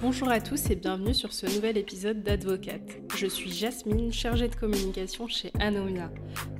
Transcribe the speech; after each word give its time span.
Bonjour 0.00 0.28
à 0.28 0.40
tous 0.40 0.70
et 0.70 0.76
bienvenue 0.76 1.12
sur 1.12 1.32
ce 1.32 1.46
nouvel 1.46 1.76
épisode 1.76 2.22
d'Advocate. 2.22 3.00
Je 3.16 3.26
suis 3.26 3.50
Jasmine, 3.50 4.12
chargée 4.12 4.46
de 4.46 4.54
communication 4.54 5.26
chez 5.26 5.50
Anomia. 5.58 6.08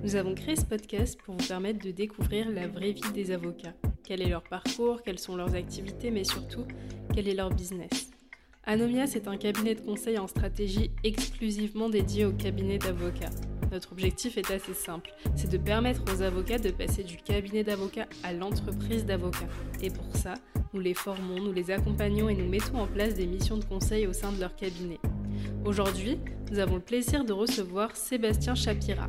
Nous 0.03 0.17
avons 0.17 0.35
créé 0.35 0.57
ce 0.57 0.65
podcast 0.65 1.17
pour 1.25 1.37
vous 1.37 1.47
permettre 1.47 1.85
de 1.85 1.93
découvrir 1.93 2.51
la 2.51 2.67
vraie 2.67 2.91
vie 2.91 3.13
des 3.15 3.31
avocats. 3.31 3.75
Quel 4.03 4.23
est 4.23 4.29
leur 4.29 4.43
parcours, 4.43 5.03
quelles 5.05 5.21
sont 5.21 5.37
leurs 5.37 5.55
activités, 5.55 6.11
mais 6.11 6.25
surtout, 6.25 6.67
quel 7.15 7.29
est 7.29 7.35
leur 7.35 7.51
business. 7.51 8.11
Anomia, 8.71 9.07
c'est 9.07 9.29
un 9.29 9.39
cabinet 9.39 9.75
de 9.75 9.81
conseil 9.81 10.19
en 10.19 10.27
stratégie 10.27 10.91
exclusivement 11.03 11.89
dédié 11.89 12.27
au 12.27 12.33
cabinet 12.33 12.77
d'avocats. 12.77 13.31
Notre 13.73 13.93
objectif 13.93 14.37
est 14.37 14.51
assez 14.51 14.75
simple, 14.75 15.11
c'est 15.37 15.51
de 15.51 15.57
permettre 15.57 16.03
aux 16.13 16.21
avocats 16.21 16.59
de 16.59 16.71
passer 16.71 17.03
du 17.03 17.17
cabinet 17.17 17.65
d'avocats 17.65 18.07
à 18.23 18.35
l'entreprise 18.35 19.07
d'avocats. 19.07 19.49
Et 19.81 19.89
pour 19.89 20.15
ça, 20.15 20.35
nous 20.75 20.81
les 20.81 20.93
formons, 20.93 21.41
nous 21.41 21.53
les 21.55 21.71
accompagnons 21.71 22.29
et 22.29 22.35
nous 22.35 22.47
mettons 22.47 22.77
en 22.77 22.87
place 22.87 23.15
des 23.15 23.27
missions 23.27 23.57
de 23.57 23.65
conseil 23.65 24.07
au 24.07 24.13
sein 24.13 24.33
de 24.33 24.41
leur 24.41 24.55
cabinet. 24.55 25.01
Aujourd'hui, 25.65 26.19
nous 26.53 26.59
avons 26.59 26.75
le 26.75 26.83
plaisir 26.83 27.25
de 27.25 27.33
recevoir 27.33 27.97
Sébastien 27.97 28.55
Chapira. 28.55 29.09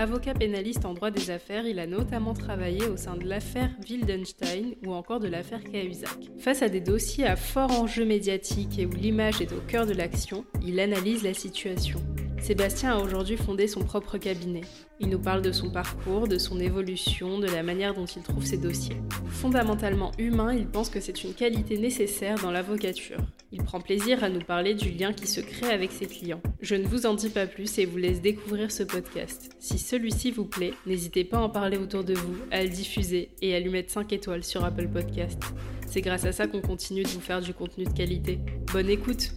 Avocat 0.00 0.32
pénaliste 0.32 0.86
en 0.86 0.94
droit 0.94 1.10
des 1.10 1.30
affaires, 1.30 1.66
il 1.66 1.78
a 1.78 1.86
notamment 1.86 2.32
travaillé 2.32 2.86
au 2.88 2.96
sein 2.96 3.18
de 3.18 3.28
l'affaire 3.28 3.68
Wildenstein 3.86 4.72
ou 4.86 4.94
encore 4.94 5.20
de 5.20 5.28
l'affaire 5.28 5.62
Cahuzac. 5.62 6.30
Face 6.38 6.62
à 6.62 6.70
des 6.70 6.80
dossiers 6.80 7.26
à 7.26 7.36
fort 7.36 7.70
enjeu 7.70 8.06
médiatique 8.06 8.78
et 8.78 8.86
où 8.86 8.92
l'image 8.92 9.42
est 9.42 9.52
au 9.52 9.60
cœur 9.68 9.84
de 9.84 9.92
l'action, 9.92 10.46
il 10.66 10.80
analyse 10.80 11.22
la 11.22 11.34
situation. 11.34 12.00
Sébastien 12.40 12.96
a 12.96 12.98
aujourd'hui 12.98 13.36
fondé 13.36 13.68
son 13.68 13.84
propre 13.84 14.16
cabinet. 14.16 14.62
Il 14.98 15.08
nous 15.08 15.18
parle 15.18 15.42
de 15.42 15.52
son 15.52 15.70
parcours, 15.70 16.26
de 16.26 16.38
son 16.38 16.58
évolution, 16.58 17.38
de 17.38 17.46
la 17.46 17.62
manière 17.62 17.94
dont 17.94 18.06
il 18.06 18.22
trouve 18.22 18.44
ses 18.44 18.56
dossiers. 18.56 18.96
Fondamentalement 19.28 20.10
humain, 20.18 20.54
il 20.54 20.66
pense 20.66 20.88
que 20.88 21.00
c'est 21.00 21.22
une 21.22 21.34
qualité 21.34 21.76
nécessaire 21.76 22.36
dans 22.36 22.50
l'avocature. 22.50 23.20
Il 23.52 23.62
prend 23.62 23.80
plaisir 23.80 24.24
à 24.24 24.30
nous 24.30 24.40
parler 24.40 24.74
du 24.74 24.90
lien 24.90 25.12
qui 25.12 25.26
se 25.26 25.40
crée 25.40 25.70
avec 25.70 25.92
ses 25.92 26.06
clients. 26.06 26.40
Je 26.60 26.76
ne 26.76 26.86
vous 26.86 27.04
en 27.04 27.14
dis 27.14 27.28
pas 27.28 27.46
plus 27.46 27.78
et 27.78 27.84
vous 27.84 27.98
laisse 27.98 28.22
découvrir 28.22 28.72
ce 28.72 28.84
podcast. 28.84 29.50
Si 29.58 29.78
celui-ci 29.78 30.30
vous 30.30 30.46
plaît, 30.46 30.72
n'hésitez 30.86 31.24
pas 31.24 31.38
à 31.38 31.42
en 31.42 31.50
parler 31.50 31.76
autour 31.76 32.04
de 32.04 32.14
vous, 32.14 32.36
à 32.50 32.62
le 32.62 32.70
diffuser 32.70 33.30
et 33.42 33.54
à 33.54 33.60
lui 33.60 33.70
mettre 33.70 33.92
5 33.92 34.12
étoiles 34.12 34.44
sur 34.44 34.64
Apple 34.64 34.88
Podcast. 34.88 35.42
C'est 35.86 36.00
grâce 36.00 36.24
à 36.24 36.32
ça 36.32 36.46
qu'on 36.46 36.60
continue 36.60 37.02
de 37.02 37.08
vous 37.08 37.20
faire 37.20 37.40
du 37.40 37.52
contenu 37.52 37.84
de 37.84 37.92
qualité. 37.92 38.38
Bonne 38.72 38.88
écoute 38.88 39.32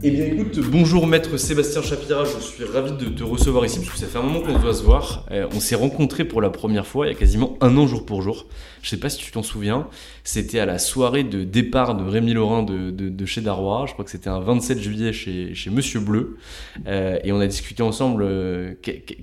eh 0.00 0.10
bien 0.12 0.26
écoute, 0.26 0.60
bonjour 0.70 1.08
maître 1.08 1.36
Sébastien 1.38 1.82
Chapira, 1.82 2.24
je 2.24 2.38
suis 2.38 2.62
ravi 2.62 2.92
de 2.92 3.06
te 3.06 3.24
recevoir 3.24 3.64
ici 3.66 3.80
parce 3.80 3.90
que 3.90 3.98
ça 3.98 4.06
fait 4.06 4.18
un 4.18 4.22
moment 4.22 4.40
qu'on 4.40 4.56
doit 4.56 4.72
se 4.72 4.84
voir. 4.84 5.26
Euh, 5.32 5.48
on 5.52 5.58
s'est 5.58 5.74
rencontrés 5.74 6.24
pour 6.24 6.40
la 6.40 6.50
première 6.50 6.86
fois 6.86 7.06
il 7.06 7.12
y 7.12 7.16
a 7.16 7.18
quasiment 7.18 7.58
un 7.60 7.76
an 7.76 7.88
jour 7.88 8.06
pour 8.06 8.22
jour. 8.22 8.46
Je 8.80 8.90
sais 8.90 8.96
pas 8.96 9.08
si 9.08 9.18
tu 9.18 9.32
t'en 9.32 9.42
souviens, 9.42 9.88
c'était 10.22 10.60
à 10.60 10.66
la 10.66 10.78
soirée 10.78 11.24
de 11.24 11.42
départ 11.42 11.96
de 11.96 12.04
Rémi 12.04 12.32
Laurin 12.32 12.62
de, 12.62 13.26
chez 13.26 13.40
Darrois, 13.40 13.86
je 13.88 13.92
crois 13.92 14.04
que 14.04 14.12
c'était 14.12 14.30
un 14.30 14.38
27 14.38 14.78
juillet 14.78 15.12
chez, 15.12 15.70
Monsieur 15.70 15.98
Bleu, 15.98 16.38
euh, 16.86 17.18
et 17.24 17.32
on 17.32 17.40
a 17.40 17.46
discuté 17.48 17.82
ensemble 17.82 18.22
euh, 18.22 18.74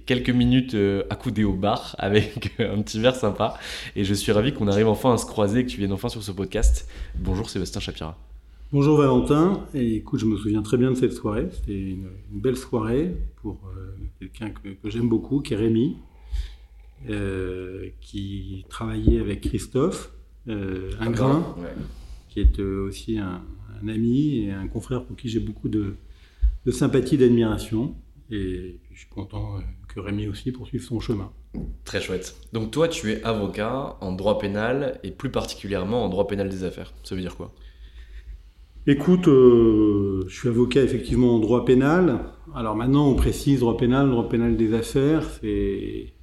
quelques 0.05 0.29
minutes 0.29 0.75
accoudés 1.09 1.45
au 1.45 1.53
bar 1.53 1.95
avec 1.99 2.51
un 2.59 2.81
petit 2.81 2.99
verre 2.99 3.15
sympa, 3.15 3.57
et 3.95 4.03
je 4.03 4.13
suis 4.13 4.33
ravi 4.33 4.53
qu'on 4.53 4.67
arrive 4.67 4.89
enfin 4.89 5.13
à 5.13 5.17
se 5.17 5.25
croiser 5.25 5.61
et 5.61 5.65
que 5.65 5.69
tu 5.69 5.77
viennes 5.77 5.93
enfin 5.93 6.09
sur 6.09 6.21
ce 6.21 6.33
podcast. 6.33 6.85
Bonjour 7.17 7.49
Sébastien 7.49 7.79
Chapira. 7.79 8.17
Bonjour 8.77 8.97
Valentin, 8.97 9.65
et 9.73 9.95
écoute, 9.95 10.19
je 10.19 10.25
me 10.25 10.35
souviens 10.35 10.61
très 10.61 10.75
bien 10.75 10.91
de 10.91 10.97
cette 10.97 11.13
soirée. 11.13 11.47
C'était 11.49 11.79
une, 11.79 12.09
belle 12.29 12.57
soirée 12.57 13.15
pour 13.37 13.57
euh, 13.73 13.95
quelqu'un 14.19 14.49
que, 14.49 14.89
j'aime 14.89 15.07
beaucoup, 15.07 15.39
qui 15.39 15.53
est 15.53 15.55
Rémi, 15.55 15.95
euh, 17.09 17.87
qui 18.01 18.65
travaillait 18.67 19.21
avec 19.21 19.39
Christophe 19.39 20.11
euh, 20.49 20.91
Ingrain, 20.99 21.55
qui 22.27 22.41
est 22.41 22.59
euh, 22.59 22.85
aussi 22.85 23.17
un, 23.17 23.43
ami 23.87 24.39
et 24.39 24.51
un 24.51 24.67
confrère 24.67 25.05
pour 25.05 25.15
qui 25.15 25.29
j'ai 25.29 25.39
beaucoup 25.39 25.69
de, 25.69 25.95
de 26.65 26.71
sympathie 26.71 27.15
et 27.15 27.19
d'admiration. 27.19 27.95
Et 28.29 28.81
je 28.91 28.99
suis 28.99 29.09
content 29.09 29.61
que 29.87 30.01
Rémi 30.01 30.27
aussi 30.27 30.51
poursuive 30.51 30.83
son 30.83 30.99
chemin. 30.99 31.31
Très 31.85 32.01
chouette. 32.01 32.35
Donc 32.51 32.71
toi, 32.71 32.89
tu 32.89 33.13
es 33.13 33.23
avocat 33.23 33.95
en 34.01 34.11
droit 34.11 34.37
pénal 34.37 34.99
et 35.03 35.11
plus 35.11 35.31
particulièrement 35.31 36.03
en 36.03 36.09
droit 36.09 36.27
pénal 36.27 36.49
des 36.49 36.65
affaires. 36.65 36.93
Ça 37.03 37.15
veut 37.15 37.21
dire 37.21 37.37
quoi? 37.37 37.53
Écoute, 38.87 39.27
euh, 39.27 40.25
je 40.27 40.35
suis 40.35 40.47
avocat 40.47 40.83
effectivement 40.83 41.35
en 41.35 41.39
droit 41.39 41.65
pénal. 41.65 42.19
Alors 42.53 42.75
maintenant, 42.75 43.09
on 43.09 43.15
précise 43.15 43.61
droit 43.61 43.77
pénal, 43.77 44.11
droit 44.11 44.29
pénal 44.29 44.57
des 44.57 44.75
affaires. 44.75 45.27
C'est 45.41 46.13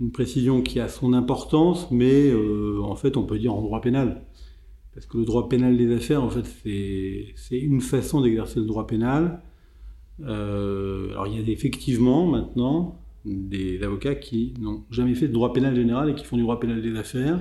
une 0.00 0.10
précision 0.10 0.62
qui 0.62 0.80
a 0.80 0.88
son 0.88 1.12
importance, 1.12 1.90
mais 1.90 2.30
euh, 2.30 2.80
en 2.82 2.96
fait, 2.96 3.18
on 3.18 3.24
peut 3.24 3.38
dire 3.38 3.52
en 3.52 3.60
droit 3.60 3.82
pénal. 3.82 4.24
Parce 4.94 5.04
que 5.04 5.18
le 5.18 5.26
droit 5.26 5.50
pénal 5.50 5.76
des 5.76 5.94
affaires, 5.94 6.24
en 6.24 6.30
fait, 6.30 6.46
c'est 7.36 7.58
une 7.58 7.82
façon 7.82 8.22
d'exercer 8.22 8.60
le 8.60 8.66
droit 8.66 8.86
pénal. 8.86 9.42
Euh, 10.22 11.10
alors 11.10 11.26
il 11.26 11.38
y 11.38 11.50
a 11.50 11.52
effectivement 11.52 12.26
maintenant 12.26 13.02
des 13.26 13.82
avocats 13.82 14.14
qui 14.14 14.54
n'ont 14.58 14.84
jamais 14.90 15.14
fait 15.14 15.28
de 15.28 15.34
droit 15.34 15.52
pénal 15.52 15.74
général 15.76 16.08
et 16.08 16.14
qui 16.14 16.24
font 16.24 16.36
du 16.36 16.42
droit 16.42 16.60
pénal 16.60 16.80
des 16.80 16.96
affaires 16.96 17.40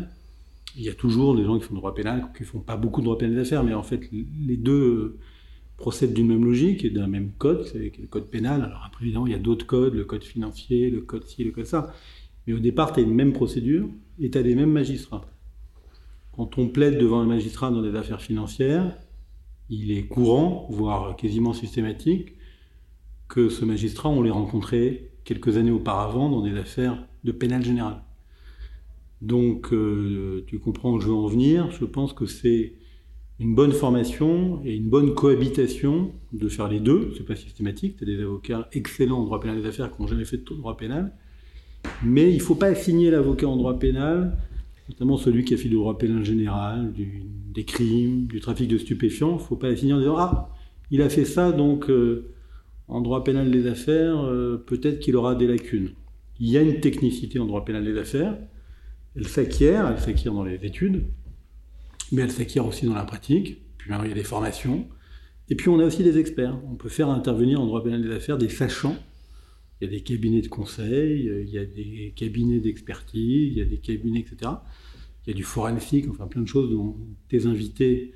il 0.76 0.84
y 0.84 0.90
a 0.90 0.94
toujours 0.94 1.36
des 1.36 1.44
gens 1.44 1.58
qui 1.58 1.66
font 1.66 1.76
droit 1.76 1.94
pénal, 1.94 2.32
qui 2.38 2.44
font 2.44 2.60
pas 2.60 2.78
beaucoup 2.78 3.02
de 3.02 3.06
droit 3.06 3.18
pénal 3.18 3.36
d'affaires, 3.36 3.64
mais 3.64 3.74
en 3.74 3.84
fait, 3.84 4.10
les 4.12 4.58
deux 4.58 5.18
procèdent 5.78 6.14
d'une 6.14 6.28
même 6.28 6.44
logique 6.44 6.84
et 6.84 6.90
d'un 6.90 7.08
même 7.08 7.32
code, 7.38 7.66
c'est 7.66 7.92
le 7.98 8.08
code 8.08 8.30
pénal. 8.30 8.62
Alors 8.62 8.84
après, 8.86 9.06
évidemment, 9.06 9.28
il 9.28 9.32
y 9.32 9.36
a 9.36 9.40
d'autres 9.40 9.66
codes, 9.66 9.94
le 9.94 10.06
code 10.06 10.24
financier, 10.24 10.90
le 10.90 11.02
code 11.02 11.26
ci, 11.26 11.44
le 11.44 11.52
code 11.52 11.66
ça. 11.66 11.94
Mais 12.46 12.54
au 12.54 12.60
départ, 12.60 12.94
tu 12.94 13.00
as 13.00 13.04
une 13.04 13.14
même 13.14 13.34
procédure 13.34 13.90
et 14.20 14.30
tu 14.30 14.38
as 14.38 14.42
les 14.42 14.56
mêmes 14.56 14.72
magistrats. 14.72 15.26
Quand 16.34 16.58
on 16.58 16.68
plaide 16.68 16.98
devant 17.00 17.20
un 17.22 17.26
magistrat 17.26 17.72
dans 17.72 17.82
des 17.82 17.96
affaires 17.96 18.22
financières, 18.22 18.98
il 19.70 19.92
est 19.92 20.08
courant, 20.08 20.68
voire 20.70 21.16
quasiment 21.16 21.54
systématique, 21.54 22.34
que 23.28 23.50
ce 23.50 23.64
magistrat, 23.64 24.10
on 24.10 24.22
l'ait 24.22 24.32
rencontré 24.32 25.12
quelques 25.24 25.58
années 25.58 25.72
auparavant 25.72 26.30
dans 26.30 26.42
des 26.42 26.58
affaires 26.58 27.06
de 27.24 27.32
pénal 27.32 27.64
général. 27.64 28.04
Donc, 29.22 29.74
euh, 29.74 30.44
tu 30.48 30.60
comprends 30.60 30.94
où 30.94 31.00
je 31.00 31.08
veux 31.08 31.14
en 31.14 31.28
venir. 31.28 31.72
Je 31.72 31.86
pense 31.86 32.14
que 32.14 32.26
c'est 32.26 32.74
une 33.40 33.56
bonne 33.56 33.72
formation 33.72 34.62
et 34.66 34.76
une 34.76 34.90
bonne 34.90 35.14
cohabitation 35.14 36.14
de 36.34 36.48
faire 36.48 36.68
les 36.68 36.80
deux. 36.80 37.14
C'est 37.18 37.26
pas 37.26 37.36
systématique. 37.36 37.98
Tu 37.98 38.04
as 38.04 38.08
des 38.08 38.22
avocats 38.22 38.68
excellents 38.74 39.20
en 39.20 39.26
droit 39.26 39.40
pénal 39.40 39.62
des 39.62 39.68
affaires 39.68 39.94
qui 39.94 40.02
n'ont 40.02 40.08
jamais 40.08 40.26
fait 40.26 40.38
de 40.38 40.44
droit 40.44 40.78
pénal. 40.78 41.14
Mais 42.04 42.32
il 42.32 42.38
ne 42.38 42.42
faut 42.42 42.56
pas 42.56 42.68
assigner 42.68 43.10
l'avocat 43.10 43.48
en 43.48 43.56
droit 43.56 43.80
pénal, 43.80 44.38
notamment 44.90 45.18
celui 45.18 45.46
qui 45.46 45.54
a 45.54 45.58
fait 45.58 45.70
du 45.70 45.76
droit 45.76 45.98
pénal 45.98 46.24
général, 46.24 46.94
des 47.54 47.64
crimes, 47.64 48.28
du 48.28 48.40
trafic 48.42 48.68
de 48.68 48.78
stupéfiants. 48.78 49.32
Il 49.32 49.36
ne 49.36 49.40
faut 49.40 49.56
pas 49.56 49.68
assigner 49.68 49.94
en 49.94 50.00
disant 50.00 50.18
Ah, 50.18 50.50
il 50.92 51.02
a 51.02 51.10
fait 51.10 51.26
ça, 51.26 51.52
donc 51.52 51.90
euh, 51.90 52.32
en 52.88 53.02
droit 53.02 53.24
pénal 53.24 53.52
des 53.52 53.68
affaires, 53.68 54.20
euh, 54.26 54.58
peut-être 54.58 55.00
qu'il 55.00 55.16
aura 55.16 55.36
des 55.36 55.48
lacunes. 55.48 55.92
Il 56.40 56.50
y 56.50 56.58
a 56.58 56.62
une 56.62 56.80
technicité 56.80 57.40
en 57.40 57.46
droit 57.46 57.64
pénal 57.64 57.84
des 57.86 57.98
affaires. 57.98 58.38
Elle 59.20 59.28
s'acquiert, 59.28 59.86
elle 59.86 60.00
s'acquiert 60.00 60.34
dans 60.34 60.46
les 60.46 60.66
études, 60.66 61.04
mais 62.14 62.22
elle 62.22 62.32
s'acquiert 62.32 62.66
aussi 62.66 62.86
dans 62.86 62.96
la 62.96 63.04
pratique. 63.04 63.62
Puis 63.78 63.92
il 63.92 64.08
y 64.08 64.12
a 64.12 64.16
des 64.16 64.24
formations. 64.24 64.88
Et 65.50 65.56
puis, 65.56 65.68
on 65.68 65.80
a 65.80 65.84
aussi 65.84 66.04
des 66.04 66.18
experts. 66.18 66.58
On 66.72 66.76
peut 66.76 66.90
faire 66.90 67.10
intervenir 67.10 67.60
en 67.60 67.66
droit 67.66 67.84
pénal 67.84 68.02
des 68.02 68.12
affaires 68.12 68.38
des 68.38 68.48
sachants. 68.48 68.96
Il 69.82 69.86
y 69.86 69.88
a 69.88 69.92
des 69.92 70.02
cabinets 70.02 70.42
de 70.42 70.48
conseil, 70.48 71.30
il 71.44 71.50
y 71.50 71.58
a 71.58 71.66
des 71.66 72.14
cabinets 72.16 72.60
d'expertise, 72.60 73.52
il 73.52 73.58
y 73.58 73.62
a 73.62 73.66
des 73.66 73.78
cabinets, 73.78 74.20
etc. 74.20 74.52
Il 75.26 75.32
y 75.32 75.32
a 75.32 75.34
du 75.34 75.44
forensique, 75.44 76.06
enfin 76.10 76.28
plein 76.28 76.42
de 76.42 76.48
choses 76.48 76.70
dont 76.70 76.96
tes 77.28 77.46
invités 77.46 78.14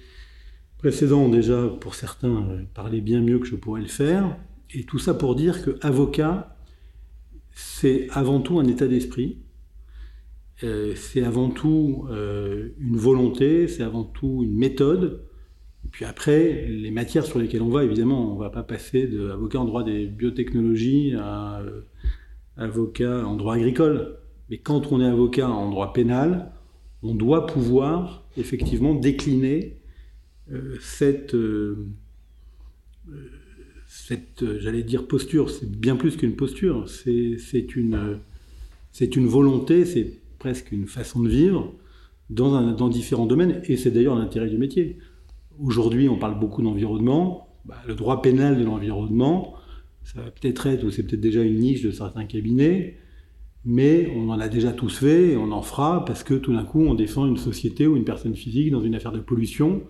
précédents 0.78 1.24
ont 1.24 1.30
déjà, 1.30 1.68
pour 1.82 1.96
certains, 1.96 2.50
euh, 2.50 2.64
parlé 2.74 3.02
bien 3.02 3.22
mieux 3.22 3.40
que 3.40 3.46
je 3.46 3.56
pourrais 3.56 3.82
le 3.82 3.88
faire. 3.88 4.38
Et 4.74 4.84
tout 4.84 5.00
ça 5.00 5.14
pour 5.14 5.36
dire 5.36 5.64
que 5.64 5.78
avocat, 5.82 6.58
c'est 7.52 8.08
avant 8.12 8.40
tout 8.40 8.60
un 8.60 8.68
état 8.68 8.88
d'esprit. 8.88 9.38
Euh, 10.62 10.94
c'est 10.96 11.24
avant 11.24 11.50
tout 11.50 12.06
euh, 12.12 12.70
une 12.80 12.96
volonté, 12.96 13.68
c'est 13.68 13.84
avant 13.84 14.04
tout 14.04 14.42
une 14.44 14.56
méthode. 14.56 15.26
Et 15.86 15.90
puis 15.90 16.06
après, 16.06 16.68
les 16.68 16.92
matières 16.92 17.26
sur 17.26 17.40
lesquelles 17.40 17.64
on 17.64 17.70
va, 17.70 17.84
évidemment, 17.84 18.32
on 18.32 18.36
ne 18.36 18.40
va 18.40 18.50
pas 18.50 18.64
passer 18.64 19.08
d'avocat 19.08 19.60
en 19.60 19.66
droit 19.66 19.84
des 19.84 20.06
biotechnologies 20.06 21.16
à 21.16 21.60
euh, 21.62 21.82
avocat 22.56 23.26
en 23.26 23.36
droit 23.36 23.56
agricole. 23.56 24.18
Mais 24.50 24.60
quand 24.60 24.92
on 24.92 25.02
est 25.02 25.08
avocat 25.08 25.50
en 25.50 25.70
droit 25.70 25.92
pénal, 25.92 26.52
on 27.02 27.16
doit 27.16 27.48
pouvoir 27.48 28.26
effectivement 28.38 28.94
décliner 28.94 29.78
cette, 30.80 31.36
cette 33.88 34.60
j'allais 34.60 34.84
dire 34.84 35.08
posture. 35.08 35.50
C'est 35.50 35.70
bien 35.70 35.96
plus 35.96 36.16
qu'une 36.16 36.36
posture, 36.36 36.88
c'est 36.88 37.76
une, 37.76 38.20
une 39.00 39.28
volonté, 39.28 39.86
c'est 39.86 40.23
presque 40.44 40.74
une 40.74 40.88
façon 40.88 41.22
de 41.22 41.30
vivre 41.30 41.74
dans, 42.30 42.90
différents 42.90 43.26
domaines, 43.26 43.62
et 43.64 43.78
c'est 43.78 43.92
d'ailleurs 43.92 44.16
l'intérêt 44.16 44.50
du 44.50 44.58
métier. 44.58 44.98
Aujourd'hui, 45.58 46.10
on 46.10 46.18
parle 46.18 46.38
beaucoup 46.38 46.62
d'environnement. 46.62 47.48
Bah, 47.64 47.78
le 47.88 47.96
droit 47.96 48.22
pénal 48.22 48.60
de 48.60 48.66
l'environnement, 48.66 49.54
ça 50.04 50.20
va 50.20 50.32
peut-être 50.32 50.68
être, 50.68 50.84
ou 50.84 50.92
c'est 50.92 51.04
peut-être 51.04 51.22
déjà 51.22 51.44
une 51.44 51.60
niche 51.60 51.82
de 51.82 51.92
certains 51.92 52.26
cabinets, 52.26 52.98
mais 53.64 54.12
on 54.18 54.28
en 54.32 54.38
a 54.38 54.50
déjà 54.50 54.74
tous 54.74 54.98
fait, 54.98 55.32
et 55.32 55.38
on 55.38 55.54
en 55.54 55.62
fera 55.62 56.04
parce 56.04 56.26
que 56.26 56.34
tout 56.34 56.52
d'un 56.52 56.66
coup, 56.66 56.82
on 56.82 56.94
défend 56.94 57.26
une 57.26 57.38
société 57.38 57.88
ou 57.88 57.96
une 57.96 58.04
personne 58.04 58.36
physique 58.36 58.70
dans 58.70 58.82
une 58.82 58.96
affaire 58.96 59.14
de 59.14 59.22
pollution, 59.22 59.84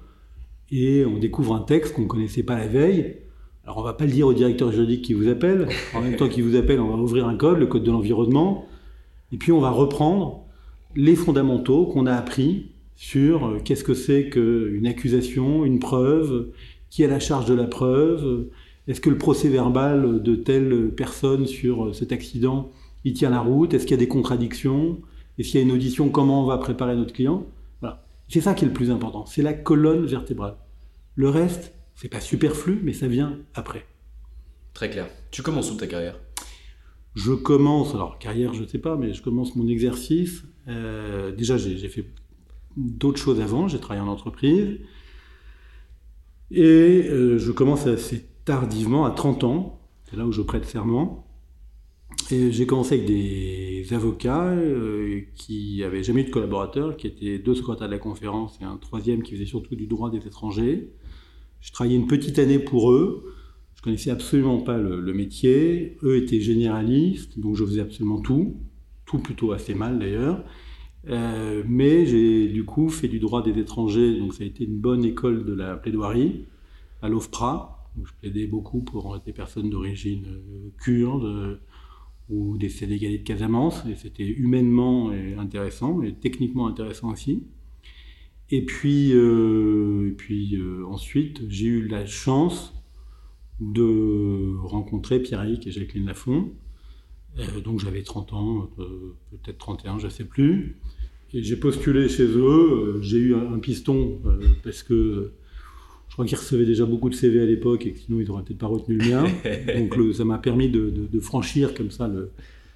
et 0.69 1.03
on 1.03 1.17
découvre 1.17 1.55
un 1.55 1.61
texte 1.61 1.95
qu'on 1.95 2.03
ne 2.03 2.07
connaissait 2.07 2.44
pas 2.44 2.59
la 2.59 2.67
veille. 2.67 3.17
Alors 3.63 3.79
on 3.79 3.81
va 3.81 3.94
pas 3.94 4.05
le 4.05 4.11
dire 4.11 4.27
au 4.27 4.33
directeur 4.33 4.71
juridique 4.71 5.01
qui 5.01 5.15
vous 5.15 5.29
appelle. 5.29 5.67
En 5.95 6.01
même 6.01 6.15
temps 6.15 6.29
qu'il 6.29 6.44
vous 6.44 6.55
appelle, 6.55 6.79
on 6.79 6.95
va 6.95 7.01
ouvrir 7.01 7.27
un 7.27 7.38
code, 7.38 7.57
le 7.57 7.65
code 7.65 7.83
de 7.83 7.89
l'environnement, 7.89 8.67
et 9.33 9.38
puis 9.38 9.51
on 9.51 9.59
va 9.59 9.71
reprendre 9.71 10.45
les 10.95 11.15
fondamentaux 11.15 11.88
qu'on 11.88 12.06
a 12.06 12.13
appris 12.13 12.71
sur 12.95 13.47
euh, 13.47 13.59
qu'est-ce 13.63 13.83
que 13.83 13.95
c'est 13.95 14.30
qu'une 14.30 14.85
accusation, 14.88 15.65
une 15.65 15.80
preuve, 15.80 16.51
qui 16.89 17.03
a 17.03 17.07
la 17.07 17.19
charge 17.19 17.45
de 17.45 17.56
la 17.56 17.65
preuve, 17.65 18.47
est-ce 18.88 19.01
que 19.01 19.09
le 19.09 19.18
procès 19.18 19.50
verbal 19.50 20.21
de 20.21 20.35
telle 20.35 20.91
personne 20.95 21.47
sur 21.47 21.85
euh, 21.85 21.94
cet 21.94 22.12
accident, 22.12 22.71
il 23.03 23.13
tient 23.13 23.31
la 23.31 23.39
route, 23.39 23.74
est-ce 23.74 23.83
qu'il 23.83 23.91
y 23.91 23.95
a 23.95 23.97
des 23.97 24.07
contradictions, 24.07 25.00
est-ce 25.39 25.50
qu'il 25.50 25.59
y 25.59 25.63
a 25.63 25.65
une 25.65 25.74
audition, 25.74 26.09
comment 26.09 26.44
on 26.44 26.45
va 26.45 26.59
préparer 26.59 26.95
notre 26.95 27.13
client? 27.13 27.45
Voilà. 27.81 28.06
C'est 28.29 28.41
ça 28.41 28.53
qui 28.53 28.65
est 28.65 28.68
le 28.68 28.74
plus 28.74 28.91
important, 28.91 29.25
c'est 29.25 29.41
la 29.41 29.53
colonne 29.53 30.06
vertébrale. 30.06 30.56
Le 31.15 31.29
reste, 31.29 31.74
c'est 31.95 32.09
pas 32.09 32.19
superflu, 32.19 32.79
mais 32.83 32.94
ça 32.94 33.07
vient 33.07 33.39
après. 33.56 33.86
Très 34.75 34.89
clair. 34.89 35.07
Tu 35.31 35.41
commences 35.41 35.71
où 35.71 35.75
ta 35.75 35.88
carrière? 35.88 36.19
Je 37.15 37.33
commence, 37.33 37.94
alors 37.94 38.18
carrière 38.18 38.54
je 38.54 38.63
ne 38.63 38.68
sais 38.68 38.80
pas, 38.80 38.95
mais 38.98 39.13
je 39.13 39.21
commence 39.21 39.56
mon 39.56 39.68
exercice 39.68 40.44
euh, 40.68 41.31
déjà, 41.31 41.57
j'ai 41.57 41.89
fait 41.89 42.06
d'autres 42.77 43.19
choses 43.19 43.42
avant, 43.42 43.68
j'ai 43.68 43.80
travaillé 43.80 44.06
en 44.06 44.12
entreprise. 44.12 44.80
Et 46.51 47.07
euh, 47.10 47.38
je 47.38 47.51
commence 47.51 47.88
assez 47.88 48.25
tardivement, 48.45 49.06
à 49.06 49.12
30 49.12 49.44
ans, 49.44 49.80
c'est 50.10 50.15
là 50.15 50.25
où 50.25 50.31
je 50.31 50.42
prête 50.42 50.65
serment. 50.65 51.27
Et 52.31 52.51
j'ai 52.51 52.65
commencé 52.65 52.95
avec 52.95 53.07
des 53.07 53.88
avocats 53.92 54.50
euh, 54.50 55.21
qui 55.36 55.83
avaient 55.83 56.04
jamais 56.04 56.21
eu 56.21 56.25
de 56.25 56.30
collaborateurs, 56.30 56.95
qui 56.95 57.07
étaient 57.07 57.39
deux 57.39 57.56
secrétaires 57.56 57.88
de 57.88 57.94
la 57.94 58.00
conférence 58.00 58.57
et 58.62 58.63
un 58.63 58.77
troisième 58.77 59.24
qui 59.24 59.33
faisait 59.33 59.45
surtout 59.45 59.75
du 59.75 59.88
droit 59.88 60.10
des 60.10 60.25
étrangers. 60.25 60.94
Je 61.60 61.71
travaillais 61.71 61.98
une 61.98 62.07
petite 62.07 62.39
année 62.39 62.60
pour 62.60 62.92
eux. 62.92 63.33
Je 63.83 63.89
connaissais 63.89 64.12
absolument 64.12 64.62
pas 64.62 64.77
le, 64.77 65.13
métier. 65.13 65.97
Eux 66.03 66.15
étaient 66.15 66.39
généralistes, 66.39 67.38
donc 67.38 67.57
je 67.57 67.65
faisais 67.65 67.81
absolument 67.81 68.21
tout 68.21 68.56
tout 69.06 69.19
plutôt 69.19 69.51
assez 69.51 69.74
mal 69.74 70.00
d'ailleurs. 70.00 70.41
Euh, 71.09 71.63
mais 71.68 72.06
j'ai 72.06 72.47
du 72.47 72.63
coup 72.63 72.88
fait 72.88 73.09
du 73.09 73.19
droit 73.19 73.44
des 73.44 73.59
étrangers, 73.59 74.18
donc 74.18 74.33
ça 74.33 74.45
a 74.45 74.47
été 74.47 74.63
une 74.63 74.80
bonne 74.80 75.03
école 75.03 75.44
de 75.44 75.51
la 75.51 75.75
plaidoirie 75.75 76.45
à 77.01 77.09
l'OFPRA, 77.09 77.89
où 78.00 78.06
je 78.06 78.13
plaidais 78.21 78.47
beaucoup 78.47 78.80
pour 78.80 79.19
des 79.19 79.33
personnes 79.33 79.69
d'origine 79.69 80.27
euh, 80.27 80.69
kurde 80.81 81.25
euh, 81.25 81.56
ou 82.29 82.57
des 82.57 82.69
Sénégalais 82.69 83.18
de 83.18 83.24
Casamance, 83.24 83.83
et 83.86 83.95
c'était 83.95 84.25
humainement 84.25 85.12
intéressant 85.38 86.01
et 86.03 86.13
techniquement 86.13 86.68
intéressant 86.68 87.12
aussi. 87.12 87.44
Et 88.50 88.63
puis, 88.63 89.09
et 89.12 90.12
puis 90.15 90.57
ensuite, 90.88 91.41
j'ai 91.50 91.65
eu 91.65 91.88
la 91.89 92.06
chance 92.06 92.74
de 93.59 94.55
rencontrer 94.63 95.19
Pierre-Éric 95.19 95.67
et 95.67 95.72
Jacqueline 95.72 96.05
Lafont, 96.05 96.51
euh, 97.39 97.62
donc 97.62 97.79
j'avais 97.79 98.03
30 98.03 98.33
ans, 98.33 98.69
euh, 98.79 99.15
peut-être 99.31 99.57
31, 99.57 100.00
je 100.00 100.05
ne 100.05 100.12
sais 100.12 100.24
plus. 100.24 100.77
Et 101.33 101.41
j'ai 101.41 101.55
postulé 101.55 102.07
chez 102.07 102.25
eux, 102.25 102.98
euh, 102.98 103.01
j'ai 103.01 103.17
eu 103.17 103.36
un, 103.36 103.57
piston 103.57 104.19
parce 104.63 104.83
que 104.83 105.31
je 106.07 106.13
crois 106.13 106.25
qu'ils 106.25 106.38
recevaient 106.38 106.65
déjà 106.65 106.86
beaucoup 106.86 107.10
de 107.10 107.15
CV 107.15 107.41
à 107.41 107.45
l'époque 107.45 107.88
et 107.88 107.93
que 107.93 108.00
sinon 108.00 108.19
ils 108.19 108.27
n'auraient 108.27 108.43
peut-être 108.43 108.60
pas 108.60 108.67
retenu 108.67 108.98
le 108.98 109.10
mien. 109.10 109.25
Donc 109.89 110.15
ça 110.15 110.25
m'a 110.25 110.38
permis 110.38 110.69
de, 110.69 111.19
franchir 111.19 111.74
comme 111.74 111.89
ça 111.89 112.12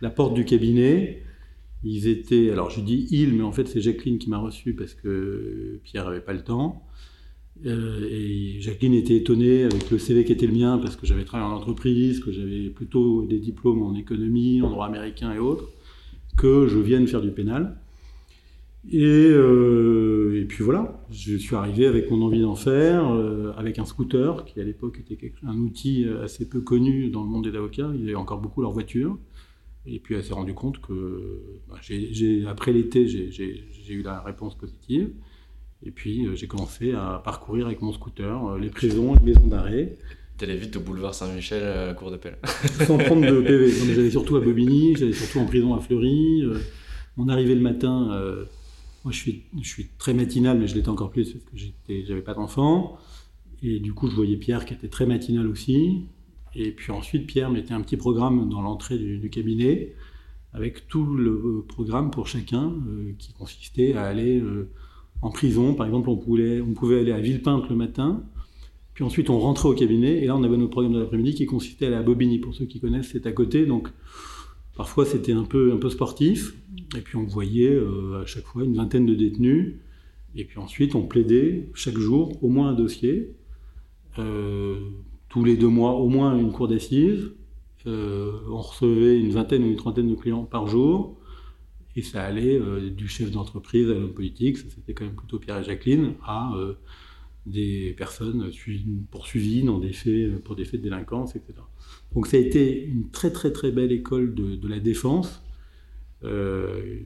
la 0.02 0.10
porte 0.10 0.34
du 0.34 0.44
cabinet. 0.44 1.22
Ils 1.84 2.08
étaient, 2.08 2.50
alors 2.50 2.72
je 2.72 2.82
dis 2.82 3.08
ils, 3.12 3.36
mais 3.36 3.44
en 3.44 3.52
fait 3.52 3.68
c'est 3.68 3.80
Jacqueline 3.80 4.18
qui 4.18 4.30
m'a 4.30 4.40
reçu 4.40 4.74
parce 4.74 4.96
que 4.96 5.80
Pierre 5.84 6.06
n'avait 6.06 6.22
pas 6.22 6.34
le 6.34 6.44
temps. 6.44 6.84
Euh, 7.66 8.08
et 8.10 8.62
Jacqueline 8.62 8.94
était 8.94 9.16
étonnée 9.16 9.64
avec 9.64 9.90
le 9.90 9.98
CV 9.98 10.24
qui 10.26 10.32
était 10.32 10.48
le 10.48 10.54
mien 10.54 10.78
parce 10.78 10.96
que 10.96 11.06
j'avais 11.08 11.26
travaillé 11.26 11.52
en 11.52 11.56
entreprise, 11.56 12.20
que 12.20 12.32
j'avais 12.32 12.70
plutôt 12.70 13.26
des 13.26 13.40
diplômes 13.40 13.82
en 13.82 13.96
économie, 13.96 14.62
en 14.62 14.70
droit 14.70 14.86
américain 14.86 15.34
et 15.34 15.40
autres, 15.40 15.70
que 16.38 16.68
je 16.68 16.78
vienne 16.78 17.08
faire 17.08 17.22
du 17.22 17.32
pénal. 17.32 17.80
Et, 18.90 19.04
euh, 19.04 20.46
puis 20.48 20.64
voilà, 20.64 21.04
je 21.12 21.36
suis 21.36 21.56
arrivé 21.56 21.88
avec 21.88 22.10
mon 22.10 22.22
envie 22.22 22.42
d'en 22.42 22.56
faire, 22.56 23.12
euh, 23.12 23.52
avec 23.58 23.80
un 23.80 23.86
scooter 23.86 24.46
qui 24.46 24.62
à 24.62 24.64
l'époque 24.64 25.00
était 25.00 25.34
un 25.46 25.58
outil 25.58 26.06
assez 26.24 26.48
peu 26.48 26.62
connu 26.62 27.10
dans 27.10 27.24
le 27.24 27.30
monde 27.30 27.50
des 27.50 27.58
avocats. 27.58 27.92
Ils 27.96 28.04
avaient 28.04 28.16
encore 28.16 28.40
beaucoup 28.40 28.62
leur 28.62 28.72
voiture. 28.72 29.18
Et 29.86 30.00
puis 30.00 30.16
elle 30.16 30.24
s'est 30.24 30.34
rendue 30.34 30.54
compte 30.54 30.80
que 30.82 31.42
bah, 31.70 31.80
après 32.48 32.74
l'été, 32.74 33.08
j'ai 33.08 33.94
eu 33.94 34.04
la 34.04 34.22
réponse 34.22 34.56
positive. 34.56 35.12
Et 35.84 35.92
puis 35.92 36.26
euh, 36.26 36.36
j'ai 36.36 36.48
commencé 36.48 36.94
à 36.94 37.22
parcourir 37.24 37.68
avec 37.68 37.82
mon 37.82 37.94
scooter 37.94 38.46
euh, 38.48 38.60
les 38.60 38.70
prisons, 38.70 39.14
les 39.16 39.22
maisons 39.22 39.48
d'arrêt. 39.48 39.98
T'allais 40.38 40.58
vite 40.58 40.76
au 40.78 40.80
boulevard 40.82 41.14
Saint-Michel 41.14 41.64
à 41.64 41.88
la 41.88 41.94
cour 41.94 42.12
d'appel. 42.12 42.38
Sans 42.86 42.98
prendre 42.98 43.22
de 43.22 43.42
PV. 43.42 43.72
J'allais 43.96 44.12
surtout 44.12 44.36
à 44.38 44.40
Bobigny, 44.40 44.96
j'allais 44.96 45.14
surtout 45.14 45.40
en 45.40 45.46
prison 45.46 45.74
à 45.74 45.80
Fleury. 45.80 46.44
Euh, 46.44 46.60
on 47.18 47.28
arrivait 47.28 47.56
le 47.56 47.62
matin, 47.62 48.10
moi 49.04 49.12
je 49.12 49.18
suis, 49.18 49.46
je 49.60 49.68
suis 49.68 49.88
très 49.98 50.14
matinal, 50.14 50.60
mais 50.60 50.68
je 50.68 50.76
l'étais 50.76 50.90
encore 50.90 51.10
plus 51.10 51.34
parce 51.34 51.64
que 51.64 52.06
j'avais 52.06 52.22
pas 52.22 52.36
d'enfant. 52.36 53.00
Et 53.64 53.80
du 53.80 53.92
coup, 53.94 54.08
je 54.08 54.16
voyais 54.16 54.38
Pierre 54.38 54.66
qui 54.66 54.76
était 54.76 54.88
très 54.88 55.08
matinal 55.08 55.48
aussi. 55.48 56.06
Et 56.54 56.72
puis 56.72 56.92
ensuite, 56.92 57.26
Pierre 57.26 57.50
mettait 57.50 57.74
un 57.74 57.82
petit 57.82 57.98
programme 57.98 58.50
dans 58.50 58.62
l'entrée 58.62 59.00
du, 59.00 59.32
cabinet 59.32 59.96
avec 60.54 60.88
tout 60.88 61.16
le 61.16 61.66
programme 61.68 62.12
pour 62.12 62.28
chacun 62.28 62.76
qui 63.18 63.34
consistait 63.34 63.94
à 63.94 64.04
aller 64.04 64.44
en 65.22 65.30
prison. 65.30 65.74
Par 65.74 65.86
exemple, 65.86 66.10
on 66.10 66.18
pouvait, 66.18 67.00
aller 67.00 67.12
à 67.12 67.20
Villepinte 67.20 67.70
le 67.70 67.76
matin, 67.76 68.24
Puis 68.94 69.04
ensuite, 69.04 69.30
on 69.30 69.40
rentrait 69.40 69.70
au 69.70 69.74
cabinet, 69.74 70.24
et 70.24 70.26
là, 70.26 70.36
on 70.36 70.44
avait 70.44 70.58
notre 70.58 70.72
programme 70.72 70.94
de 70.94 71.00
l'après-midi 71.00 71.36
qui 71.36 71.46
consistait 71.46 71.86
à 71.86 71.88
aller 71.90 71.98
à 71.98 72.04
Bobigny. 72.04 72.40
Pour 72.40 72.56
ceux 72.56 72.66
qui 72.66 72.80
connaissent, 72.80 73.10
c'est 73.12 73.28
à 73.28 73.32
côté, 73.32 73.66
donc 73.66 73.90
parfois 74.76 75.06
c'était 75.06 75.34
un 75.34 75.44
peu, 75.44 75.74
un 75.74 75.78
peu 75.78 75.90
sportif. 75.90 76.56
Et 76.96 77.02
puis 77.02 77.18
on 77.18 77.26
voyait 77.26 77.74
euh, 77.74 78.22
à 78.22 78.26
chaque 78.26 78.46
fois 78.46 78.64
une 78.64 78.76
vingtaine 78.76 79.06
de 79.06 79.16
détenus. 79.16 79.76
Et 80.36 80.46
puis 80.46 80.60
ensuite, 80.60 80.96
on 80.96 81.02
plaidait 81.04 81.70
chaque 81.74 81.98
jour 81.98 82.42
au 82.44 82.50
moins 82.50 82.70
un 82.70 82.74
dossier. 82.74 83.36
Euh, 84.20 84.80
tous 85.30 85.44
les 85.44 85.58
deux 85.58 85.68
mois, 85.68 85.94
au 85.94 86.08
moins 86.08 86.38
une 86.38 86.52
cour 86.52 86.68
d'assises. 86.68 87.32
Euh, 87.86 88.32
on 88.50 88.62
recevait 88.62 89.20
une 89.20 89.32
vingtaine 89.32 89.64
ou 89.64 89.68
une 89.68 89.76
trentaine 89.76 90.10
de 90.10 90.16
clients 90.16 90.44
par 90.44 90.68
jour. 90.68 91.18
Et 91.98 92.02
ça 92.02 92.24
allait 92.24 92.62
du 92.92 93.10
chef 93.10 93.32
d'entreprise 93.32 93.90
à 93.90 93.94
l'homme 93.96 94.14
politique, 94.14 94.58
c'était 94.58 94.94
quand 94.94 95.04
même 95.04 95.16
plutôt 95.16 95.40
Pierre 95.40 95.58
et 95.58 95.64
Jacqueline, 95.64 96.14
à 96.24 96.54
des 97.48 97.96
personnes 97.98 98.52
poursuivies 99.10 99.64
dans 99.64 99.80
des 99.80 99.94
faits, 99.94 100.44
pour 100.44 100.56
des 100.56 100.66
faits 100.66 100.80
de 100.82 100.84
délinquance, 100.86 101.36
etc. 101.36 101.54
Donc 102.14 102.28
ça 102.28 102.38
a 102.38 102.40
été 102.40 102.86
une 102.86 103.10
très 103.10 103.32
très 103.32 103.52
très 103.52 103.72
belle 103.72 103.92
école 103.92 104.36
de, 104.36 104.68
la 104.68 104.80
défense. 104.80 105.44
Euh, 106.24 107.00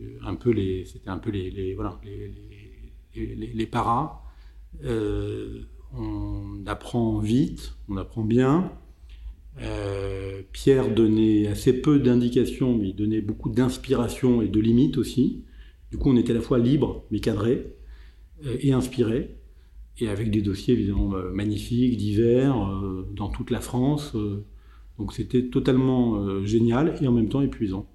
c'était 0.86 1.10
un 1.10 1.18
peu 1.20 1.30
les, 1.32 1.74
voilà, 1.76 2.00
les, 3.14 3.66
paras. 3.66 4.24
Euh, 4.84 5.64
on 5.94 6.66
apprend 6.66 7.20
vite, 7.20 7.76
on 7.90 7.98
apprend 7.98 8.24
bien. 8.24 8.72
Euh, 9.60 10.42
Pierre 10.54 10.94
donnait 10.94 11.48
assez 11.48 11.82
peu 11.82 12.00
d'indications, 12.00 12.78
mais 12.78 12.90
il 12.90 12.96
donnait 12.96 13.22
beaucoup 13.22 13.50
d'inspiration 13.50 14.42
et 14.42 14.48
de 14.48 14.60
limites 14.60 14.98
aussi. 14.98 15.44
Du 15.92 15.98
coup, 15.98 16.10
on 16.10 16.16
était 16.16 16.32
à 16.32 16.36
la 16.36 16.42
fois 16.42 16.60
libre, 16.60 17.04
mais 17.12 17.20
cadré, 17.20 17.76
et 18.60 18.74
inspiré 18.74 19.36
et 20.02 20.10
avec 20.10 20.32
des 20.32 20.42
dossiers 20.42 20.74
évidemment 20.74 21.14
euh, 21.14 21.32
magnifiques, 21.32 21.98
divers, 21.98 22.58
euh, 22.58 23.08
dans 23.14 23.30
toute 23.30 23.52
la 23.52 23.62
France. 23.62 24.14
Euh. 24.16 24.44
donc 24.98 25.14
c'était 25.14 25.44
totalement 25.44 26.44
génial 26.46 26.96
et 27.02 27.08
en 27.08 27.12
même 27.12 27.30
temps 27.30 27.42
épuisant. 27.42 27.88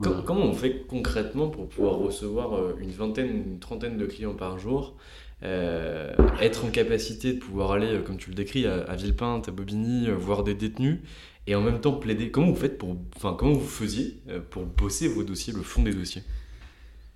Comment 0.00 0.44
on 0.44 0.52
fait 0.52 0.86
concrètement 0.86 1.48
pour 1.48 1.68
pouvoir 1.68 1.98
recevoir 1.98 2.78
une 2.78 2.90
vingtaine, 2.90 3.44
une 3.48 3.58
trentaine 3.58 3.98
de 3.98 4.06
clients 4.06 4.34
par 4.34 4.58
jour? 4.58 4.96
Être 5.42 6.64
en 6.64 6.70
capacité 6.70 7.32
de 7.32 7.38
pouvoir 7.38 7.72
aller, 7.72 8.00
comme 8.04 8.16
tu 8.16 8.30
le 8.30 8.34
décris, 8.34 8.66
à, 8.66 8.94
Villepinte, 8.96 9.48
à 9.48 9.52
Bobigny, 9.52 10.08
voir 10.10 10.44
des 10.44 10.54
détenus, 10.54 10.98
et 11.46 11.54
en 11.54 11.62
même 11.62 11.80
temps 11.80 11.92
plaider. 11.92 12.30
Comment 12.30 12.48
vous 12.48 12.56
faites 12.56 12.78
pour, 12.78 12.96
enfin, 13.16 13.34
comment 13.38 13.54
vous 13.54 13.66
faisiez 13.66 14.16
pour 14.50 14.66
bosser 14.66 15.08
vos 15.08 15.22
dossiers, 15.22 15.52
le 15.52 15.62
fond 15.62 15.82
des 15.82 15.94
dossiers? 15.94 16.22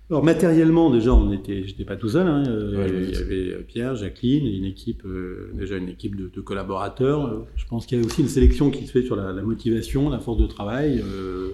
Alors 0.09 0.23
matériellement, 0.23 0.91
déjà, 0.91 1.13
on 1.13 1.31
était, 1.31 1.63
j'étais 1.63 1.85
pas 1.85 1.95
tout 1.95 2.09
seul. 2.09 2.27
Hein, 2.27 2.43
euh, 2.47 3.07
il 3.09 3.13
y 3.13 3.17
avait 3.17 3.63
Pierre, 3.63 3.95
Jacqueline, 3.95 4.45
une 4.45 4.65
équipe, 4.65 5.03
euh, 5.05 5.49
déjà 5.53 5.77
une 5.77 5.89
équipe 5.89 6.15
de, 6.15 6.41
collaborateurs. 6.41 7.45
Je 7.55 7.65
pense 7.65 7.85
qu'il 7.85 7.99
y 7.99 8.03
a 8.03 8.05
aussi 8.05 8.21
une 8.21 8.27
sélection 8.27 8.69
qui 8.69 8.85
se 8.85 8.91
fait 8.91 9.03
sur 9.03 9.15
la, 9.15 9.33
motivation, 9.41 10.09
la 10.09 10.19
force 10.19 10.37
de 10.37 10.45
travail. 10.45 11.01
Euh, 11.01 11.47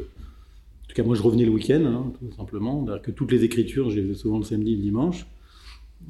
en 0.83 0.88
tout 0.89 0.95
cas, 0.95 1.03
moi, 1.03 1.15
je 1.15 1.21
revenais 1.21 1.45
le 1.45 1.51
week-end, 1.51 1.85
hein, 1.85 2.11
tout 2.19 2.35
simplement. 2.35 2.85
Que 3.03 3.11
toutes 3.11 3.31
les 3.31 3.43
écritures, 3.43 3.91
j'ai 3.91 4.13
souvent 4.15 4.39
le 4.39 4.43
samedi 4.43 4.73
et 4.73 4.75
le 4.75 4.81
dimanche. 4.81 5.27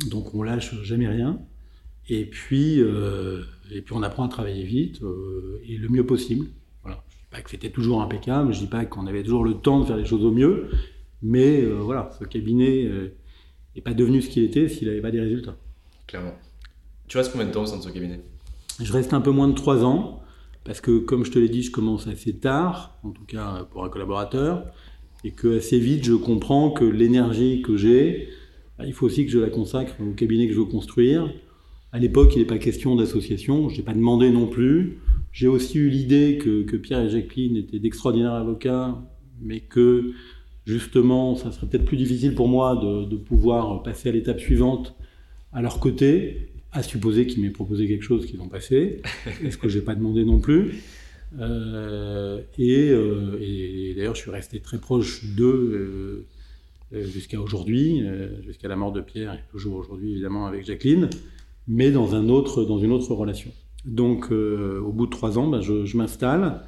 Donc, 0.09 0.33
on 0.33 0.43
lâche 0.43 0.81
jamais 0.83 1.07
rien. 1.07 1.39
Et 2.09 2.25
puis, 2.25 2.79
et 2.79 3.81
puis 3.81 3.93
on 3.93 4.01
apprend 4.01 4.25
à 4.25 4.29
travailler 4.29 4.63
vite 4.63 4.99
et 5.67 5.77
le 5.77 5.89
mieux 5.89 6.05
possible. 6.05 6.47
Voilà. 6.81 7.03
Je 7.07 7.17
dis 7.17 7.27
pas 7.29 7.41
que 7.41 7.49
c'était 7.51 7.69
toujours 7.69 8.01
impeccable. 8.01 8.53
Je 8.53 8.59
dis 8.59 8.67
pas 8.67 8.85
qu'on 8.85 9.05
avait 9.05 9.23
toujours 9.23 9.43
le 9.43 9.53
temps 9.53 9.79
de 9.79 9.85
faire 9.85 9.97
les 9.97 10.05
choses 10.05 10.25
au 10.25 10.31
mieux. 10.31 10.69
Mais 11.21 11.61
euh, 11.61 11.75
voilà, 11.75 12.11
ce 12.19 12.25
cabinet 12.25 12.83
n'est 12.83 12.89
euh, 12.89 13.81
pas 13.83 13.93
devenu 13.93 14.21
ce 14.21 14.29
qu'il 14.29 14.43
était 14.43 14.69
s'il 14.69 14.87
n'avait 14.87 15.01
pas 15.01 15.11
des 15.11 15.19
résultats. 15.19 15.57
Clairement. 16.07 16.33
Tu 17.07 17.17
restes 17.17 17.31
combien 17.31 17.47
de 17.47 17.51
temps 17.51 17.63
au 17.63 17.65
sein 17.65 17.77
de 17.77 17.83
ce 17.83 17.89
cabinet? 17.89 18.21
Je 18.81 18.93
reste 18.93 19.13
un 19.13 19.21
peu 19.21 19.31
moins 19.31 19.47
de 19.47 19.53
trois 19.53 19.83
ans, 19.83 20.21
parce 20.63 20.79
que 20.79 20.99
comme 20.99 21.25
je 21.25 21.31
te 21.31 21.39
l'ai 21.39 21.49
dit, 21.49 21.63
je 21.63 21.71
commence 21.71 22.07
assez 22.07 22.33
tard, 22.37 22.97
en 23.03 23.09
tout 23.09 23.25
cas 23.25 23.67
pour 23.71 23.83
un 23.83 23.89
collaborateur, 23.89 24.65
et 25.25 25.31
que 25.31 25.57
assez 25.57 25.79
vite 25.79 26.05
je 26.05 26.13
comprends 26.13 26.71
que 26.71 26.85
l'énergie 26.85 27.61
que 27.61 27.75
j'ai, 27.75 28.29
il 28.85 28.93
faut 28.93 29.05
aussi 29.05 29.25
que 29.25 29.31
je 29.31 29.39
la 29.39 29.49
consacre 29.49 29.95
au 30.01 30.13
cabinet 30.13 30.47
que 30.47 30.53
je 30.53 30.59
veux 30.59 30.65
construire. 30.65 31.31
À 31.91 31.99
l'époque, 31.99 32.35
il 32.35 32.39
n'est 32.39 32.45
pas 32.45 32.57
question 32.57 32.95
d'association, 32.95 33.69
je 33.69 33.77
n'ai 33.77 33.83
pas 33.83 33.93
demandé 33.93 34.29
non 34.29 34.47
plus. 34.47 34.99
J'ai 35.31 35.47
aussi 35.47 35.77
eu 35.77 35.89
l'idée 35.89 36.39
que, 36.41 36.63
que, 36.63 36.75
Pierre 36.75 37.01
et 37.01 37.09
Jacqueline 37.09 37.57
étaient 37.57 37.79
d'extraordinaires 37.79 38.33
avocats, 38.33 39.01
mais 39.41 39.59
que 39.59 40.11
justement, 40.65 41.35
ça 41.35 41.51
serait 41.51 41.67
peut-être 41.67 41.85
plus 41.85 41.97
difficile 41.97 42.35
pour 42.35 42.47
moi 42.47 42.75
de, 43.09 43.15
pouvoir 43.15 43.83
passer 43.83 44.09
à 44.09 44.11
l'étape 44.11 44.39
suivante 44.39 44.95
à 45.51 45.61
leur 45.61 45.79
côté, 45.79 46.51
à 46.71 46.83
supposer 46.83 47.25
qu'ils 47.25 47.41
m'aient 47.41 47.49
proposé 47.49 47.87
quelque 47.87 48.03
chose 48.03 48.25
qu'ils 48.27 48.41
ont 48.41 48.49
passé, 48.49 49.01
ce 49.49 49.57
que 49.57 49.67
je 49.67 49.79
n'ai 49.79 49.85
pas 49.85 49.95
demandé 49.95 50.23
non 50.23 50.39
plus. 50.39 50.83
Euh, 51.39 52.41
euh, 52.59 53.37
et, 53.39 53.93
d'ailleurs, 53.95 54.15
je 54.15 54.21
suis 54.21 54.31
resté 54.31 54.59
très 54.59 54.77
proche 54.77 55.25
d'eux 55.25 55.71
euh, 55.73 56.25
jusqu'à 56.91 57.39
aujourd'hui, 57.39 58.03
jusqu'à 58.43 58.67
la 58.67 58.75
mort 58.75 58.91
de 58.91 59.01
Pierre, 59.01 59.33
et 59.33 59.51
toujours 59.51 59.75
aujourd'hui 59.75 60.11
évidemment 60.11 60.47
avec 60.47 60.65
Jacqueline, 60.65 61.09
mais 61.67 61.91
dans, 61.91 62.15
une 62.15 62.31
autre 62.31 62.63
relation. 63.13 63.51
Donc, 63.85 64.31
au 64.31 64.91
bout 64.91 65.05
de 65.05 65.11
trois 65.11 65.37
ans, 65.37 65.47
ben, 65.47 65.61
je, 65.61 65.95
m'installe 65.95 66.63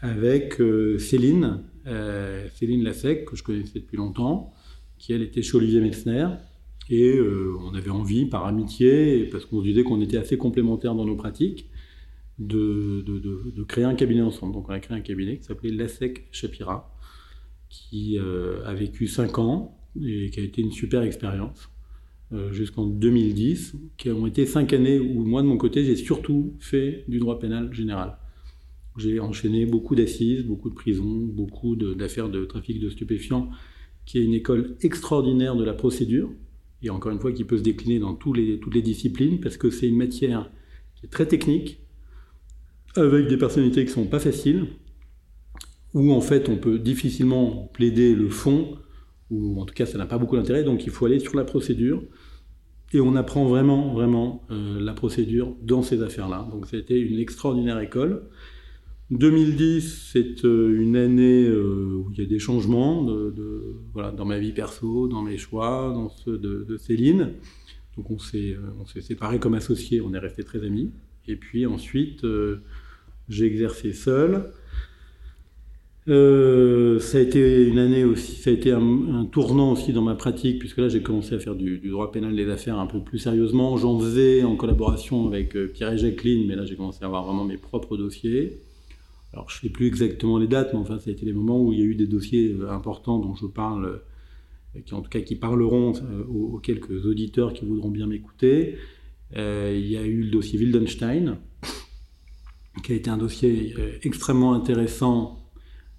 avec 0.00 0.60
Céline, 0.98 1.60
euh, 1.88 2.46
Céline 2.54 2.82
Lassec, 2.82 3.24
que 3.24 3.36
je 3.36 3.42
connaissais 3.42 3.80
depuis 3.80 3.96
longtemps, 3.96 4.52
qui 4.98 5.12
elle 5.12 5.22
était 5.22 5.42
chez 5.42 5.56
Olivier 5.56 5.80
Metzner. 5.80 6.28
Et 6.90 7.16
euh, 7.16 7.54
on 7.60 7.74
avait 7.74 7.90
envie, 7.90 8.26
par 8.26 8.46
amitié, 8.46 9.24
parce 9.24 9.44
qu'on 9.44 9.60
se 9.60 9.64
disait 9.66 9.84
qu'on 9.84 10.00
était 10.00 10.16
assez 10.16 10.36
complémentaires 10.36 10.94
dans 10.94 11.04
nos 11.04 11.16
pratiques, 11.16 11.70
de, 12.38 13.02
de, 13.02 13.62
créer 13.64 13.84
un 13.84 13.94
cabinet 13.94 14.22
ensemble. 14.22 14.54
Donc 14.54 14.68
on 14.68 14.72
a 14.72 14.80
créé 14.80 14.96
un 14.96 15.00
cabinet 15.00 15.38
qui 15.38 15.44
s'appelait 15.44 15.72
Lassec 15.72 16.28
Chapira, 16.30 16.96
qui 17.68 18.18
euh, 18.18 18.64
a 18.64 18.74
vécu 18.74 19.06
5 19.06 19.38
ans 19.38 19.78
et 20.04 20.30
qui 20.30 20.40
a 20.40 20.42
été 20.42 20.62
une 20.62 20.72
super 20.72 21.02
expérience 21.02 21.70
jusqu'en 22.52 22.84
2010, 22.84 23.74
qui 23.96 24.10
ont 24.10 24.26
été 24.26 24.44
5 24.44 24.74
années 24.74 25.00
où 25.00 25.24
moi 25.24 25.40
de 25.40 25.46
mon 25.46 25.56
côté 25.56 25.82
j'ai 25.82 25.96
surtout 25.96 26.52
fait 26.58 27.04
du 27.08 27.20
droit 27.20 27.38
pénal 27.38 27.72
général. 27.72 28.18
J'ai 28.98 29.18
enchaîné 29.18 29.64
beaucoup 29.64 29.94
d'assises, 29.94 30.44
beaucoup 30.44 30.68
de 30.68 30.74
prisons, 30.74 31.20
beaucoup 31.20 31.74
d'affaires 31.74 32.28
de, 32.28 32.44
trafic 32.44 32.80
de 32.80 32.90
stupéfiants, 32.90 33.48
qui 34.04 34.18
est 34.18 34.24
une 34.24 34.34
école 34.34 34.76
extraordinaire 34.82 35.56
de 35.56 35.64
la 35.64 35.72
procédure, 35.72 36.30
et 36.82 36.90
encore 36.90 37.12
une 37.12 37.18
fois 37.18 37.32
qui 37.32 37.44
peut 37.44 37.56
se 37.56 37.62
décliner 37.62 37.98
dans 37.98 38.12
toutes 38.12 38.36
les 38.36 38.82
disciplines, 38.82 39.40
parce 39.40 39.56
que 39.56 39.70
c'est 39.70 39.88
une 39.88 39.96
matière 39.96 40.50
qui 40.96 41.06
est 41.06 41.08
très 41.08 41.26
technique, 41.26 41.80
avec 42.96 43.28
des 43.28 43.36
personnalités 43.36 43.82
qui 43.84 43.90
ne 43.90 43.94
sont 43.94 44.06
pas 44.06 44.18
faciles, 44.18 44.66
où 45.94 46.12
en 46.12 46.20
fait 46.20 46.48
on 46.48 46.56
peut 46.56 46.78
difficilement 46.78 47.70
plaider 47.72 48.14
le 48.14 48.28
fond, 48.28 48.76
ou 49.30 49.60
en 49.60 49.64
tout 49.64 49.74
cas 49.74 49.86
ça 49.86 49.98
n'a 49.98 50.06
pas 50.06 50.18
beaucoup 50.18 50.36
d'intérêt, 50.36 50.64
donc 50.64 50.84
il 50.86 50.90
faut 50.90 51.06
aller 51.06 51.18
sur 51.18 51.36
la 51.36 51.44
procédure, 51.44 52.02
et 52.92 53.00
on 53.00 53.14
apprend 53.16 53.46
vraiment, 53.46 53.92
vraiment 53.92 54.46
euh, 54.50 54.80
la 54.80 54.94
procédure 54.94 55.54
dans 55.62 55.82
ces 55.82 56.02
affaires-là. 56.02 56.48
Donc 56.50 56.72
été 56.72 56.98
une 56.98 57.18
extraordinaire 57.18 57.78
école. 57.80 58.22
2010, 59.10 60.10
c'est 60.12 60.44
euh, 60.44 60.80
une 60.80 60.96
année 60.96 61.46
euh, 61.46 61.96
où 61.96 62.10
il 62.12 62.18
y 62.18 62.22
a 62.22 62.26
des 62.26 62.38
changements 62.38 63.04
de, 63.04 63.76
dans 64.16 64.24
ma 64.24 64.38
vie 64.38 64.52
perso, 64.52 65.08
dans 65.08 65.22
mes 65.22 65.38
choix, 65.38 65.92
dans 65.94 66.08
ceux 66.08 66.38
de, 66.38 66.76
Céline. 66.78 67.34
Donc 67.96 68.10
on 68.10 68.18
s'est 68.18 68.56
séparés 69.00 69.38
comme 69.38 69.54
associés, 69.54 70.00
on 70.00 70.14
est 70.14 70.18
restés 70.18 70.44
très 70.44 70.64
amis. 70.64 70.92
Et 71.26 71.36
puis 71.36 71.66
ensuite, 71.66 72.24
j'ai 73.28 73.44
exercé 73.44 73.92
seul. 73.92 74.50
Ça 76.08 77.18
a 77.18 77.20
été 77.20 77.66
une 77.66 77.78
année 77.78 78.04
aussi, 78.04 78.32
ça 78.36 78.50
a 78.50 78.52
été 78.52 78.72
un, 78.72 79.26
tournant 79.30 79.72
aussi 79.72 79.92
dans 79.92 80.02
ma 80.02 80.14
pratique, 80.14 80.58
puisque 80.58 80.78
là 80.78 80.88
j'ai 80.88 81.02
commencé 81.02 81.34
à 81.34 81.38
faire 81.38 81.54
du, 81.54 81.78
droit 81.78 82.10
pénal 82.10 82.34
des 82.34 82.48
affaires 82.48 82.78
un 82.78 82.86
peu 82.86 83.00
plus 83.00 83.18
sérieusement. 83.18 83.76
J'en 83.76 83.98
faisais 83.98 84.42
en 84.42 84.56
collaboration 84.56 85.26
avec 85.26 85.56
Pierre 85.72 85.92
et 85.92 85.98
Jacqueline, 85.98 86.46
mais 86.46 86.56
là 86.56 86.64
j'ai 86.64 86.76
commencé 86.76 87.02
à 87.02 87.06
avoir 87.06 87.24
vraiment 87.24 87.44
mes 87.44 87.58
propres 87.58 87.96
dossiers. 87.96 88.62
Alors, 89.32 89.50
je 89.50 89.58
ne 89.58 89.60
sais 89.62 89.68
plus 89.68 89.86
exactement 89.86 90.38
les 90.38 90.46
dates, 90.46 90.72
mais 90.72 90.78
enfin, 90.78 90.98
ça 90.98 91.10
a 91.10 91.12
été 91.12 91.26
les 91.26 91.32
moments 91.32 91.60
où 91.60 91.72
il 91.72 91.78
y 91.78 91.82
a 91.82 91.84
eu 91.84 91.94
des 91.94 92.06
dossiers 92.06 92.52
euh, 92.52 92.70
importants 92.70 93.18
dont 93.18 93.34
je 93.34 93.46
parle, 93.46 94.02
euh, 94.76 94.80
qui 94.80 94.94
en 94.94 95.02
tout 95.02 95.10
cas 95.10 95.20
qui 95.20 95.36
parleront 95.36 95.92
euh, 95.96 96.24
aux, 96.24 96.58
quelques 96.58 97.04
auditeurs 97.04 97.52
qui 97.52 97.64
voudront 97.64 97.90
bien 97.90 98.06
m'écouter. 98.06 98.78
il 99.34 99.86
y 99.86 99.96
a 99.96 100.04
eu 100.04 100.22
le 100.22 100.30
dossier 100.30 100.58
Wildenstein, 100.58 101.38
qui 102.82 102.92
a 102.92 102.94
été 102.94 103.10
un 103.10 103.18
dossier 103.18 103.74
extrêmement 104.02 104.54
intéressant. 104.54 105.47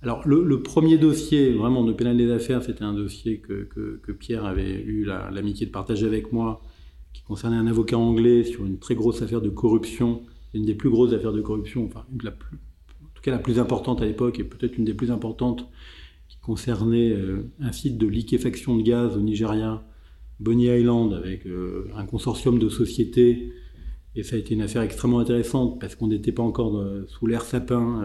Alors, 0.01 0.25
le, 0.25 0.61
premier 0.61 0.97
dossier 0.97 1.51
vraiment 1.51 1.83
de 1.83 1.91
pénal 1.91 2.15
des 2.15 2.31
affaires, 2.31 2.63
c'était 2.63 2.83
un 2.83 2.93
dossier 2.93 3.39
que, 3.39 3.67
que, 4.01 4.11
Pierre 4.13 4.45
avait 4.45 4.81
eu 4.81 5.03
l'amitié 5.03 5.65
de 5.65 5.71
partager 5.71 6.05
avec 6.05 6.31
moi, 6.31 6.61
qui 7.11 7.21
concernait 7.23 7.57
un 7.57 7.67
avocat 7.67 7.97
anglais 7.97 8.43
sur 8.45 8.65
une 8.65 8.79
très 8.79 8.95
grosse 8.95 9.21
affaire 9.21 9.41
de 9.41 9.49
corruption, 9.49 10.21
une 10.53 10.65
des 10.65 10.73
plus 10.73 10.89
grosses 10.89 11.13
affaires 11.13 11.33
de 11.33 11.41
corruption, 11.41 11.85
enfin, 11.85 12.05
une 12.11 12.17
de 12.17 12.25
la 12.25 12.31
plus, 12.31 12.57
tout 13.13 13.21
cas 13.21 13.31
la 13.31 13.39
plus 13.39 13.59
importante 13.59 14.01
à 14.01 14.05
l'époque 14.05 14.39
et 14.39 14.45
peut-être 14.45 14.77
une 14.77 14.85
des 14.85 14.93
plus 14.93 15.11
importantes, 15.11 15.67
qui 16.29 16.37
concernait 16.37 17.11
euh, 17.11 17.51
un 17.59 17.73
site 17.73 17.97
de 17.97 18.07
liquéfaction 18.07 18.77
de 18.77 18.83
gaz 18.83 19.17
au 19.17 19.21
Nigeria, 19.21 19.83
Bonny 20.39 20.67
Island, 20.67 21.13
avec 21.13 21.45
euh, 21.45 21.89
un 21.97 22.05
consortium 22.05 22.57
de 22.57 22.69
sociétés. 22.69 23.51
Et 24.15 24.23
ça 24.23 24.37
a 24.37 24.39
été 24.39 24.53
une 24.53 24.61
affaire 24.61 24.81
extrêmement 24.81 25.19
intéressante 25.19 25.81
parce 25.81 25.95
qu'on 25.95 26.07
n'était 26.07 26.31
pas 26.31 26.43
encore 26.43 26.83
sous 27.07 27.27
l'ère 27.27 27.43
sapin 27.43 28.01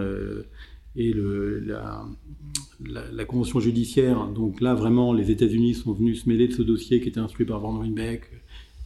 et 0.96 1.14
la, 1.64 3.24
convention 3.26 3.60
judiciaire. 3.60 4.28
Donc 4.28 4.60
là, 4.60 4.74
vraiment, 4.74 5.12
les 5.12 5.30
États-Unis 5.30 5.74
sont 5.74 5.92
venus 5.92 6.22
se 6.22 6.28
mêler 6.28 6.48
de 6.48 6.52
ce 6.52 6.62
dossier 6.62 7.00
qui 7.00 7.08
était 7.08 7.20
instruit 7.20 7.46
par 7.46 7.60
Van 7.60 7.78
Ruybeck. 7.78 8.30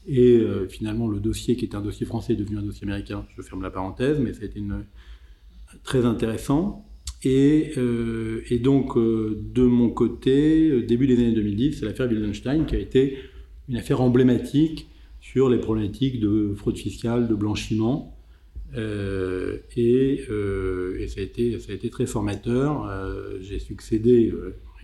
Et 0.06 0.42
finalement, 0.70 1.06
le 1.06 1.20
dossier 1.20 1.56
qui 1.56 1.66
était 1.66 1.76
un 1.76 1.82
dossier 1.82 2.06
français 2.06 2.32
est 2.32 2.36
devenu 2.36 2.58
un 2.58 2.62
dossier 2.62 2.84
américain. 2.84 3.26
Je 3.36 3.42
ferme 3.42 3.62
la 3.62 3.70
parenthèse, 3.70 4.18
mais 4.20 4.32
ça 4.32 4.42
a 4.42 4.46
été 4.46 4.62
très 5.84 6.06
intéressant. 6.06 6.88
Et, 7.24 7.72
euh, 7.76 8.42
donc, 8.60 8.96
euh, 8.96 9.42
de 9.52 9.62
mon 9.62 9.90
côté, 9.90 10.68
euh, 10.70 10.82
début 10.82 11.06
des 11.06 11.16
années 11.18 11.32
2010, 11.32 11.78
c'est 11.78 11.84
l'affaire 11.84 12.06
Wildenstein 12.08 12.64
qui 12.64 12.76
a 12.76 12.78
été 12.78 13.18
une 13.68 13.76
affaire 13.76 14.00
emblématique 14.00 14.88
sur 15.20 15.48
les 15.48 15.58
problématiques 15.58 16.20
de 16.20 16.54
fraude 16.56 16.78
fiscale, 16.78 17.28
de 17.28 17.34
blanchiment. 17.34 18.16
Et, 18.76 20.26
et 20.26 21.08
ça, 21.08 21.20
a 21.20 21.22
été, 21.22 21.58
ça 21.58 21.72
a 21.72 21.74
été 21.74 21.90
très 21.90 22.06
formateur. 22.06 22.86
J'ai 23.40 23.58
succédé, 23.58 24.32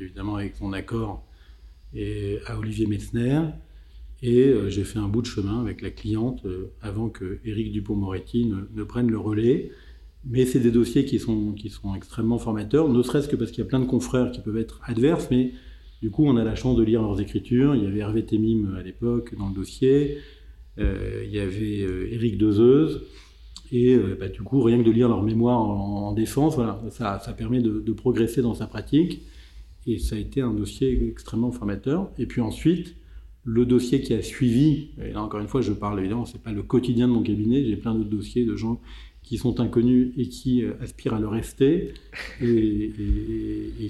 évidemment 0.00 0.36
avec 0.36 0.56
son 0.56 0.72
accord, 0.72 1.26
à 1.94 2.58
Olivier 2.58 2.86
Metzner. 2.86 3.42
Et 4.22 4.54
j'ai 4.68 4.84
fait 4.84 4.98
un 4.98 5.08
bout 5.08 5.20
de 5.20 5.26
chemin 5.26 5.60
avec 5.60 5.82
la 5.82 5.90
cliente 5.90 6.46
avant 6.80 7.10
que 7.10 7.40
Éric 7.44 7.72
Dupont-Moretti 7.72 8.46
ne, 8.46 8.62
ne, 8.74 8.84
prenne 8.84 9.10
le 9.10 9.18
relais. 9.18 9.70
Mais 10.26 10.46
c'est 10.46 10.60
des 10.60 10.70
dossiers 10.70 11.04
qui 11.04 11.18
sont, 11.18 11.54
extrêmement 11.94 12.38
formateurs, 12.38 12.88
ne 12.88 13.02
serait-ce 13.02 13.28
que 13.28 13.36
parce 13.36 13.50
qu'il 13.50 13.62
y 13.62 13.66
a 13.66 13.68
plein 13.68 13.80
de 13.80 13.84
confrères 13.84 14.30
qui 14.30 14.40
peuvent 14.40 14.56
être 14.56 14.80
adverses, 14.84 15.28
mais 15.30 15.52
du 16.00 16.10
coup, 16.10 16.26
on 16.26 16.36
a 16.36 16.44
la 16.44 16.54
chance 16.54 16.76
de 16.76 16.82
lire 16.82 17.02
leurs 17.02 17.20
écritures. 17.20 17.74
Il 17.74 17.84
y 17.84 17.86
avait 17.86 18.00
Hervé 18.00 18.24
Temim 18.24 18.74
à 18.74 18.82
l'époque 18.82 19.34
dans 19.36 19.48
le 19.48 19.54
dossier, 19.54 20.18
euh, 20.78 21.22
il 21.24 21.30
y 21.30 21.40
avait 21.40 21.82
euh, 21.82 22.12
Éric 22.12 22.38
Dezeuse, 22.38 23.02
et 23.74 23.96
euh, 23.96 24.16
bah, 24.18 24.28
du 24.28 24.40
coup, 24.42 24.62
rien 24.62 24.78
que 24.78 24.84
de 24.84 24.90
lire 24.92 25.08
leur 25.08 25.24
mémoire 25.24 25.58
en, 25.60 26.12
défense, 26.12 26.54
voilà, 26.54 26.80
ça, 26.90 27.18
ça 27.18 27.32
permet 27.32 27.60
de, 27.60 27.92
progresser 27.92 28.40
dans 28.40 28.54
sa 28.54 28.68
pratique. 28.68 29.22
Et 29.88 29.98
ça 29.98 30.14
a 30.14 30.18
été 30.18 30.40
un 30.40 30.52
dossier 30.54 31.08
extrêmement 31.08 31.50
formateur. 31.50 32.08
Et 32.16 32.26
puis 32.26 32.40
ensuite, 32.40 32.94
le 33.42 33.66
dossier 33.66 34.00
qui 34.00 34.14
a 34.14 34.22
suivi, 34.22 34.90
et 35.02 35.12
là 35.12 35.20
encore 35.20 35.40
une 35.40 35.48
fois, 35.48 35.60
je 35.60 35.72
parle 35.72 35.98
évidemment, 35.98 36.24
c'est 36.24 36.40
pas 36.40 36.52
le 36.52 36.62
quotidien 36.62 37.08
de 37.08 37.12
mon 37.12 37.22
cabinet, 37.24 37.64
j'ai 37.64 37.76
plein 37.76 37.94
d'autres 37.96 38.08
dossiers 38.08 38.46
de 38.46 38.54
gens 38.54 38.80
qui 39.24 39.38
sont 39.38 39.58
inconnus 39.58 40.12
et 40.16 40.28
qui 40.28 40.62
euh, 40.62 40.74
aspirent 40.80 41.14
à 41.14 41.20
le 41.20 41.26
rester, 41.26 41.94
et, 42.40 42.92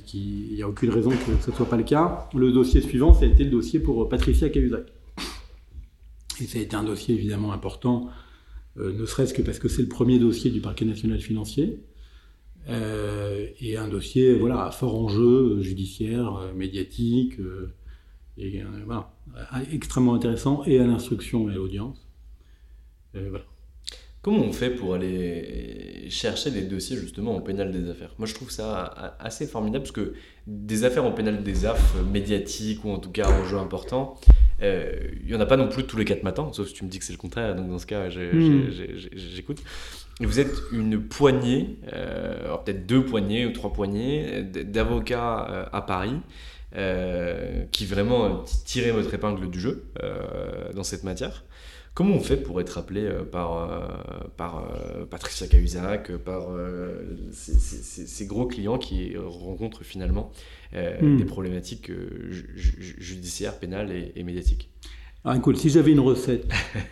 qu'il 0.07 0.55
n'y 0.55 0.63
a 0.63 0.69
aucune 0.69 0.91
raison 0.91 1.11
que 1.11 1.43
ce 1.43 1.51
ne 1.51 1.55
soit 1.55 1.69
pas 1.69 1.77
le 1.77 1.85
cas. 1.85 2.31
Le 2.35 2.53
dossier 2.53 2.81
suivant, 2.81 3.13
ça 3.13 3.27
a 3.27 3.29
été 3.29 3.45
le 3.45 3.51
dossier 3.51 3.81
pour 3.81 4.09
Patricia 4.09 4.49
Cahuzac. 4.49 4.87
Et 6.41 6.45
ça 6.47 6.59
a 6.59 6.63
été 6.63 6.75
un 6.75 6.85
dossier 6.85 7.15
évidemment 7.15 7.53
important, 7.53 8.09
euh, 8.09 8.24
ne 8.77 9.07
serait-ce 9.07 9.35
que 9.35 9.43
parce 9.43 9.59
que 9.59 9.69
c'est 9.69 9.83
le 9.83 9.89
premier 9.89 10.19
dossier 10.19 10.51
du 10.51 10.61
parquet 10.61 10.85
national 10.85 11.21
financier, 11.21 11.81
euh, 12.69 13.47
et 13.61 13.77
un 13.77 13.89
dossier 13.89 14.35
voilà, 14.35 14.65
à 14.65 14.71
fort 14.71 14.97
enjeu 14.99 15.61
judiciaire, 15.61 16.53
médiatique, 16.55 17.35
extrêmement 19.73 20.15
intéressant, 20.15 20.65
et 20.65 20.79
à 20.81 20.87
l'instruction 20.87 21.49
et 21.49 21.53
à 21.53 21.57
l'audience. 21.57 22.09
Comment 24.23 24.41
on 24.41 24.53
fait 24.55 24.71
pour 24.71 24.95
aller 24.95 26.09
chercher 26.09 26.51
des 26.51 26.63
dossiers 26.63 26.97
justement 26.97 27.37
en 27.37 27.43
pénal 27.43 27.71
des 27.71 27.91
affaires? 27.91 28.15
Moi 28.17 28.27
je 28.27 28.33
trouve 28.33 28.51
ça 28.51 29.17
assez 29.21 29.47
formidable 29.47 29.85
parce 29.85 29.93
que 29.93 30.15
des 30.47 30.85
affaires 30.85 31.05
en 31.05 31.13
pénal 31.13 31.43
des 31.43 31.67
affaires 31.67 32.03
médiatiques 32.05 32.87
ou 32.87 32.91
en 32.91 32.99
tout 32.99 33.11
cas 33.11 33.29
en 33.29 33.45
jeu 33.45 33.59
important, 33.59 34.19
euh, 34.63 34.93
il 35.21 35.27
n'y 35.27 35.35
en 35.35 35.41
a 35.41 35.47
pas 35.47 35.57
non 35.57 35.69
plus 35.69 35.85
tous 35.85 35.97
les 35.97 36.05
quatre 36.05 36.23
matins, 36.23 36.49
sauf 36.53 36.69
si 36.69 36.75
tu 36.75 36.85
me 36.85 36.91
dis 36.91 36.99
que 36.99 37.05
c'est 37.05 37.13
le 37.13 37.19
contraire, 37.19 37.55
donc 37.55 37.69
dans 37.69 37.79
ce 37.79 37.87
cas 37.87 38.09
hmm. 38.09 38.71
j'écoute. 39.15 39.63
Vous 40.21 40.39
êtes 40.39 40.55
une 40.71 41.01
poignée, 41.01 41.79
euh, 41.93 42.45
alors 42.45 42.63
peut-être 42.63 42.87
deux 42.87 43.05
poignées 43.05 43.47
ou 43.47 43.53
trois 43.53 43.73
poignées 43.73 44.43
d'avocats 44.43 45.47
euh, 45.51 45.65
à 45.73 45.83
Paris 45.83 46.17
qui 47.71 47.87
vraiment 47.87 48.43
tiraient 48.65 48.91
votre 48.91 49.15
épingle 49.15 49.49
du 49.49 49.61
jeu 49.61 49.85
dans 50.75 50.83
cette 50.83 51.05
matière. 51.05 51.45
Comment 51.95 52.17
on 52.17 52.21
fait 52.21 52.37
pour 52.37 52.61
être 52.61 52.77
appelé 52.77 53.03
euh, 53.03 53.23
par, 53.23 53.57
euh, 53.57 53.87
par 54.37 54.65
euh, 54.65 55.05
Patricia 55.07 55.47
Cahuzac, 55.47 56.11
par 56.17 56.49
ces, 57.31 58.27
gros 58.27 58.47
clients 58.47 58.79
qui 58.79 59.17
rencontrent 59.17 59.85
finalement 59.85 60.33
hmm. 60.73 61.17
des 61.17 61.25
problématiques 61.25 61.93
judiciaires, 62.29 63.59
pénales 63.61 63.93
et, 64.15 64.23
médiatiques? 64.25 64.71
Ah, 65.27 65.37
écoute, 65.37 65.57
si 65.57 65.71
j'avais 65.71 65.93
une 65.93 66.01
recette, 66.01 66.47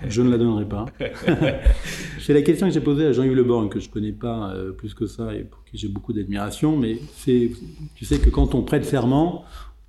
je 0.09 0.23
ne 0.23 0.31
la 0.31 0.39
donnerais 0.39 0.69
pas. 0.69 0.87
c'est 2.21 2.33
la 2.33 2.41
question 2.43 2.69
que 2.69 2.73
j'ai 2.73 2.81
posée 2.81 3.07
à 3.07 3.13
Jean-Yves 3.13 3.35
Le 3.35 3.69
que 3.69 3.79
je 3.81 3.89
ne 3.89 3.93
connais 3.93 4.13
pas 4.13 4.55
plus 4.79 4.95
que 4.95 5.07
ça 5.07 5.35
et 5.35 5.43
pour 5.43 5.65
qui 5.65 5.77
j'ai 5.77 5.89
beaucoup 5.89 6.13
d'admiration, 6.13 6.79
mais 6.79 6.99
c'est, 7.17 7.51
tu 7.97 8.05
sais 8.05 8.21
que 8.21 8.31
quand 8.31 8.55
on 8.55 8.63
prête 8.63 8.85
serment, 8.85 9.45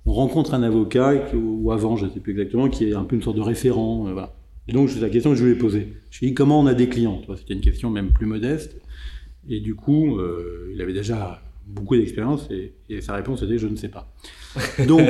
on 0.06 0.12
rencontre 0.12 0.52
un 0.54 0.62
avocat, 0.62 1.14
ou 1.34 1.70
avant, 1.72 1.96
je 1.96 2.04
ne 2.06 2.10
sais 2.10 2.20
plus 2.20 2.32
exactement, 2.32 2.68
qui 2.68 2.90
est 2.90 2.94
un 2.94 3.04
peu 3.04 3.16
une 3.16 3.22
sorte 3.22 3.36
de 3.36 3.42
référent. 3.42 4.12
voilà. 4.12 4.34
Et 4.68 4.72
donc, 4.72 4.90
c'est 4.90 5.00
la 5.00 5.10
question 5.10 5.30
que 5.30 5.36
je 5.36 5.44
lui 5.44 5.52
ai 5.52 5.56
posée. 5.56 5.88
Je 6.10 6.20
lui 6.20 6.26
ai 6.26 6.30
dit 6.30 6.34
comment 6.34 6.60
on 6.60 6.66
a 6.66 6.74
des 6.74 6.88
clients? 6.88 7.20
C'était 7.36 7.54
une 7.54 7.60
question 7.60 7.90
même 7.90 8.10
plus 8.12 8.26
modeste. 8.26 8.80
Et 9.48 9.60
du 9.60 9.74
coup, 9.74 10.18
euh, 10.18 10.70
il 10.74 10.80
avait 10.80 10.92
déjà 10.92 11.42
beaucoup 11.66 11.96
d'expérience 11.96 12.48
et, 12.50 13.00
sa 13.00 13.14
réponse 13.14 13.42
était 13.42 13.58
je 13.58 13.66
ne 13.66 13.76
sais 13.76 13.88
pas. 13.88 14.12
Donc, 14.86 15.08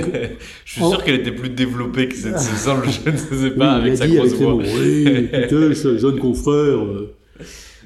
je 0.64 0.72
suis 0.72 0.80
sûr 0.80 1.02
qu'elle 1.04 1.20
était 1.20 1.32
plus 1.32 1.50
développée 1.50 2.08
que 2.08 2.14
cette 2.14 2.38
simple 2.38 2.88
je 2.88 3.10
ne 3.10 3.16
sais 3.16 3.50
pas 3.50 3.72
avec 3.72 3.96
sa 3.96 4.08
grosse 4.08 4.34
voix. 4.34 4.56
Oui, 4.56 5.04
écoutez, 5.32 5.74
jeune 5.98 6.18
confrère. 6.18 6.84
Euh, 6.84 7.14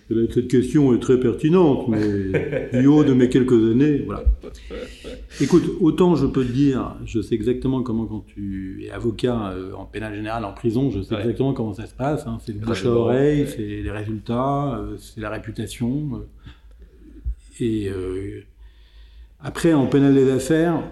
cette 0.09 0.49
question 0.49 0.94
est 0.94 1.01
très 1.01 1.21
pertinente, 1.21 1.88
mais 1.88 2.71
du 2.81 2.87
haut 2.87 3.05
de 3.05 3.12
mes 3.12 3.29
quelques 3.29 3.53
années, 3.53 4.03
voilà. 4.07 4.25
Écoute, 5.40 5.64
autant 5.81 6.16
je 6.16 6.27
peux 6.27 6.44
te 6.44 6.53
dire, 6.53 6.97
je 7.05 7.21
sais 7.21 7.35
exactement 7.35 7.83
comment 7.83 8.07
quand 8.07 8.25
tu 8.27 8.85
es 8.85 8.90
avocat 8.90 9.51
euh, 9.53 9.73
en 9.75 9.85
pénal 9.85 10.14
général, 10.14 10.44
en 10.44 10.53
prison, 10.53 10.90
je 10.90 11.03
sais 11.03 11.14
exactement 11.14 11.53
comment 11.53 11.75
ça 11.75 11.87
se 11.87 11.94
passe. 11.94 12.27
Hein. 12.27 12.38
c'est 12.44 12.53
le 12.53 12.59
bouche 12.59 12.85
à 12.87 12.90
oreille, 12.90 13.47
c'est 13.49 13.83
les 13.83 13.90
résultats, 13.90 14.79
euh, 14.79 14.97
c'est 14.97 15.21
la 15.21 15.31
réputation. 15.31 16.23
Euh. 17.61 17.64
et 17.64 17.90
après, 19.40 19.75
en 19.75 19.87
pénal 19.87 20.14
des 20.14 20.31
affaires, 20.31 20.83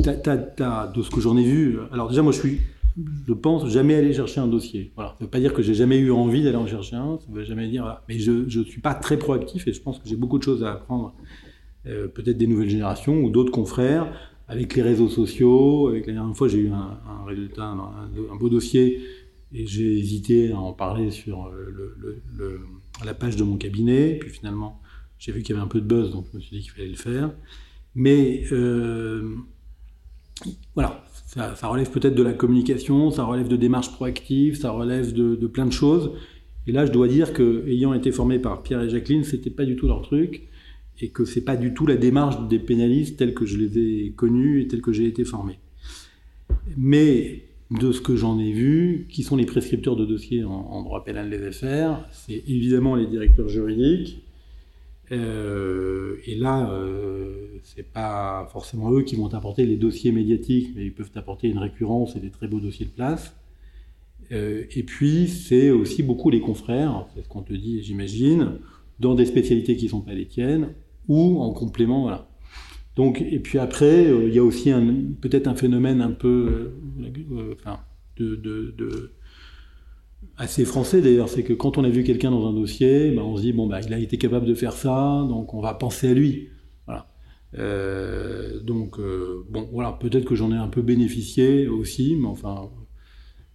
de 0.00 1.02
ce 1.02 1.10
que 1.10 1.20
j'en 1.20 1.36
ai 1.36 1.44
vu, 1.44 1.78
alors 1.90 2.08
déjà 2.08 2.22
moi 2.22 2.32
je 2.32 2.38
suis 2.38 2.60
je 3.26 3.32
pense, 3.32 3.68
jamais 3.68 3.94
aller 3.94 4.12
chercher 4.12 4.40
un 4.40 4.48
dossier. 4.48 4.92
Voilà. 4.94 5.10
Ça 5.10 5.16
ne 5.20 5.26
veut 5.26 5.30
pas 5.30 5.40
dire 5.40 5.52
que 5.52 5.62
j'ai 5.62 5.74
jamais 5.74 5.98
eu 5.98 6.10
envie 6.10 6.42
d'aller 6.42 6.56
en 6.56 6.66
chercher 6.66 6.96
un, 6.96 7.18
ça 7.18 7.26
ne 7.28 7.36
veut 7.36 7.44
jamais 7.44 7.68
dire. 7.68 8.00
Mais 8.08 8.18
je 8.18 8.32
ne 8.32 8.64
suis 8.64 8.80
pas 8.80 8.94
très 8.94 9.18
proactif 9.18 9.66
et 9.66 9.72
je 9.72 9.80
pense 9.80 9.98
que 9.98 10.08
j'ai 10.08 10.16
beaucoup 10.16 10.38
de 10.38 10.42
choses 10.42 10.64
à 10.64 10.72
apprendre, 10.72 11.14
euh, 11.86 12.08
peut-être 12.08 12.38
des 12.38 12.46
nouvelles 12.46 12.70
générations 12.70 13.20
ou 13.20 13.30
d'autres 13.30 13.52
confrères, 13.52 14.12
avec 14.48 14.74
les 14.74 14.82
réseaux 14.82 15.08
sociaux. 15.08 15.88
Avec 15.88 16.06
la 16.06 16.14
dernière 16.14 16.36
fois, 16.36 16.48
j'ai 16.48 16.58
eu 16.58 16.70
un, 16.70 17.24
résultat, 17.26 17.64
un, 17.64 18.36
beau 18.36 18.48
dossier 18.48 19.00
et 19.52 19.66
j'ai 19.66 19.98
hésité 19.98 20.52
à 20.52 20.58
en 20.58 20.72
parler 20.72 21.10
sur 21.10 21.46
euh, 21.46 22.60
la 23.04 23.14
page 23.14 23.36
de 23.36 23.44
mon 23.44 23.56
cabinet. 23.56 24.18
Puis 24.20 24.30
finalement, 24.30 24.80
j'ai 25.18 25.32
vu 25.32 25.42
qu'il 25.42 25.54
y 25.54 25.58
avait 25.58 25.64
un 25.64 25.68
peu 25.68 25.80
de 25.80 25.86
buzz, 25.86 26.10
donc 26.12 26.26
je 26.32 26.36
me 26.36 26.42
suis 26.42 26.56
dit 26.56 26.62
qu'il 26.62 26.72
fallait 26.72 26.88
le 26.88 26.96
faire. 26.96 27.30
Mais 27.94 28.44
euh, 28.52 29.34
voilà, 30.74 31.04
ça, 31.54 31.68
relève 31.68 31.90
peut-être 31.90 32.14
de 32.14 32.22
la 32.22 32.32
communication, 32.32 33.10
ça 33.10 33.24
relève 33.24 33.48
de 33.48 33.56
démarches 33.56 33.92
proactives, 33.92 34.56
ça 34.56 34.70
relève 34.70 35.12
de, 35.12 35.46
plein 35.46 35.66
de 35.66 35.72
choses. 35.72 36.12
Et 36.66 36.72
là, 36.72 36.84
je 36.84 36.92
dois 36.92 37.08
dire 37.08 37.32
que, 37.32 37.64
ayant 37.68 37.94
été 37.94 38.12
formé 38.12 38.38
par 38.38 38.62
Pierre 38.62 38.82
et 38.82 38.90
Jacqueline, 38.90 39.24
c'était 39.24 39.50
pas 39.50 39.64
du 39.64 39.76
tout 39.76 39.86
leur 39.86 40.02
truc, 40.02 40.48
et 41.00 41.08
que 41.10 41.24
c'est 41.24 41.44
pas 41.44 41.56
du 41.56 41.74
tout 41.74 41.86
la 41.86 41.96
démarche 41.96 42.48
des 42.48 42.58
pénalistes 42.58 43.16
telle 43.16 43.34
que 43.34 43.46
je 43.46 43.56
les 43.56 43.78
ai 43.78 44.10
connus 44.10 44.62
et 44.62 44.68
telle 44.68 44.82
que 44.82 44.92
j'ai 44.92 45.06
été 45.06 45.24
formé. 45.24 45.58
Mais 46.76 47.44
de 47.70 47.92
ce 47.92 48.00
que 48.00 48.16
j'en 48.16 48.38
ai 48.38 48.52
vu, 48.52 49.06
qui 49.08 49.22
sont 49.22 49.36
les 49.36 49.46
prescripteurs 49.46 49.96
de 49.96 50.04
dossiers 50.04 50.44
en, 50.44 50.82
droit 50.82 51.04
pénal 51.04 51.30
des 51.30 51.42
affaires, 51.42 52.08
c'est 52.10 52.42
évidemment 52.48 52.96
les 52.96 53.06
directeurs 53.06 53.48
juridiques, 53.48 54.24
euh, 55.12 56.16
et 56.26 56.34
là, 56.34 56.70
euh, 56.70 57.47
c'est 57.62 57.90
pas 57.90 58.48
forcément 58.52 58.92
eux 58.92 59.02
qui 59.02 59.16
vont 59.16 59.32
apporter 59.34 59.66
les 59.66 59.76
dossiers 59.76 60.12
médiatiques, 60.12 60.72
mais 60.74 60.86
ils 60.86 60.94
peuvent 60.94 61.10
apporter 61.14 61.48
une 61.48 61.58
récurrence 61.58 62.16
et 62.16 62.20
des 62.20 62.30
très 62.30 62.48
beaux 62.48 62.60
dossiers 62.60 62.86
de 62.86 62.90
place. 62.90 63.34
Euh, 64.32 64.64
et 64.74 64.82
puis, 64.82 65.28
c'est 65.28 65.70
aussi 65.70 66.02
beaucoup 66.02 66.30
les 66.30 66.40
confrères, 66.40 67.06
c'est 67.14 67.22
ce 67.22 67.28
qu'on 67.28 67.42
te 67.42 67.52
dit, 67.52 67.82
j'imagine, 67.82 68.58
dans 69.00 69.14
des 69.14 69.26
spécialités 69.26 69.76
qui 69.76 69.88
sont 69.88 70.00
pas 70.00 70.14
les 70.14 70.26
tiennes, 70.26 70.74
ou 71.08 71.40
en 71.40 71.52
complément, 71.52 72.02
voilà. 72.02 72.28
Donc, 72.96 73.22
et 73.22 73.38
puis 73.38 73.58
après, 73.58 74.04
il 74.04 74.34
y 74.34 74.38
a 74.38 74.44
aussi 74.44 74.72
peut-être 75.20 75.46
un 75.46 75.54
phénomène 75.54 76.02
un 76.02 76.10
peu, 76.10 76.72
de 78.16 79.12
assez 80.38 80.64
français 80.64 81.00
d'ailleurs, 81.02 81.28
c'est 81.28 81.42
que 81.42 81.52
quand 81.52 81.78
on 81.78 81.84
a 81.84 81.88
vu 81.88 82.04
quelqu'un 82.04 82.30
dans 82.30 82.48
un 82.48 82.52
dossier, 82.52 83.10
ben 83.10 83.22
on 83.22 83.36
se 83.36 83.42
dit 83.42 83.52
bon 83.52 83.66
bah 83.66 83.80
il 83.84 83.92
a 83.92 83.98
été 83.98 84.18
capable 84.18 84.46
de 84.46 84.54
faire 84.54 84.72
ça, 84.72 85.26
donc 85.28 85.52
on 85.52 85.60
va 85.60 85.74
penser 85.74 86.08
à 86.08 86.14
lui. 86.14 86.48
Euh, 87.54 88.60
donc 88.60 88.98
euh, 88.98 89.46
bon 89.48 89.68
voilà, 89.72 89.92
peut-être 89.92 90.26
que 90.26 90.34
j'en 90.34 90.52
ai 90.52 90.56
un 90.56 90.68
peu 90.68 90.82
bénéficié 90.82 91.66
aussi, 91.66 92.16
mais 92.16 92.26
enfin 92.26 92.70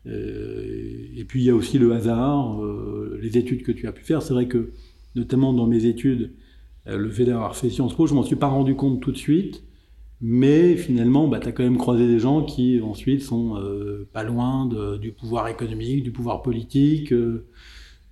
et 0.05 1.23
puis 1.25 1.41
il 1.41 1.45
y 1.45 1.49
a 1.49 1.55
aussi 1.55 1.79
le 1.79 1.93
hasard, 1.93 2.59
les 3.21 3.37
études 3.37 3.63
que 3.63 3.71
tu 3.71 3.87
as 3.87 3.93
pu 3.93 4.03
faire. 4.03 4.21
C'est 4.21 4.33
vrai 4.33 4.49
que, 4.49 4.73
notamment 5.15 5.53
dans 5.53 5.65
mes 5.65 5.85
études, 5.85 6.33
le 6.85 7.09
fait 7.09 7.23
d'avoir 7.23 7.55
fait 7.55 7.69
Sciences 7.69 7.95
Po, 7.95 8.05
je 8.05 8.13
m'en 8.13 8.23
suis 8.23 8.35
pas 8.35 8.47
rendu 8.47 8.75
compte 8.75 9.01
tout 9.01 9.13
de 9.13 9.17
suite. 9.17 9.63
Mais 10.19 10.75
finalement, 10.75 11.29
bah, 11.29 11.39
tu 11.39 11.47
as 11.47 11.53
quand 11.53 11.63
même 11.63 11.77
croisé 11.77 12.05
des 12.05 12.19
gens 12.19 12.43
qui 12.43 12.81
ensuite 12.81 13.21
sont 13.21 13.57
pas 14.11 14.23
loin 14.25 14.69
du 14.99 15.13
pouvoir 15.13 15.47
économique, 15.47 16.03
du 16.03 16.11
pouvoir 16.11 16.41
politique. 16.41 17.13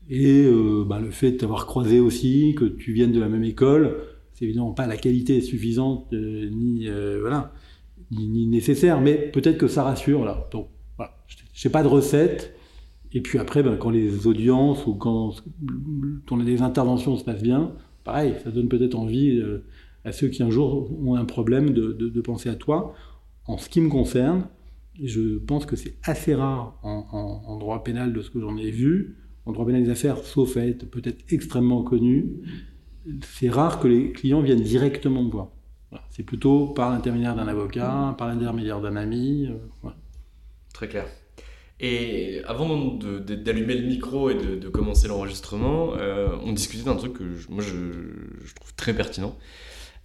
et 0.10 0.50
bah, 0.88 1.02
le 1.02 1.12
fait 1.12 1.34
de 1.34 1.38
t'avoir 1.40 1.66
croisé 1.66 2.00
aussi, 2.00 2.56
que 2.58 2.64
tu 2.64 2.94
viennes 2.94 3.12
de 3.12 3.20
la 3.20 3.28
même 3.28 3.44
école, 3.44 3.98
évidemment 4.42 4.72
pas 4.72 4.88
la 4.88 4.98
qualité 4.98 5.42
suffisante 5.42 6.12
euh, 6.14 6.50
ni 6.50 6.88
euh, 6.88 7.20
voilà 7.22 7.54
ni, 8.12 8.48
nécessaire, 8.48 9.02
mais 9.02 9.16
peut-être 9.16 9.58
que 9.58 9.68
ça 9.68 9.84
rassure 9.84 10.26
là. 10.26 10.48
Donc 10.52 10.68
voilà, 10.98 11.14
j'ai 11.54 11.70
pas 11.70 11.84
de 11.84 11.88
recette. 11.88 12.56
Et 13.14 13.22
puis 13.22 13.40
après, 13.40 13.62
ben, 13.62 13.78
quand 13.78 13.90
les 13.90 14.28
audiences 14.28 14.86
ou 14.86 14.94
quand, 14.96 15.34
les 16.38 16.62
interventions 16.62 17.18
se 17.18 17.24
passent 17.24 17.44
bien, 17.44 17.74
pareil, 18.04 18.36
ça 18.44 18.52
donne 18.52 18.70
peut-être 18.70 18.96
envie 18.96 19.38
euh, 19.38 19.66
à 20.06 20.12
ceux 20.12 20.30
qui 20.30 20.44
un 20.44 20.50
jour 20.50 20.90
ont 21.06 21.16
un 21.16 21.26
problème 21.26 21.72
de, 21.72 22.22
penser 22.22 22.50
à 22.50 22.56
toi. 22.56 22.94
En 23.46 23.58
ce 23.58 23.70
qui 23.70 23.82
me 23.82 23.90
concerne, 23.90 24.48
je 25.02 25.38
pense 25.40 25.66
que 25.66 25.76
c'est 25.76 25.96
assez 26.04 26.36
rare 26.36 26.80
en, 26.84 27.42
en, 27.46 27.58
droit 27.58 27.84
pénal 27.84 28.14
de 28.14 28.22
ce 28.22 28.30
que 28.30 28.40
j'en 28.40 28.56
ai 28.58 28.72
vu. 28.72 29.18
En 29.46 29.52
droit 29.52 29.66
pénal 29.66 29.84
des 29.84 29.90
affaires, 29.90 30.18
sauf 30.18 30.56
être 30.58 30.90
peut-être 30.90 31.26
extrêmement 31.34 31.84
connu, 31.84 32.28
c'est 33.24 33.50
rare 33.50 33.80
que 33.80 33.88
les 33.88 34.12
clients 34.12 34.42
viennent 34.42 34.62
directement 34.62 35.24
me 35.24 35.32
voir. 35.32 35.48
C'est 36.10 36.24
plutôt 36.24 36.68
par 36.68 36.90
l'intermédiaire 36.90 37.36
d'un 37.36 37.48
avocat, 37.48 38.16
par 38.18 38.28
l'intermédiaire 38.28 38.80
d'un 38.80 38.96
ami. 38.96 39.48
Euh, 39.48 39.90
Très 40.74 40.88
clair. 40.88 41.06
Et 41.82 42.42
avant 42.46 42.78
d'allumer 42.78 43.76
le 43.76 43.88
micro 43.88 44.30
et 44.30 44.36
de, 44.36 44.70
commencer 44.70 45.08
l'enregistrement, 45.08 45.96
euh, 45.96 46.30
on 46.44 46.54
discutait 46.54 46.84
d'un 46.84 46.96
truc 46.96 47.14
que 47.14 47.24
moi 47.50 47.64
je, 47.64 47.74
trouve 48.56 48.74
très 48.76 48.94
pertinent. 48.94 49.36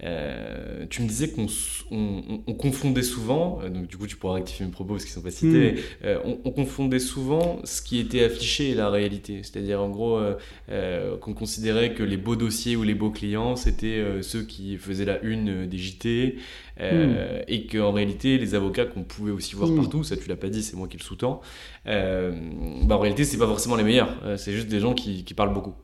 Euh, 0.04 0.84
tu 0.90 1.00
me 1.00 1.08
disais 1.08 1.30
qu'on 1.30 1.46
on, 1.90 2.52
confondait 2.52 3.02
souvent, 3.02 3.60
euh, 3.62 3.70
donc 3.70 3.86
du 3.86 3.96
coup 3.96 4.06
tu 4.06 4.16
pourras 4.16 4.34
rectifier 4.34 4.66
mes 4.66 4.72
propos 4.72 4.94
parce 4.94 5.04
qu'ils 5.04 5.14
sont 5.14 5.22
pas 5.22 5.30
cités, 5.30 5.72
hmm. 5.72 5.76
euh, 6.04 6.18
on, 6.44 6.50
confondait 6.50 6.98
souvent 6.98 7.60
ce 7.64 7.80
qui 7.80 7.98
était 7.98 8.22
affiché 8.22 8.70
et 8.70 8.74
la 8.74 8.90
réalité. 8.90 9.40
C'est-à-dire 9.42 9.80
en 9.80 9.88
gros 9.88 10.20
qu'on 11.20 11.32
considérait 11.32 11.94
que 11.94 12.02
les 12.02 12.18
beaux 12.18 12.36
dossiers 12.36 12.76
ou 12.76 12.82
les 12.82 12.94
beaux 12.94 13.10
clients 13.10 13.56
c'était 13.56 14.02
ceux 14.22 14.42
qui 14.42 14.76
faisaient 14.76 15.04
la 15.04 15.22
une 15.22 15.66
des 15.66 15.78
JT 15.78 16.36
hmm. 16.78 16.84
et 17.48 17.66
qu'en 17.66 17.92
réalité 17.92 18.36
les 18.36 18.54
avocats 18.54 18.84
qu'on 18.84 19.02
pouvait 19.02 19.32
aussi 19.32 19.54
voir 19.54 19.70
hmm. 19.70 19.76
partout, 19.76 20.04
ça 20.04 20.16
tu 20.16 20.28
l'as 20.28 20.36
pas 20.36 20.48
dit, 20.48 20.62
c'est 20.62 20.76
moi 20.76 20.88
qui 20.88 20.98
le 20.98 21.02
sous-tends, 21.02 21.40
bah, 21.86 22.96
en 22.96 22.98
réalité 22.98 23.24
c'est 23.24 23.38
pas 23.38 23.46
forcément 23.46 23.76
les 23.76 23.84
meilleurs, 23.84 24.14
c'est 24.36 24.52
juste 24.52 24.68
des 24.68 24.80
gens 24.80 24.92
qui 24.92 25.24
parlent 25.34 25.54
beaucoup. 25.54 25.74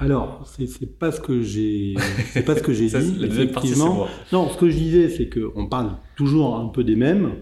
Alors, 0.00 0.42
c'est 0.46 0.98
pas 0.98 1.12
ce 1.12 1.20
que 1.20 1.42
j'ai, 1.42 1.94
c'est 2.32 2.44
pas 2.44 2.56
ce 2.56 2.62
que 2.62 2.72
j'ai 2.72 2.86
dit. 3.00 3.24
effectivement. 3.24 4.06
non, 4.32 4.48
ce 4.48 4.56
que 4.56 4.70
je 4.70 4.76
disais, 4.76 5.08
c'est 5.10 5.28
qu'on 5.28 5.66
parle 5.66 5.90
toujours 6.16 6.56
un 6.56 6.68
peu 6.68 6.84
des 6.84 6.96
mêmes, 6.96 7.34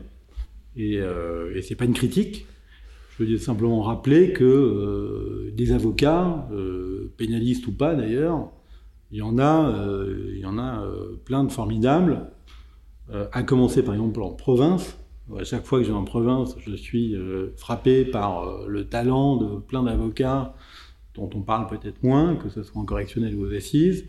et, 0.77 0.99
euh, 0.99 1.57
et 1.57 1.62
c'est 1.62 1.77
pas 1.77 1.85
une 1.85 1.94
critique. 1.94 2.47
Je 3.18 3.25
veux 3.25 3.38
simplement 3.38 3.83
rappeler 3.83 4.33
que 4.33 4.44
euh, 4.44 5.53
des 5.57 5.73
avocats, 5.73 6.49
euh, 6.53 7.12
pénalistes 7.16 7.66
ou 7.66 7.73
pas 7.73 7.94
d'ailleurs, 7.94 8.51
il 9.11 9.18
y 9.18 9.23
en 9.23 9.38
a, 9.38 9.71
euh, 9.71 10.33
il 10.35 10.40
y 10.40 10.47
en 10.47 10.59
a 10.59 10.85
plein 11.25 11.44
de 11.44 11.51
formidables. 11.51 12.31
à 13.33 13.42
commencer 13.42 13.83
par 13.83 13.94
exemple 13.94 14.21
en 14.21 14.31
province. 14.31 14.99
À 15.38 15.44
chaque 15.44 15.64
fois 15.64 15.79
que 15.79 15.85
je 15.87 15.90
vais 15.90 15.97
en 15.97 16.05
province, 16.05 16.57
je 16.59 16.75
suis 16.77 17.16
frappé 17.57 18.05
par 18.05 18.66
le 18.66 18.85
talent 18.87 19.37
de 19.37 19.61
plein 19.61 19.83
d'avocats 19.83 20.55
dont 21.14 21.31
on 21.35 21.42
parle 21.42 21.66
peut-être 21.66 22.03
moins, 22.03 22.37
que 22.37 22.49
ce 22.49 22.62
soit 22.62 22.81
en 22.81 22.85
correctionnel 22.85 23.35
ou 23.35 23.47
aux 23.47 23.53
assises. 23.53 24.05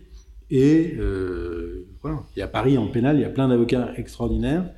Et 0.52 0.96
euh, 0.98 1.88
voilà. 2.02 2.24
Et 2.36 2.42
à 2.42 2.48
Paris, 2.48 2.78
en 2.78 2.88
pénal, 2.88 3.18
il 3.18 3.22
y 3.22 3.26
a 3.26 3.30
plein 3.30 3.48
d'avocats 3.48 3.94
extraordinaires 3.96 4.70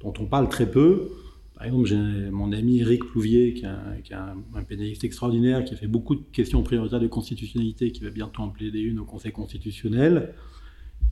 dont 0.00 0.12
on 0.18 0.26
parle 0.26 0.48
très 0.48 0.70
peu. 0.70 1.10
Par 1.54 1.66
exemple, 1.66 1.86
j'ai 1.86 2.30
mon 2.30 2.52
ami 2.52 2.80
Eric 2.80 3.04
Plouvier, 3.04 3.54
qui 3.54 3.64
est, 3.64 4.14
un, 4.14 4.62
pénaliste 4.64 5.04
extraordinaire, 5.04 5.64
qui 5.64 5.74
a 5.74 5.76
fait 5.76 5.86
beaucoup 5.86 6.16
de 6.16 6.22
questions 6.32 6.62
prioritaires 6.64 6.98
de 6.98 7.06
constitutionnalité, 7.06 7.92
qui 7.92 8.02
va 8.02 8.10
bientôt 8.10 8.42
en 8.42 8.48
plaider 8.48 8.80
une 8.80 8.98
au 8.98 9.04
Conseil 9.04 9.30
constitutionnel, 9.30 10.34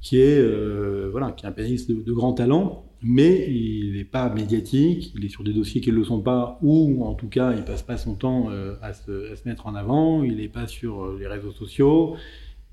qui 0.00 0.18
est, 0.18 0.40
euh, 0.40 1.08
voilà, 1.12 1.30
qui 1.30 1.44
est 1.44 1.48
un 1.48 1.52
pénaliste 1.52 1.92
de, 1.92 2.12
grand 2.12 2.32
talent, 2.32 2.89
mais 3.02 3.46
il 3.50 3.94
n'est 3.94 4.04
pas 4.04 4.28
médiatique, 4.28 5.12
il 5.16 5.24
est 5.24 5.28
sur 5.28 5.42
des 5.42 5.52
dossiers 5.52 5.80
qui 5.80 5.90
ne 5.90 5.96
le 5.96 6.04
sont 6.04 6.20
pas, 6.20 6.58
ou 6.62 7.02
en 7.04 7.14
tout 7.14 7.28
cas, 7.28 7.54
il 7.56 7.64
passe 7.64 7.82
pas 7.82 7.96
son 7.96 8.14
temps 8.14 8.48
euh, 8.50 8.74
à, 8.82 8.92
se, 8.92 9.34
mettre 9.46 9.66
en 9.66 9.74
avant, 9.74 10.22
il 10.22 10.36
n'est 10.36 10.48
pas 10.48 10.66
sur 10.66 11.04
euh, 11.04 11.16
les 11.18 11.26
réseaux 11.26 11.52
sociaux, 11.52 12.16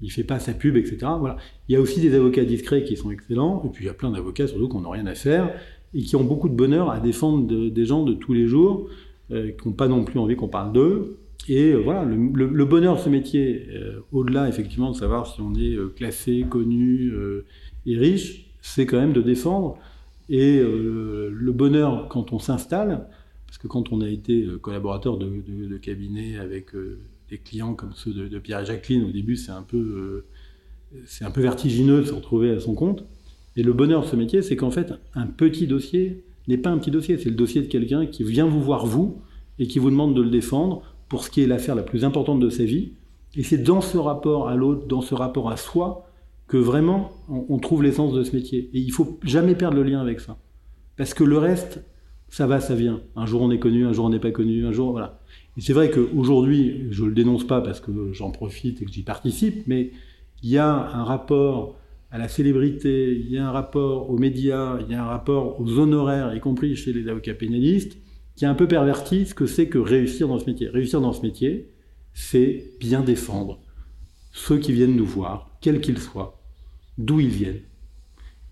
il 0.02 0.12
fait 0.12 0.26
pas 0.26 0.40
sa 0.40 0.54
pub, 0.54 0.76
etc. 0.76 0.98
Voilà. 1.20 1.38
Il 1.70 1.74
y 1.74 1.76
a 1.76 1.82
aussi 1.82 2.02
des 2.02 2.14
avocats 2.14 2.44
discrets 2.44 2.84
qui 2.84 2.98
sont 2.98 3.10
excellents, 3.10 3.64
et 3.66 3.70
puis 3.70 3.86
il 3.86 3.88
y 3.88 3.90
a 3.90 3.94
plein 3.94 4.12
d'avocats 4.12 4.48
surtout 4.48 4.68
qui 4.68 4.78
n'ont 4.78 4.90
rien 4.90 5.08
à 5.08 5.16
faire, 5.16 5.54
et 5.94 6.02
qui 6.02 6.16
ont 6.18 6.26
beaucoup 6.26 6.50
de 6.50 6.56
bonheur 6.56 6.92
à 6.92 7.00
défendre 7.00 7.48
des 7.70 7.86
gens 7.86 8.04
de 8.04 8.14
tous 8.14 8.34
les 8.34 8.48
jours, 8.48 8.90
euh, 9.32 9.52
qui 9.52 9.68
n'ont 9.68 9.74
pas 9.74 9.88
non 9.88 10.04
plus 10.04 10.20
envie 10.20 10.36
qu'on 10.36 10.50
parle 10.50 10.74
d'eux. 10.74 11.20
Et 11.48 11.74
voilà, 11.74 12.04
le, 12.04 12.66
bonheur 12.66 12.98
de 12.98 13.00
ce 13.00 13.08
métier, 13.08 13.70
au-delà 14.12 14.50
effectivement 14.50 14.92
de 14.92 14.98
savoir 14.98 15.34
si 15.34 15.40
on 15.40 15.54
est 15.54 15.78
classé, 15.96 16.46
connu 16.50 17.14
et 17.86 17.98
riche, 17.98 18.52
c'est 18.62 18.86
quand 18.86 19.00
même 19.00 19.14
de 19.14 19.22
défendre 19.22 19.78
et 20.30 20.60
euh, 20.60 21.30
le 21.32 21.52
bonheur 21.52 22.08
quand 22.10 22.34
on 22.34 22.40
s'installe, 22.40 23.08
parce 23.46 23.58
que 23.58 23.68
quand 23.68 23.92
on 23.92 24.02
a 24.02 24.10
été 24.10 24.44
euh, 24.44 24.58
collaborateur 24.58 25.18
de, 25.18 25.78
cabinet 25.78 26.38
avec 26.38 26.76
euh, 26.76 27.00
des 27.30 27.38
clients 27.38 27.74
comme 27.74 27.94
ceux 27.94 28.14
de, 28.14 28.40
Pierre 28.40 28.62
et 28.62 28.66
Jacqueline, 28.66 29.06
au 29.06 29.12
début 29.12 29.36
c'est 29.36 29.52
un 29.52 29.64
peu 29.64 30.26
c'est 31.06 31.26
un 31.26 31.32
peu 31.32 31.42
vertigineux 31.42 32.02
de 32.02 32.06
se 32.06 32.14
retrouver 32.14 32.52
à 32.52 32.60
son 32.60 32.74
compte. 32.74 33.04
Et 33.58 33.64
le 33.64 33.74
bonheur 33.74 34.04
de 34.04 34.08
ce 34.08 34.16
métier, 34.16 34.42
c'est 34.42 34.56
qu'en 34.56 34.72
fait, 34.72 34.94
un 35.16 35.28
petit 35.28 35.68
dossier 35.68 36.24
n'est 36.48 36.58
pas 36.58 36.70
un 36.70 36.78
petit 36.78 36.92
dossier, 36.92 37.18
c'est 37.18 37.30
le 37.30 37.36
dossier 37.36 37.62
de 37.62 37.68
quelqu'un 37.68 38.06
qui 38.06 38.24
vient 38.24 38.46
vous 38.46 38.62
voir 38.62 38.86
vous 38.86 39.20
et 39.60 39.68
qui 39.68 39.80
vous 39.80 39.90
demande 39.90 40.16
de 40.16 40.22
le 40.22 40.30
défendre 40.30 40.84
pour 41.10 41.24
ce 41.24 41.30
qui 41.30 41.42
est 41.42 41.48
l'affaire 41.48 41.76
la 41.76 41.84
plus 41.84 42.06
importante 42.06 42.40
de 42.40 42.50
sa 42.50 42.64
vie. 42.64 42.94
Et 43.36 43.44
c'est 43.44 43.58
dans 43.58 43.82
ce 43.82 43.98
rapport 43.98 44.48
à 44.48 44.56
l'autre, 44.56 44.88
dans 44.88 45.02
ce 45.02 45.14
rapport 45.14 45.50
à 45.50 45.58
soi, 45.58 46.07
que 46.48 46.58
vraiment 46.58 47.12
on, 47.28 47.60
trouve 47.60 47.84
l'essence 47.84 48.14
de 48.14 48.24
ce 48.24 48.36
métier. 48.36 48.70
Et 48.74 48.80
il 48.80 48.92
faut 48.92 49.20
jamais 49.24 49.56
perdre 49.56 49.78
le 49.78 49.84
lien 49.84 50.00
avec 50.00 50.20
ça. 50.20 50.38
Parce 50.96 51.14
que 51.14 51.24
le 51.24 51.38
reste, 51.38 51.84
ça 52.30 52.48
va, 52.48 52.60
ça 52.60 52.76
vient. 52.76 53.02
Un 53.16 53.26
jour 53.26 53.42
on 53.42 53.52
est 53.52 53.60
connu, 53.60 53.86
un 53.86 53.94
jour 53.94 54.06
on 54.06 54.10
n'est 54.10 54.20
pas 54.20 54.32
connu, 54.32 54.66
un 54.66 54.72
jour 54.72 54.92
voilà. 54.92 55.20
Et 55.58 55.62
c'est 55.62 55.74
vrai 55.74 55.92
qu'aujourd'hui, 55.92 56.88
je 56.92 57.04
le 57.04 57.14
dénonce 57.14 57.46
pas 57.46 57.62
parce 57.62 57.82
que 57.82 58.14
j'en 58.14 58.32
profite 58.32 58.82
et 58.82 58.86
que 58.86 58.92
j'y 58.92 59.04
participe, 59.04 59.68
mais 59.68 59.92
il 60.44 60.50
y 60.50 60.58
a 60.58 60.70
un 60.70 61.04
rapport 61.04 61.76
à 62.12 62.18
la 62.18 62.28
célébrité, 62.28 63.14
il 63.14 63.30
y 63.30 63.38
a 63.38 63.48
un 63.48 63.52
rapport 63.52 64.10
aux 64.10 64.18
médias, 64.18 64.80
il 64.82 64.92
y 64.92 64.96
a 64.96 65.04
un 65.04 65.08
rapport 65.08 65.60
aux 65.60 65.80
honoraires, 65.80 66.34
y 66.34 66.40
compris 66.40 66.76
chez 66.76 66.94
les 66.94 67.10
avocats 67.10 67.34
pénalistes, 67.34 67.98
qui 68.36 68.46
a 68.46 68.50
un 68.50 68.56
peu 68.56 68.68
perverti 68.68 69.26
ce 69.26 69.34
que 69.34 69.48
c'est 69.48 69.68
que 69.68 69.80
réussir 69.80 70.28
dans 70.28 70.40
ce 70.40 70.46
métier. 70.46 70.70
Réussir 70.70 71.02
dans 71.02 71.12
ce 71.12 71.24
métier, 71.24 71.72
c'est 72.14 72.64
bien 72.80 73.02
défendre 73.02 73.60
ceux 74.32 74.60
qui 74.60 74.72
viennent 74.72 74.96
nous 74.96 75.06
voir, 75.06 75.58
quels 75.62 75.82
qu'ils 75.82 75.98
soient, 75.98 76.37
d'où 76.98 77.20
ils 77.20 77.30
viennent. 77.30 77.62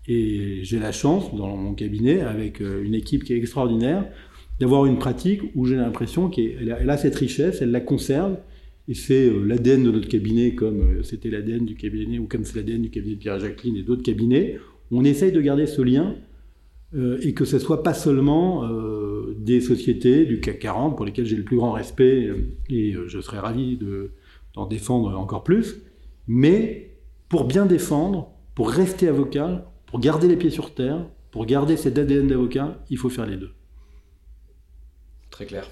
Et 0.08 0.60
j'ai 0.62 0.78
la 0.78 0.92
chance, 0.92 1.34
dans 1.34 1.56
mon 1.56 1.74
cabinet, 1.74 2.20
avec 2.20 2.60
euh, 2.60 2.84
une 2.84 2.94
équipe 2.94 3.24
qui 3.24 3.32
est 3.32 3.36
extraordinaire, 3.36 4.06
d'avoir 4.60 4.86
une 4.86 4.98
pratique 4.98 5.42
où 5.54 5.66
j'ai 5.66 5.76
l'impression 5.76 6.28
qu'elle 6.28 6.70
a, 6.70 6.96
cette 6.96 7.16
richesse, 7.16 7.60
elle 7.60 7.72
la 7.72 7.80
conserve, 7.80 8.38
et 8.88 8.94
c'est 8.94 9.26
euh, 9.26 9.44
l'ADN 9.44 9.82
de 9.82 9.90
notre 9.90 10.08
cabinet, 10.08 10.54
comme 10.54 10.80
euh, 10.80 11.02
c'était 11.02 11.28
l'ADN 11.28 11.64
du 11.64 11.74
cabinet, 11.74 12.18
ou 12.18 12.26
comme 12.26 12.44
c'est 12.44 12.56
l'ADN 12.56 12.82
du 12.82 12.90
cabinet 12.90 13.16
de 13.16 13.20
Pierre-Jacqueline 13.20 13.76
et 13.76 13.82
d'autres 13.82 14.04
cabinets. 14.04 14.58
On 14.92 15.04
essaye 15.04 15.32
de 15.32 15.40
garder 15.40 15.66
ce 15.66 15.82
lien, 15.82 16.14
et 17.20 17.34
que 17.34 17.44
ce 17.44 17.58
soit 17.58 17.82
pas 17.82 17.92
seulement 17.92 18.66
des 19.36 19.60
sociétés 19.60 20.24
du 20.24 20.40
CAC 20.40 20.60
40, 20.60 20.96
pour 20.96 21.04
lesquelles 21.04 21.26
j'ai 21.26 21.36
le 21.36 21.42
plus 21.42 21.56
grand 21.56 21.72
respect, 21.72 22.30
et 22.70 22.94
je 23.08 23.20
serais 23.20 23.40
ravi 23.40 23.76
d'en 24.54 24.66
défendre 24.66 25.18
encore 25.18 25.42
plus, 25.42 25.82
mais 26.28 26.96
pour 27.28 27.44
bien 27.44 27.66
défendre, 27.66 28.35
pour 28.56 28.70
rester 28.70 29.06
avocat, 29.06 29.70
pour 29.84 30.00
garder 30.00 30.26
les 30.26 30.36
pieds 30.36 30.50
sur 30.50 30.74
terre, 30.74 31.06
pour 31.30 31.44
garder 31.44 31.76
cet 31.76 31.98
ADN 31.98 32.26
d'avocat, 32.26 32.78
il 32.88 32.96
faut 32.96 33.10
faire 33.10 33.26
les 33.26 33.36
deux. 33.36 33.52
Très 35.30 35.44
clair. 35.44 35.68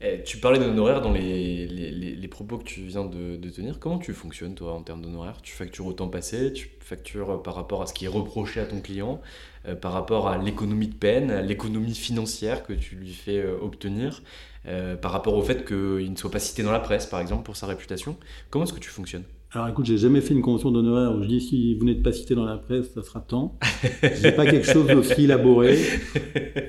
Eh, 0.00 0.22
tu 0.24 0.38
parlais 0.38 0.58
d'honoraires 0.58 1.02
dans 1.02 1.12
les, 1.12 1.66
les, 1.66 2.28
propos 2.28 2.56
que 2.56 2.64
tu 2.64 2.80
viens 2.82 3.04
de, 3.04 3.36
tenir. 3.50 3.78
Comment 3.78 3.98
tu 3.98 4.14
fonctionnes, 4.14 4.54
toi, 4.54 4.72
en 4.72 4.82
termes 4.82 5.02
d'honoraires? 5.02 5.42
Tu 5.42 5.52
factures 5.52 5.84
au 5.84 5.92
temps 5.92 6.08
passé 6.08 6.52
Tu 6.54 6.70
factures 6.80 7.42
par 7.42 7.54
rapport 7.54 7.82
à 7.82 7.86
ce 7.86 7.92
qui 7.92 8.06
est 8.06 8.08
reproché 8.08 8.60
à 8.60 8.66
ton 8.66 8.80
client 8.80 9.20
euh, 9.66 9.74
Par 9.74 9.92
rapport 9.92 10.28
à 10.28 10.38
l'économie 10.38 10.88
de 10.88 10.94
peine, 10.94 11.30
à 11.30 11.42
l'économie 11.42 11.94
financière 11.94 12.62
que 12.62 12.72
tu 12.72 12.96
lui 12.96 13.12
fais 13.12 13.38
euh, 13.38 13.58
obtenir 13.60 14.22
euh, 14.66 14.96
Par 14.96 15.12
rapport 15.12 15.34
au 15.34 15.42
fait 15.42 15.66
qu'il 15.66 16.10
ne 16.10 16.16
soit 16.16 16.30
pas 16.30 16.40
cité 16.40 16.62
dans 16.62 16.72
la 16.72 16.80
presse, 16.80 17.04
par 17.04 17.20
exemple, 17.20 17.42
pour 17.42 17.56
sa 17.56 17.66
réputation 17.66 18.16
Comment 18.48 18.64
est-ce 18.64 18.72
que 18.72 18.80
tu 18.80 18.90
fonctionnes? 18.90 19.24
Alors 19.52 19.68
écoute, 19.68 19.86
j'ai 19.86 19.96
jamais 19.96 20.20
fait 20.20 20.34
une 20.34 20.42
convention 20.42 20.72
d'honoraires 20.72 21.16
où 21.16 21.22
je 21.22 21.28
dis 21.28 21.40
si 21.40 21.74
vous 21.76 21.84
n'êtes 21.84 22.02
pas 22.02 22.12
cité 22.12 22.34
dans 22.34 22.44
la 22.44 22.56
presse, 22.56 22.92
ça 22.92 23.02
sera 23.02 23.20
temps. 23.20 23.56
J'ai 24.02 24.32
pas 24.32 24.44
quelque 24.44 24.66
chose 24.66 24.86
d'aussi 24.88 25.24
élaboré. 25.24 25.78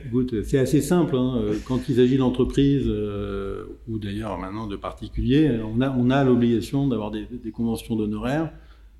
Écoute, 0.05 0.43
c'est 0.43 0.59
assez 0.59 0.81
simple. 0.81 1.15
Hein. 1.15 1.41
Quand 1.67 1.89
il 1.89 1.95
s'agit 1.95 2.17
d'entreprises 2.17 2.85
euh, 2.87 3.65
ou 3.87 3.97
d'ailleurs 3.97 4.37
maintenant 4.37 4.67
de 4.67 4.75
particuliers, 4.75 5.59
on 5.65 5.81
a, 5.81 5.89
on 5.89 6.11
a 6.11 6.23
l'obligation 6.23 6.87
d'avoir 6.87 7.09
des, 7.09 7.27
conventions 7.51 7.95
d'honoraires. 7.95 8.51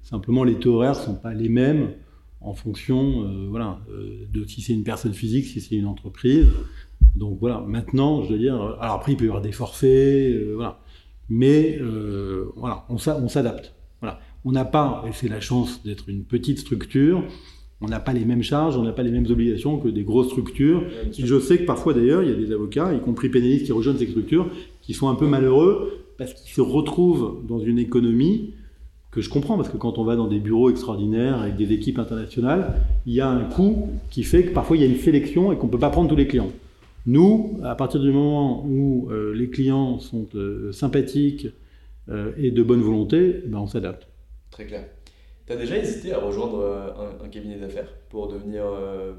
Simplement, 0.02 0.44
les 0.44 0.56
taux 0.56 0.76
horaires 0.76 0.96
sont 0.96 1.16
pas 1.16 1.34
les 1.34 1.50
mêmes 1.50 1.92
en 2.42 2.54
fonction, 2.54 3.24
euh, 3.24 3.48
voilà, 3.50 3.80
euh, 3.92 4.26
de 4.34 4.46
si 4.46 4.62
c'est 4.62 4.74
une 4.74 4.84
personne 4.84 5.14
physique, 5.14 5.46
si 5.46 5.62
c'est 5.62 5.76
une 5.76 5.88
entreprise. 5.88 6.48
Donc 7.16 7.38
voilà. 7.40 7.64
Maintenant, 7.68 8.24
je 8.24 8.34
veux 8.34 8.40
dire, 8.40 8.56
alors 8.56 8.96
après 8.96 9.12
il 9.12 9.18
peut 9.18 9.26
y 9.26 9.28
avoir 9.28 9.44
des 9.44 9.52
forfaits, 9.52 10.36
voilà. 10.56 10.80
Mais 11.30 11.80
voilà, 12.56 12.86
on 12.90 12.98
s'adapte. 12.98 13.74
Voilà. 14.02 14.20
On 14.46 14.52
n'a 14.52 14.66
pas, 14.66 15.04
et 15.08 15.12
c'est 15.12 15.28
la 15.28 15.42
chance 15.42 15.84
d'être 15.84 16.10
une 16.10 16.24
petite 16.24 16.60
structure, 16.60 17.24
on 17.82 17.88
n'a 17.88 18.00
pas 18.00 18.14
les 18.14 18.26
mêmes 18.26 18.44
charges, 18.44 18.78
on 18.78 18.84
n'a 18.84 18.92
pas 18.92 19.04
les 19.04 19.12
mêmes 19.12 19.28
obligations 19.30 19.78
que 19.78 19.88
des 19.88 20.04
grosses 20.04 20.30
structures. 20.30 20.84
je 21.18 21.40
sais 21.40 21.60
que 21.60 21.66
parfois 21.66 21.94
d'ailleurs, 21.94 22.24
il 22.24 22.30
y 22.30 22.34
a 22.34 22.36
des 22.36 22.52
avocats, 22.52 22.94
y 22.94 23.00
compris 23.00 23.30
pénalistes, 23.30 23.66
qui 23.66 23.72
rejoignent 23.72 23.98
ces 23.98 24.08
structures, 24.08 24.50
qui 24.82 24.94
sont 24.94 25.10
un 25.10 25.16
peu 25.16 25.28
malheureux 25.28 26.04
parce 26.18 26.34
qu'ils 26.34 26.52
se 26.52 26.62
retrouvent 26.62 27.44
dans 27.48 27.60
une 27.60 27.78
économie 27.78 28.54
que 29.12 29.22
je 29.22 29.30
comprends, 29.30 29.56
parce 29.56 29.70
que 29.70 29.78
quand 29.78 29.98
on 30.00 30.04
va 30.04 30.16
dans 30.16 30.28
des 30.28 30.40
bureaux 30.40 30.70
extraordinaires 30.70 31.42
avec 31.42 31.56
des 31.56 31.72
équipes 31.72 32.00
internationales, 32.00 32.82
il 33.06 33.14
y 33.14 33.22
a 33.22 33.30
un 33.30 33.44
coût 33.44 33.90
qui 34.10 34.24
fait 34.24 34.44
que 34.44 34.54
parfois 34.54 34.78
il 34.78 34.82
y 34.82 34.86
a 34.86 34.88
une 34.88 34.98
sélection 34.98 35.52
et 35.52 35.58
qu'on 35.58 35.68
ne 35.68 35.72
peut 35.72 35.80
pas 35.80 35.90
prendre 35.90 36.10
tous 36.10 36.16
les 36.16 36.28
clients. 36.28 36.52
Nous, 37.08 37.58
à 37.64 37.74
partir 37.76 38.02
du 38.02 38.12
moment 38.12 38.66
où 38.66 39.10
euh, 39.10 39.34
les 39.34 39.50
clients 39.50 39.98
sont 39.98 40.28
euh, 40.36 40.74
sympathiques, 40.74 41.48
euh, 42.10 42.34
et 42.38 42.52
de 42.52 42.64
bonne 42.64 42.82
volonté, 42.82 43.44
ben 43.46 43.60
on 43.60 43.68
s'adapte. 43.68 44.08
Très 44.52 44.66
clair. 44.66 44.86
Tu 45.46 45.54
as 45.54 45.56
déjà 45.56 45.78
hésité 45.78 46.12
à 46.14 46.20
rejoindre 46.20 47.16
un, 47.24 47.30
cabinet 47.30 47.58
d'affaires 47.58 47.94
pour 48.10 48.28
devenir 48.28 48.64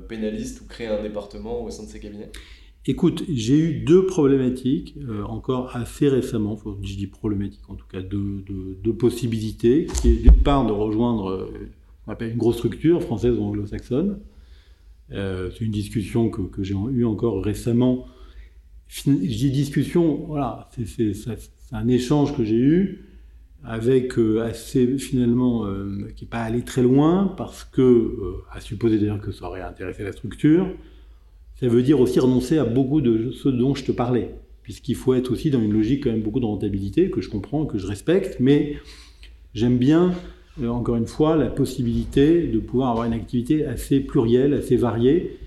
pénaliste 0.08 0.60
ou 0.60 0.66
créer 0.66 0.88
un 0.88 1.02
département 1.02 1.64
au 1.64 1.70
sein 1.70 1.84
de 1.84 1.88
ces 1.88 2.00
cabinets? 2.00 2.30
Écoute, 2.86 3.24
j'ai 3.30 3.58
eu 3.58 3.80
deux 3.80 4.04
problématiques, 4.04 4.98
encore 5.26 5.74
assez 5.74 6.08
récemment, 6.08 6.56
faut, 6.56 6.76
je 6.82 6.96
dis 6.96 7.06
problématiques 7.06 7.68
en 7.68 7.76
tout 7.76 7.86
cas, 7.90 8.02
deux, 8.02 8.44
deux, 8.46 8.92
possibilités, 8.92 9.86
qui 9.86 10.10
est 10.10 10.16
d'une 10.16 10.42
part 10.42 10.66
de 10.66 10.72
rejoindre 10.72 11.48
on 12.06 12.12
appelle 12.12 12.32
une 12.32 12.38
grosse 12.38 12.56
structure 12.56 13.02
française 13.02 13.38
ou 13.38 13.44
anglo-saxonne. 13.44 14.18
C'est 15.10 15.60
une 15.60 15.72
discussion 15.72 16.30
que, 16.30 16.62
j'ai 16.62 16.74
eue 16.74 17.04
encore 17.04 17.42
récemment. 17.44 18.06
Je 18.88 19.10
dis 19.10 19.50
discussion, 19.50 20.24
voilà, 20.26 20.70
c'est, 20.72 21.12
un 21.72 21.88
échange 21.88 22.36
que 22.36 22.44
j'ai 22.44 22.56
eu 22.56 23.08
avec 23.64 24.18
euh, 24.18 24.42
assez 24.42 24.98
finalement 24.98 25.66
euh, 25.66 26.10
qui 26.16 26.24
n'est 26.24 26.28
pas 26.30 26.40
allé 26.40 26.62
très 26.62 26.82
loin 26.82 27.34
parce 27.36 27.64
que 27.64 27.82
euh, 27.82 28.44
à 28.52 28.60
supposer 28.60 28.98
d'ailleurs 28.98 29.20
que 29.20 29.32
ça 29.32 29.46
aurait 29.46 29.62
intéressé 29.62 30.04
la 30.04 30.12
structure 30.12 30.68
ça 31.56 31.66
veut 31.66 31.82
dire 31.82 32.00
aussi 32.00 32.20
renoncer 32.20 32.58
à 32.58 32.64
beaucoup 32.64 33.00
de 33.00 33.32
ce 33.32 33.48
dont 33.48 33.74
je 33.74 33.84
te 33.84 33.92
parlais 33.92 34.30
puisqu'il 34.62 34.94
faut 34.94 35.14
être 35.14 35.32
aussi 35.32 35.50
dans 35.50 35.60
une 35.60 35.72
logique 35.72 36.04
quand 36.04 36.10
même 36.10 36.22
beaucoup 36.22 36.40
de 36.40 36.46
rentabilité 36.46 37.10
que 37.10 37.20
je 37.20 37.28
comprends 37.28 37.66
que 37.66 37.78
je 37.78 37.86
respecte 37.86 38.38
mais 38.38 38.76
j'aime 39.54 39.76
bien 39.76 40.14
encore 40.66 40.96
une 40.96 41.06
fois 41.06 41.36
la 41.36 41.46
possibilité 41.46 42.46
de 42.46 42.58
pouvoir 42.58 42.90
avoir 42.90 43.06
une 43.06 43.12
activité 43.12 43.64
assez 43.66 44.00
plurielle 44.00 44.54
assez 44.54 44.76
variée 44.76 45.38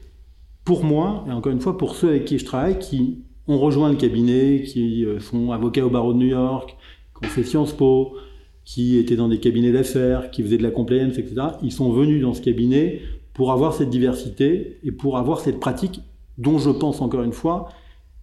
pour 0.64 0.84
moi 0.84 1.26
et 1.28 1.32
encore 1.32 1.52
une 1.52 1.60
fois 1.60 1.78
pour 1.78 1.96
ceux 1.96 2.10
avec 2.10 2.26
qui 2.26 2.40
je 2.40 2.46
travaille 2.46 2.80
qui 2.80 3.20
ont 3.48 3.60
rejoint 3.60 3.90
le 3.90 3.98
cabinet, 3.98 4.64
qui 4.64 5.06
euh, 5.06 5.20
sont 5.20 5.52
avocats 5.52 5.86
au 5.86 5.90
barreau 5.90 6.14
de 6.14 6.20
New 6.20 6.28
York, 6.28 6.76
qui 7.20 7.28
ont 7.28 7.30
fait 7.30 7.44
Sciences 7.44 7.74
Po, 7.74 8.16
qui 8.64 8.98
étaient 8.98 9.16
dans 9.16 9.28
des 9.28 9.40
cabinets 9.40 9.72
d'affaires, 9.72 10.32
qui 10.32 10.44
faisaient 10.44 10.58
de 10.58 10.64
la 10.64 10.72
compliance, 10.72 11.18
etc. 11.18 11.36
Ils 11.62 11.72
sont 11.72 11.92
venus 11.92 12.22
dans 12.22 12.34
ce 12.34 12.42
cabinet 12.42 13.02
pour 13.34 13.52
avoir 13.52 13.74
cette 13.74 13.90
diversité 13.90 14.78
et 14.84 14.92
pour 14.92 15.18
avoir 15.18 15.40
cette 15.40 15.60
pratique 15.60 16.02
dont 16.38 16.58
je 16.58 16.70
pense 16.70 17.02
encore 17.02 17.24
une 17.24 17.34
fois 17.34 17.70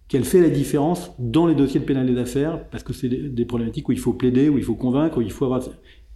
qu'elle 0.07 0.23
fait 0.23 0.41
la 0.41 0.49
différence 0.49 1.11
dans 1.19 1.45
les 1.45 1.53
dossiers 1.53 1.79
de 1.79 1.85
pénal 1.85 2.13
d'affaires, 2.15 2.67
parce 2.69 2.83
que 2.83 2.93
c'est 2.93 3.09
des 3.09 3.45
problématiques 3.45 3.87
où 3.89 3.91
il 3.91 3.99
faut 3.99 4.13
plaider, 4.13 4.49
où 4.49 4.57
il 4.57 4.63
faut 4.63 4.75
convaincre, 4.75 5.19
où 5.19 5.21
il 5.21 5.31
faut 5.31 5.45
avoir... 5.45 5.61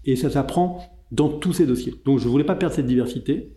Et 0.06 0.16
ça 0.16 0.30
s'apprend 0.30 0.82
dans 1.12 1.30
tous 1.30 1.54
ces 1.54 1.66
dossiers. 1.66 1.94
Donc 2.06 2.20
je 2.20 2.26
ne 2.26 2.30
voulais 2.30 2.44
pas 2.44 2.56
perdre 2.56 2.76
cette 2.76 2.88
diversité 2.88 3.52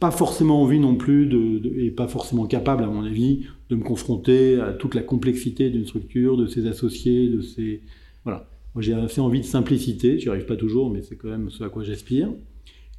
pas 0.00 0.10
forcément 0.10 0.62
envie 0.62 0.78
non 0.78 0.94
plus, 0.94 1.28
et 1.76 1.90
pas 1.90 2.06
forcément 2.06 2.46
capable, 2.46 2.84
à 2.84 2.86
mon 2.86 3.04
avis, 3.04 3.46
de 3.68 3.76
me 3.76 3.82
confronter 3.82 4.60
à 4.60 4.72
toute 4.72 4.94
la 4.94 5.02
complexité 5.02 5.70
d'une 5.70 5.86
structure, 5.86 6.36
de 6.36 6.46
ses 6.46 6.66
associés, 6.66 7.28
de 7.28 7.40
ses... 7.40 7.82
Voilà. 8.24 8.48
J'ai 8.78 8.94
assez 8.94 9.20
envie 9.20 9.40
de 9.40 9.44
simplicité, 9.44 10.20
j'y 10.20 10.28
arrive 10.28 10.44
pas 10.44 10.54
toujours, 10.54 10.90
mais 10.90 11.02
c'est 11.02 11.16
quand 11.16 11.28
même 11.28 11.50
ce 11.50 11.64
à 11.64 11.68
quoi 11.68 11.82
j'aspire. 11.82 12.32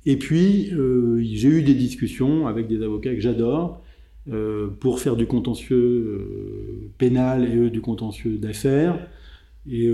Et 0.05 0.17
puis, 0.17 0.71
euh, 0.73 1.21
j'ai 1.23 1.47
eu 1.47 1.63
des 1.63 1.73
discussions 1.73 2.47
avec 2.47 2.67
des 2.67 2.83
avocats 2.83 3.13
que 3.13 3.21
j'adore, 3.21 3.81
euh, 4.29 4.67
pour 4.67 4.99
faire 4.99 5.15
du 5.15 5.25
contentieux 5.25 5.77
euh, 5.77 6.91
pénal 6.97 7.45
et 7.49 7.55
eux 7.55 7.69
du 7.69 7.79
contentieux 7.79 8.37
d'affaires. 8.37 9.07
Et, 9.67 9.91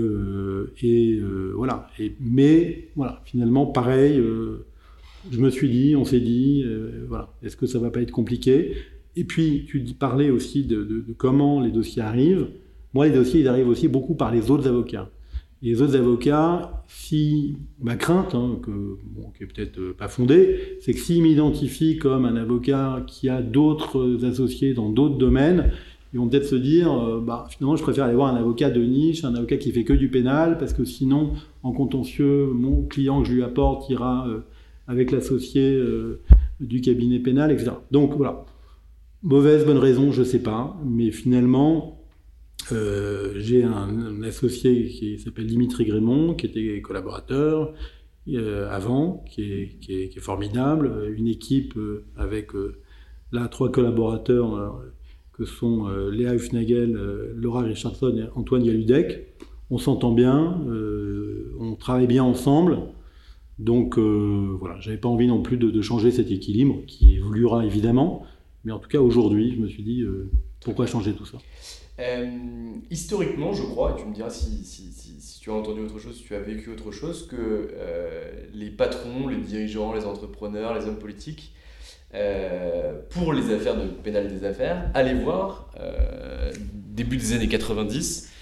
et 0.82 1.20
voilà. 1.54 1.88
Et, 1.98 2.14
mais 2.20 2.88
voilà, 2.96 3.22
finalement, 3.24 3.66
pareil 3.66 4.22
je 5.30 5.38
me 5.40 5.50
suis 5.50 5.68
dit, 5.68 5.96
on 5.96 6.04
s'est 6.04 6.20
dit, 6.20 6.62
euh, 6.64 7.04
voilà, 7.08 7.30
est-ce 7.42 7.56
que 7.56 7.66
ça 7.66 7.78
va 7.78 7.90
pas 7.90 8.00
être 8.00 8.10
compliqué? 8.10 8.74
Et 9.16 9.24
puis, 9.24 9.66
tu 9.66 9.80
parlais 9.98 10.30
aussi 10.30 10.64
de, 10.64 11.04
comment 11.16 11.60
les 11.60 11.70
dossiers 11.70 12.02
arrivent. 12.02 12.48
Moi, 12.94 13.06
les 13.06 13.14
dossiers, 13.14 13.40
ils 13.40 13.48
arrivent 13.48 13.68
aussi 13.68 13.88
beaucoup 13.88 14.14
par 14.14 14.32
les 14.32 14.50
autres 14.50 14.68
avocats. 14.68 15.10
Les 15.62 15.80
autres 15.80 15.96
avocats, 15.96 16.84
ma 17.80 17.96
crainte, 17.96 18.34
hein, 18.34 18.58
que, 18.62 18.70
bon, 18.70 19.30
qui 19.36 19.44
est 19.44 19.46
peut-être 19.46 19.78
euh, 19.78 19.94
pas 19.96 20.08
fondée, 20.08 20.78
c'est 20.80 20.92
que 20.92 21.00
s'ils 21.00 21.22
m'identifient 21.22 21.96
comme 21.96 22.26
un 22.26 22.36
avocat 22.36 23.04
qui 23.06 23.28
a 23.30 23.40
d'autres 23.40 24.24
associés 24.24 24.74
dans 24.74 24.90
d'autres 24.90 25.16
domaines, 25.16 25.72
ils 26.12 26.18
vont 26.18 26.28
peut-être 26.28 26.46
se 26.46 26.56
dire, 26.56 26.92
euh, 26.92 27.20
bah, 27.20 27.46
finalement, 27.50 27.76
je 27.76 27.82
préfère 27.82 28.04
aller 28.04 28.14
voir 28.14 28.34
un 28.34 28.36
avocat 28.36 28.70
de 28.70 28.82
niche, 28.82 29.24
un 29.24 29.34
avocat 29.34 29.56
qui 29.56 29.72
fait 29.72 29.84
que 29.84 29.92
du 29.92 30.08
pénal, 30.08 30.58
parce 30.58 30.72
que 30.72 30.84
sinon, 30.84 31.32
en 31.62 31.72
contentieux, 31.72 32.46
mon 32.46 32.82
client 32.82 33.22
que 33.22 33.28
je 33.28 33.34
lui 33.34 33.42
apporte 33.42 33.88
ira 33.90 34.26
avec 34.88 35.10
l'associé 35.10 35.72
euh, 35.74 36.20
du 36.60 36.80
cabinet 36.80 37.18
pénal, 37.18 37.50
etc. 37.50 37.72
Donc 37.90 38.16
voilà, 38.16 38.44
mauvaise, 39.22 39.64
bonne 39.64 39.78
raison, 39.78 40.12
je 40.12 40.20
ne 40.20 40.26
sais 40.26 40.42
pas, 40.42 40.76
mais 40.84 41.10
finalement, 41.10 42.00
euh, 42.72 43.32
j'ai 43.36 43.64
un, 43.64 44.22
associé 44.22 44.86
qui 44.88 45.18
s'appelle 45.18 45.46
Dimitri 45.46 45.84
Grémont, 45.84 46.34
qui 46.34 46.46
était 46.46 46.80
collaborateur 46.80 47.74
euh, 48.28 48.70
avant, 48.70 49.24
qui, 49.28 49.42
est, 49.88 50.20
formidable, 50.20 51.12
une 51.16 51.28
équipe 51.28 51.78
avec 52.16 52.50
là 53.32 53.48
trois 53.48 53.70
collaborateurs 53.70 54.82
que 55.36 55.44
sont 55.44 55.88
Léa 56.10 56.34
Hufnagel, 56.34 56.92
Laura 57.34 57.62
Richardson 57.62 58.16
et 58.16 58.38
Antoine 58.38 58.64
Yaludec. 58.64 59.26
On 59.70 59.78
s'entend 59.78 60.12
bien, 60.12 60.60
on 61.60 61.74
travaille 61.74 62.06
bien 62.06 62.24
ensemble. 62.24 62.78
Donc 63.58 63.98
euh, 63.98 64.56
voilà, 64.58 64.78
j'avais 64.80 64.98
pas 64.98 65.08
envie 65.08 65.26
non 65.26 65.42
plus 65.42 65.56
de, 65.56 65.82
changer 65.82 66.10
cet 66.10 66.30
équilibre 66.30 66.82
qui 66.86 67.16
évoluera 67.16 67.64
évidemment, 67.64 68.24
mais 68.64 68.72
en 68.72 68.78
tout 68.78 68.88
cas 68.88 68.98
aujourd'hui, 68.98 69.54
je 69.54 69.60
me 69.60 69.68
suis 69.68 69.82
dit 69.82 70.02
euh, 70.02 70.30
pourquoi 70.62 70.86
changer 70.86 71.14
tout 71.14 71.24
ça? 71.24 71.38
Euh, 71.98 72.26
historiquement, 72.90 73.54
je 73.54 73.62
crois, 73.62 73.96
et 73.96 74.02
tu 74.02 74.06
me 74.06 74.14
diras 74.14 74.28
si, 74.28 75.40
tu 75.40 75.50
as 75.50 75.54
entendu 75.54 75.80
autre 75.80 75.98
chose, 75.98 76.16
si 76.16 76.24
tu 76.24 76.34
as 76.34 76.40
vécu 76.40 76.70
autre 76.70 76.90
chose, 76.90 77.26
que 77.26 77.70
les 78.52 78.70
patrons, 78.70 79.28
les 79.28 79.38
dirigeants, 79.38 79.94
les 79.94 80.04
entrepreneurs, 80.04 80.78
les 80.78 80.86
hommes 80.86 80.98
politiques, 80.98 81.52
pour 83.10 83.32
les 83.32 83.52
affaires 83.52 83.76
de 83.76 83.86
pénal 83.86 84.28
des 84.28 84.44
affaires, 84.44 84.90
allaient 84.94 85.14
voir, 85.14 85.70
début 86.96 87.16
des 87.16 87.32
années 87.34 87.48
90, 87.48 88.32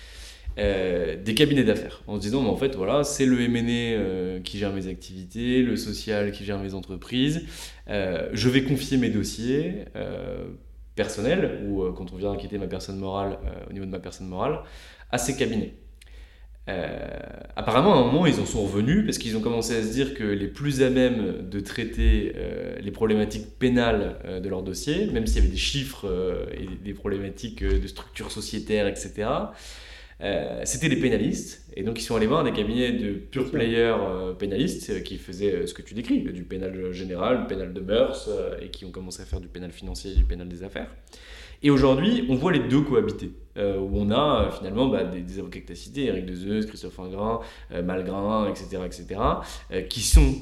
euh, 0.57 1.17
des 1.21 1.35
cabinets 1.35 1.65
d'affaires. 1.65 2.03
En 2.07 2.17
se 2.17 2.21
disant 2.21 2.43
mais 2.43 2.49
en 2.49 2.57
fait 2.57 2.77
voilà 2.77 3.03
c'est 3.03 3.27
le 3.27 3.39
euh, 3.41 4.41
qui 4.41 4.59
gère 4.59 4.73
mes 4.73 4.87
activités 4.87 5.63
le 5.63 5.77
social 5.77 6.31
qui 6.31 6.45
gère 6.45 6.61
mes 6.61 6.75
entreprises. 6.75 7.45
Euh, 7.89 8.29
je 8.33 8.49
vais 8.49 8.63
confier 8.63 8.97
mes 8.97 9.11
dossiers 9.11 9.87
personnels 10.95 11.67
ou 11.67 11.83
quand 11.93 12.13
on 12.13 12.17
vient 12.17 12.31
inquiéter 12.31 12.59
ma 12.59 12.69
personne 12.69 12.99
morale 12.99 13.39
au 13.69 13.73
niveau 13.73 13.85
de 13.85 13.91
ma 13.91 13.99
personne 13.99 14.29
morale 14.29 14.61
à 15.11 15.19
ces 15.19 15.37
cabinets 15.37 15.75
apparemment 16.67 17.95
à 17.95 17.99
un 17.99 18.05
moment 18.07 18.27
ils 18.27 18.41
en 18.41 18.47
sont 18.47 18.63
revenus 18.63 19.05
parce 19.05 19.19
qu'ils 19.19 19.37
ont 19.37 19.43
commencé 19.43 19.77
à 19.77 19.83
se 19.83 19.93
dire 19.93 20.15
que 20.15 20.25
les 20.25 20.49
plus 20.49 20.83
à 20.83 20.89
même 20.89 21.49
de 21.49 21.61
traiter 21.61 22.33
les 22.81 22.91
problématiques 22.91 23.59
pénales 23.59 24.17
de 24.43 24.49
leur 24.49 24.63
dossier 24.63 25.07
même 25.13 25.27
s'il 25.27 25.37
y 25.37 25.39
avait 25.41 25.53
des 25.53 25.59
chiffres 25.59 26.07
et 26.53 26.67
des 26.83 26.95
problématiques 26.95 27.63
de 27.63 27.87
structure 27.87 28.33
sociétaire 28.33 28.87
etc 28.87 29.27
euh, 30.21 30.63
c'était 30.65 30.89
des 30.89 30.97
pénalistes. 30.97 31.65
Et 31.77 31.83
donc, 31.83 31.99
ils 31.99 32.03
sont 32.03 32.17
allés 32.17 32.27
voir 32.27 32.45
des 32.45 32.53
cabinets 32.53 32.93
de 32.93 33.13
pure 33.15 33.51
players 33.51 33.97
euh, 33.99 34.33
pénalistes 34.33 34.89
euh, 34.91 35.01
qui 35.01 35.19
faisaient 35.19 35.67
ce 35.67 35.75
que 35.75 35.83
tu 35.83 35.95
décris, 35.95 36.21
du 36.21 36.45
pénal 36.45 36.93
général, 36.93 37.43
du 37.43 37.47
pénal 37.47 37.73
de 37.73 37.81
mœurs, 37.81 38.31
et 38.63 38.69
qui 38.69 38.85
ont 38.85 38.91
commencé 38.91 39.23
à 39.23 39.27
faire 39.27 39.41
du 39.41 39.49
pénal 39.49 39.73
financier 39.73 40.13
et 40.13 40.17
du 40.17 40.25
pénal 40.25 40.49
des 40.49 40.63
affaires. 40.63 40.89
Et 41.65 41.71
aujourd'hui, 41.71 42.27
on 42.29 42.37
voit 42.37 42.53
les 42.53 42.61
deux 42.61 42.83
cohabiter. 42.83 43.33
Euh, 43.57 43.79
où 43.79 43.91
on 43.95 44.11
a 44.11 44.47
euh, 44.47 44.51
finalement 44.51 44.89
bah, 44.89 45.05
des, 45.05 45.39
avocats 45.39 45.61
que 45.61 45.67
tu 45.67 45.73
as 45.73 45.77
cités, 45.77 46.07
Eric 46.07 46.27
Dezeus, 46.27 46.67
Christophe 46.67 46.99
Ingrin, 46.99 47.39
euh, 47.73 47.83
Malgrin, 47.83 48.49
etc., 48.49 48.83
etc., 48.85 49.21
qui 49.89 50.01
sont 50.01 50.35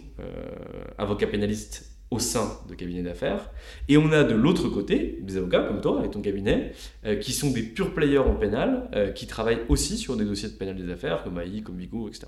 avocats 0.99 1.27
pénalistes 1.27 1.91
au 2.11 2.19
sein 2.19 2.59
de 2.69 2.75
cabinets 2.75 3.03
d'affaires. 3.03 3.51
Et 3.89 3.97
on 3.97 4.13
a 4.13 4.25
de 4.25 4.35
l'autre 4.35 4.69
côté 4.69 5.19
des 5.23 5.37
avocats 5.37 5.63
comme 5.63 5.81
toi 5.81 6.03
et 6.05 6.11
ton 6.11 6.21
cabinet, 6.21 6.73
qui 7.21 7.33
sont 7.33 7.51
des 7.51 7.63
purs 7.63 7.95
players 7.95 8.19
en 8.19 8.35
pénal, 8.35 9.13
qui 9.15 9.27
travaillent 9.27 9.63
aussi 9.69 9.97
sur 9.97 10.17
des 10.17 10.25
dossiers 10.25 10.49
de 10.49 10.55
pénal 10.55 10.77
des 10.77 10.91
affaires, 10.91 11.25
comme 11.25 11.39
AI, 11.41 11.63
comme 11.63 11.79
Vigo, 11.79 12.09
etc. 12.09 12.27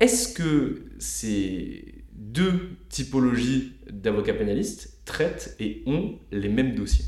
Est-ce 0.00 0.34
que 0.34 0.84
ces 0.98 2.04
deux 2.12 2.76
typologies 2.88 3.72
d'avocats 3.90 4.34
pénalistes 4.34 5.00
traitent 5.04 5.56
et 5.58 5.82
ont 5.86 6.18
les 6.30 6.48
mêmes 6.48 6.74
dossiers? 6.74 7.06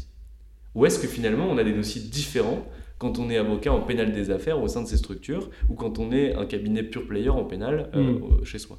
Ou 0.74 0.86
est-ce 0.86 0.98
que 0.98 1.08
finalement 1.08 1.46
on 1.50 1.58
a 1.58 1.64
des 1.64 1.72
dossiers 1.72 2.02
différents 2.02 2.64
quand 2.98 3.18
on 3.18 3.30
est 3.30 3.38
avocat 3.38 3.72
en 3.72 3.80
pénal 3.80 4.12
des 4.12 4.30
affaires 4.30 4.62
au 4.62 4.68
sein 4.68 4.82
de 4.82 4.86
ces 4.86 4.98
structures 4.98 5.50
ou 5.68 5.74
quand 5.74 5.98
on 5.98 6.12
est 6.12 6.34
un 6.34 6.44
cabinet 6.44 6.82
pure 6.82 7.06
player 7.06 7.30
en 7.30 7.44
pénal 7.44 7.90
euh, 7.94 8.12
hmm. 8.12 8.44
chez 8.44 8.58
soi? 8.58 8.78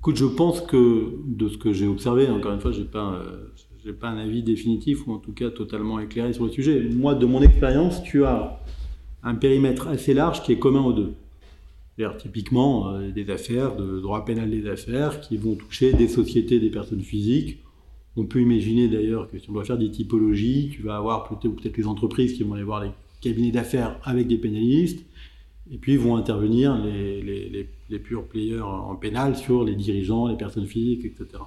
Écoute, 0.00 0.16
je 0.16 0.24
pense 0.24 0.60
que 0.60 1.14
de 1.26 1.48
ce 1.48 1.56
que 1.56 1.72
j'ai 1.72 1.86
observé, 1.86 2.28
encore 2.28 2.52
une 2.52 2.60
fois, 2.60 2.70
je 2.70 2.80
n'ai 2.80 2.86
pas, 2.86 3.14
euh, 3.14 3.92
pas 3.98 4.08
un 4.08 4.18
avis 4.18 4.42
définitif 4.42 5.06
ou 5.06 5.12
en 5.12 5.18
tout 5.18 5.32
cas 5.32 5.50
totalement 5.50 5.98
éclairé 5.98 6.32
sur 6.32 6.44
le 6.44 6.50
sujet. 6.50 6.80
Moi, 6.80 7.14
de 7.14 7.26
mon 7.26 7.42
expérience, 7.42 8.02
tu 8.02 8.24
as 8.24 8.60
un 9.22 9.34
périmètre 9.34 9.88
assez 9.88 10.14
large 10.14 10.42
qui 10.42 10.52
est 10.52 10.58
commun 10.58 10.82
aux 10.82 10.92
deux. 10.92 11.14
C'est-à-dire 11.96 12.16
typiquement 12.18 12.90
euh, 12.90 13.10
des 13.10 13.30
affaires 13.30 13.76
de 13.76 14.00
droit 14.00 14.24
pénal 14.24 14.50
des 14.50 14.68
affaires 14.68 15.20
qui 15.20 15.36
vont 15.36 15.54
toucher 15.54 15.92
des 15.92 16.08
sociétés, 16.08 16.60
des 16.60 16.70
personnes 16.70 17.00
physiques 17.00 17.58
on 18.16 18.24
peut 18.24 18.40
imaginer 18.40 18.88
d'ailleurs 18.88 19.28
que 19.30 19.38
si 19.38 19.50
on 19.50 19.52
doit 19.52 19.64
faire 19.64 19.78
des 19.78 19.90
typologies, 19.90 20.70
tu 20.72 20.82
vas 20.82 20.96
avoir 20.96 21.28
peut-être 21.28 21.76
les 21.76 21.86
entreprises 21.86 22.32
qui 22.32 22.42
vont 22.42 22.54
aller 22.54 22.62
voir 22.62 22.82
les 22.82 22.90
cabinets 23.20 23.50
d'affaires 23.50 23.98
avec 24.04 24.26
des 24.26 24.38
pénalistes, 24.38 25.04
et 25.70 25.78
puis 25.78 25.96
vont 25.96 26.16
intervenir 26.16 26.76
les, 26.78 27.20
les, 27.22 27.68
les, 27.90 27.98
purs 27.98 28.24
players 28.24 28.60
en 28.60 28.94
pénal 28.94 29.36
sur 29.36 29.64
les 29.64 29.74
dirigeants, 29.74 30.28
les 30.28 30.36
personnes 30.36 30.66
physiques, 30.66 31.04
etc. 31.04 31.42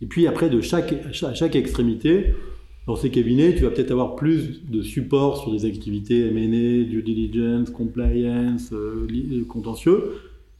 Et 0.00 0.06
puis 0.06 0.26
après, 0.26 0.50
chaque, 0.62 0.92
à 0.92 1.34
chaque 1.34 1.56
extrémité, 1.56 2.34
dans 2.86 2.94
ces 2.94 3.10
cabinets, 3.10 3.54
tu 3.54 3.64
vas 3.64 3.70
peut-être 3.70 3.90
avoir 3.90 4.14
plus 4.14 4.62
de 4.64 4.80
support 4.82 5.42
sur 5.42 5.50
des 5.50 5.64
activités 5.64 6.28
M&A, 6.28 6.84
due 6.84 7.02
diligence, 7.02 7.70
compliance, 7.70 8.72
euh, 8.72 9.08
euh, 9.10 9.44
contentieux. 9.44 10.12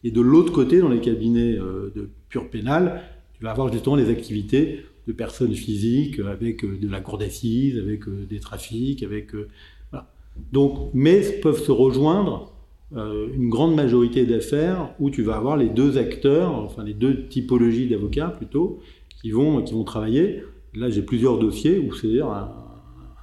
Et 0.03 0.11
de 0.11 0.21
l'autre 0.21 0.53
côté, 0.53 0.81
dans 0.81 0.88
les 0.88 1.01
cabinets 1.01 1.57
euh, 1.57 1.92
de 1.95 2.09
pur 2.29 2.51
pénal, 2.51 3.03
tu 3.35 3.45
vas 3.45 3.53
avoir 3.53 3.73
justement 3.73 3.95
les 3.95 4.11
activités 4.11 4.81
de 5.07 5.12
personnes 5.12 5.55
physiques 5.55 6.19
avec 6.19 6.64
euh, 6.64 6.79
de 6.81 6.88
la 6.88 7.01
cour 7.01 7.19
d'assises, 7.19 7.79
avec 7.79 8.09
euh, 8.09 8.27
des 8.29 8.40
trafics, 8.40 9.03
avec 9.03 9.35
euh, 9.35 9.49
voilà. 9.90 10.11
Donc, 10.53 10.90
mais 10.95 11.21
peuvent 11.42 11.62
se 11.62 11.73
rejoindre 11.73 12.53
une 12.92 13.49
grande 13.49 13.75
majorité 13.75 14.27
d'affaires 14.27 14.95
où 15.01 15.11
tu 15.11 15.25
vas 15.25 15.35
avoir 15.35 15.57
les 15.57 15.69
deux 15.69 15.99
acteurs, 15.99 16.55
enfin 16.55 16.85
les 16.85 16.95
deux 16.95 17.27
typologies 17.27 17.88
d'avocats 17.88 18.29
plutôt, 18.29 18.79
qui 19.21 19.33
vont 19.33 19.61
qui 19.62 19.75
vont 19.75 19.83
travailler. 19.83 20.45
Là, 20.73 20.88
j'ai 20.88 21.03
plusieurs 21.03 21.37
dossiers 21.40 21.81
où 21.81 21.92
c'est 21.92 22.21
un, 22.21 22.49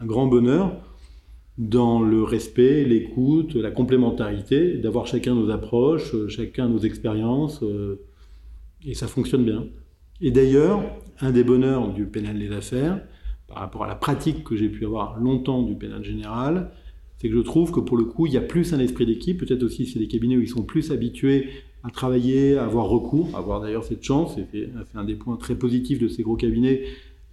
un 0.02 0.06
grand 0.06 0.28
bonheur 0.28 0.76
dans 1.58 2.02
le 2.02 2.24
respect, 2.24 2.84
l'écoute, 2.84 3.56
la 3.56 3.72
complémentarité, 3.72 4.74
d'avoir 4.74 5.08
chacun 5.08 5.34
nos 5.34 5.50
approches, 5.50 6.13
chacun 6.28 6.67
nos 6.67 6.80
expériences, 6.80 7.63
et 8.86 8.96
ça 8.96 9.08
fonctionne 9.08 9.46
bien. 9.46 9.65
Et 10.23 10.31
d'ailleurs, 10.31 10.81
un 11.19 11.31
des 11.31 11.43
bonheurs 11.43 11.93
du 11.93 12.05
pénal 12.05 12.39
des 12.39 12.49
affaires, 12.53 13.01
par 13.45 13.57
rapport 13.57 13.83
à 13.83 13.88
la 13.88 13.95
pratique 13.95 14.45
que 14.45 14.55
j'ai 14.55 14.69
pu 14.69 14.86
avoir 14.86 15.19
longtemps 15.19 15.63
du 15.63 15.75
pénal 15.75 16.01
général, 16.01 16.71
c'est 17.17 17.27
que 17.27 17.36
je 17.36 17.41
trouve 17.41 17.71
que 17.71 17.81
pour 17.81 17.97
le 17.97 18.05
coup, 18.05 18.25
il 18.25 18.31
y 18.31 18.38
a 18.38 18.41
plus 18.41 18.73
un 18.73 18.79
esprit 18.79 19.05
d'équipe. 19.05 19.38
Peut-être 19.38 19.63
aussi 19.63 19.86
c'est 19.86 19.99
des 19.99 20.07
cabinets 20.07 20.38
où 20.38 20.41
ils 20.41 20.47
sont 20.47 20.63
plus 20.63 20.91
habitués 20.91 21.49
à 21.83 21.89
travailler, 21.89 22.57
à 22.57 22.63
avoir 22.63 22.86
recours, 22.86 23.31
à 23.36 23.39
avoir 23.39 23.59
d'ailleurs 23.59 23.83
cette 23.83 24.01
chance. 24.01 24.38
C'est 24.53 24.69
un 24.95 25.03
des 25.03 25.15
points 25.15 25.36
très 25.36 25.55
positifs 25.55 25.99
de 25.99 26.07
ces 26.07 26.23
gros 26.23 26.38
cabinets, 26.38 26.83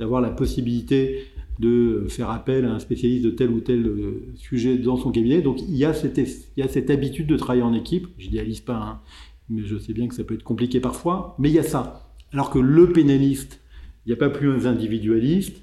d'avoir 0.01 0.21
la 0.21 0.31
possibilité 0.31 1.27
de 1.61 2.07
faire 2.09 2.31
appel 2.31 2.65
à 2.65 2.73
un 2.73 2.81
spécialiste 2.81 3.25
de 3.25 3.31
tel 3.31 3.51
ou 3.51 3.61
tel 3.61 3.87
euh, 3.87 4.33
sujet 4.35 4.79
dans 4.79 4.97
son 4.97 5.13
cabinet. 5.13 5.43
Donc 5.43 5.63
il 5.63 5.77
y 5.77 5.85
a 5.85 5.95
cette, 5.95 6.19
cette 6.27 6.91
habitude 6.91 7.29
de 7.29 7.37
travailler 7.37 7.63
en 7.63 7.73
équipe. 7.73 8.09
Je 8.19 8.27
n'idéalise 8.27 8.63
pas, 8.63 8.77
hein, 8.77 9.01
mais 9.49 9.63
je 9.63 9.79
sais 9.79 9.93
bien 9.93 10.09
que 10.09 10.15
ça 10.17 10.25
peut 10.25 10.35
être 10.35 10.43
compliqué 10.43 10.81
parfois. 10.81 11.37
Mais 11.39 11.51
il 11.51 11.55
y 11.55 11.61
a 11.61 11.63
ça. 11.63 12.10
Alors 12.33 12.51
que 12.51 12.59
le 12.59 12.93
pénaliste, 12.93 13.61
il 14.05 14.11
n'y 14.11 14.13
a 14.15 14.17
pas 14.17 14.31
plus 14.31 14.67
individualiste, 14.67 15.57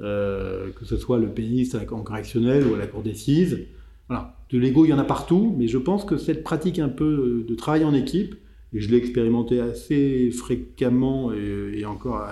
euh, 0.00 0.70
que 0.78 0.84
ce 0.84 0.96
soit 0.96 1.18
le 1.18 1.28
pénaliste 1.28 1.76
en 1.90 2.02
correctionnel 2.02 2.66
ou 2.66 2.74
à 2.74 2.78
la 2.78 2.86
cour 2.86 3.02
d'assises. 3.02 3.66
Voilà. 4.08 4.36
De 4.50 4.58
l'ego, 4.58 4.84
il 4.84 4.88
y 4.88 4.92
en 4.92 4.98
a 4.98 5.04
partout, 5.04 5.54
mais 5.58 5.68
je 5.68 5.78
pense 5.78 6.04
que 6.04 6.16
cette 6.16 6.42
pratique 6.42 6.78
un 6.78 6.88
peu 6.88 7.44
de 7.46 7.54
travail 7.54 7.84
en 7.84 7.92
équipe, 7.92 8.36
et 8.72 8.80
je 8.80 8.90
l'ai 8.90 8.96
expérimenté 8.96 9.60
assez 9.60 10.30
fréquemment 10.30 11.32
et, 11.32 11.84
encore 11.84 12.22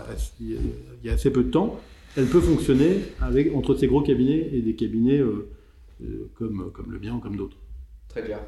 il 0.40 0.58
y 1.04 1.08
a 1.08 1.12
assez 1.12 1.30
peu 1.30 1.44
de 1.44 1.50
temps, 1.50 1.80
elle 2.16 2.26
peut 2.26 2.40
fonctionner 2.40 3.00
avec, 3.20 3.54
entre 3.54 3.74
ces 3.74 3.86
gros 3.86 4.02
cabinets 4.02 4.50
et 4.52 4.62
des 4.62 4.74
cabinets 4.74 5.18
euh, 5.18 5.48
euh, 6.02 6.30
comme, 6.34 6.70
comme 6.72 6.90
le 6.90 6.98
mien 6.98 7.14
ou 7.14 7.18
comme 7.18 7.36
d'autres. 7.36 7.58
Très 8.08 8.22
clair. 8.22 8.40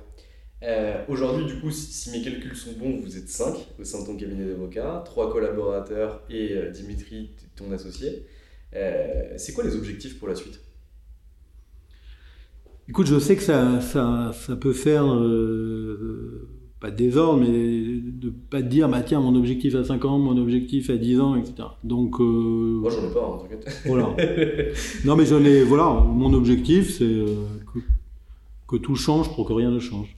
Euh, 0.64 1.04
aujourd'hui, 1.08 1.46
du 1.46 1.60
coup, 1.60 1.70
si, 1.70 2.10
mes 2.10 2.22
calculs 2.22 2.56
sont 2.56 2.72
bons, 2.72 3.00
vous 3.00 3.16
êtes 3.16 3.28
5 3.28 3.54
au 3.78 3.84
sein 3.84 4.02
de 4.02 4.06
ton 4.06 4.16
cabinet 4.16 4.44
d'avocat, 4.44 5.02
3 5.04 5.32
collaborateurs 5.32 6.22
et 6.28 6.52
euh, 6.52 6.70
Dimitri, 6.70 7.30
ton 7.54 7.70
associé. 7.70 8.26
Euh, 8.74 9.34
c'est 9.36 9.52
quoi 9.52 9.64
les 9.64 9.76
objectifs 9.76 10.18
pour 10.18 10.28
la 10.28 10.34
suite? 10.34 10.60
Écoute, 12.88 13.06
je 13.06 13.18
sais 13.18 13.36
que 13.36 13.42
ça, 13.42 13.80
ça, 13.80 14.32
ça 14.32 14.56
peut 14.56 14.72
faire, 14.72 15.04
pas 16.80 16.90
de 16.90 16.96
désordre, 16.96 17.40
mais 17.40 18.00
de 18.00 18.30
pas 18.30 18.62
te 18.62 18.66
dire, 18.66 18.88
bah 18.88 19.02
tiens, 19.02 19.20
mon 19.20 19.36
objectif 19.36 19.74
à 19.74 19.84
5 19.84 20.04
ans, 20.06 20.18
mon 20.18 20.38
objectif 20.38 20.88
à 20.90 20.96
10 20.96 21.20
ans, 21.20 21.36
etc. 21.36 21.68
Donc. 21.84 22.18
Moi, 22.18 22.90
j'en 22.90 23.08
ai 23.08 23.12
pas, 23.12 23.20
en 23.20 23.38
t'inquiète. 23.38 23.82
Voilà. 23.84 24.16
non, 25.04 25.16
mais 25.16 25.26
j'en 25.26 25.44
ai. 25.44 25.62
Voilà, 25.62 25.84
mon 25.90 26.32
objectif, 26.32 26.90
c'est 26.96 27.04
que, 27.04 27.78
que 28.66 28.76
tout 28.76 28.96
change 28.96 29.34
pour 29.34 29.46
que 29.46 29.52
rien 29.52 29.70
ne 29.70 29.78
change. 29.78 30.17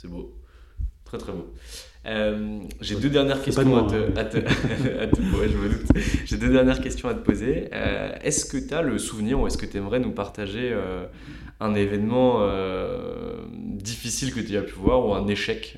C'est 0.00 0.08
beau. 0.08 0.32
Très 1.04 1.18
très 1.18 1.32
beau. 1.32 1.52
Euh, 2.06 2.60
j'ai 2.80 2.94
deux 2.94 3.10
dernières 3.10 3.42
questions 3.42 3.86
à 4.16 4.24
te, 4.24 4.38
J'ai 6.24 6.38
deux 6.38 6.48
dernières 6.48 6.80
questions 6.80 7.10
à 7.10 7.12
te 7.12 7.18
poser. 7.18 7.68
Euh, 7.74 8.10
est-ce 8.22 8.46
que 8.46 8.56
tu 8.56 8.72
as 8.72 8.80
le 8.80 8.96
souvenir 8.96 9.38
ou 9.38 9.46
est-ce 9.46 9.58
que 9.58 9.66
tu 9.66 9.76
aimerais 9.76 10.00
nous 10.00 10.12
partager 10.12 10.70
euh, 10.72 11.04
un 11.60 11.74
événement 11.74 12.48
difficile 13.52 14.32
que 14.32 14.40
tu 14.40 14.56
as 14.56 14.62
pu 14.62 14.72
voir 14.72 15.04
ou 15.04 15.12
un 15.12 15.28
échec 15.28 15.76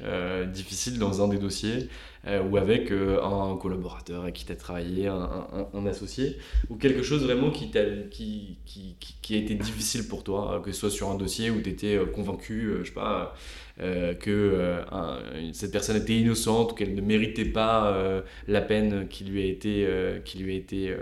difficile 0.53 1.01
dans 1.01 1.25
un 1.25 1.27
des 1.27 1.39
dossiers? 1.39 1.89
Ou 2.27 2.57
avec 2.57 2.93
un 2.93 3.57
collaborateur 3.57 4.23
avec 4.23 4.35
qui 4.35 4.45
tu 4.45 4.53
as 4.53 4.57
travaillé, 4.57 5.09
un, 5.09 5.87
associé 5.87 6.37
ou 6.71 6.77
quelque 6.77 7.03
chose 7.03 7.25
vraiment 7.25 7.51
qui, 7.51 7.77
a, 7.77 7.85
qui, 8.11 8.59
qui, 8.65 8.97
qui, 9.21 9.35
a 9.35 9.39
été 9.39 9.55
difficile 9.55 10.07
pour 10.07 10.23
toi, 10.23 10.63
que 10.65 10.71
ce 10.71 10.79
soit 10.79 10.91
sur 10.91 11.11
un 11.11 11.17
dossier 11.17 11.51
où 11.51 11.61
tu 11.61 11.71
étais 11.71 11.99
convaincu, 12.15 12.75
je 12.83 12.89
sais 12.89 12.95
pas 12.95 13.35
euh, 13.81 14.13
que 14.15 14.31
euh, 14.31 15.53
cette 15.53 15.73
personne 15.73 15.97
était 15.97 16.17
innocente 16.17 16.73
ou 16.73 16.75
qu'elle 16.75 16.95
ne 16.95 17.01
méritait 17.01 17.47
pas 17.47 17.91
euh, 17.93 18.21
la 18.47 18.61
peine 18.61 19.09
qui 19.09 19.25
lui 19.25 19.43
a 19.43 19.47
été, 19.47 19.89
qui 20.25 20.39
lui 20.39 20.53
a 20.53 20.57
été 20.57 20.95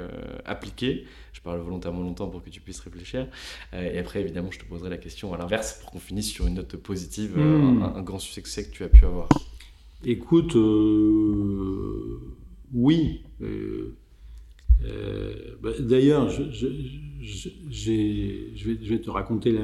appliquée. 0.44 1.06
Je 1.32 1.40
parle 1.40 1.60
volontairement 1.60 2.02
longtemps 2.02 2.28
pour 2.28 2.42
que 2.42 2.50
tu 2.50 2.60
puisses 2.60 2.80
réfléchir. 2.80 3.26
et 3.72 3.98
après, 3.98 4.20
évidemment, 4.20 4.50
je 4.50 4.58
te 4.58 4.64
poserai 4.64 4.90
la 4.90 4.98
question 4.98 5.32
à 5.32 5.38
l'inverse 5.38 5.78
pour 5.80 5.90
qu'on 5.90 5.98
finisse 5.98 6.30
sur 6.30 6.46
une 6.46 6.54
note 6.54 6.76
positive, 6.76 7.36
hmm. 7.36 7.82
un, 7.82 8.02
grand 8.02 8.18
succès 8.18 8.64
que 8.64 8.70
tu 8.70 8.84
as 8.84 8.88
pu 8.88 9.04
avoir. 9.04 9.28
Écoute, 10.04 10.56
oui. 12.72 13.22
Bah, 15.62 15.70
d'ailleurs, 15.80 16.30
je, 16.30 16.66
vais, 18.88 18.98
te 19.00 19.10
raconter 19.10 19.58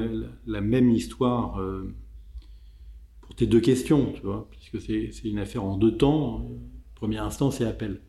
la, 0.45 0.61
même 0.61 0.89
histoire 0.89 1.59
tes 3.37 3.45
deux 3.45 3.61
questions, 3.61 4.11
tu 4.13 4.21
vois, 4.21 4.49
puisque 4.49 4.81
c'est 4.81 5.11
une 5.23 5.39
affaire 5.39 5.63
en 5.63 5.77
deux 5.77 5.95
temps, 5.95 6.49
première 6.95 7.23
instance 7.23 7.61
et 7.61 7.65
appel. 7.65 8.01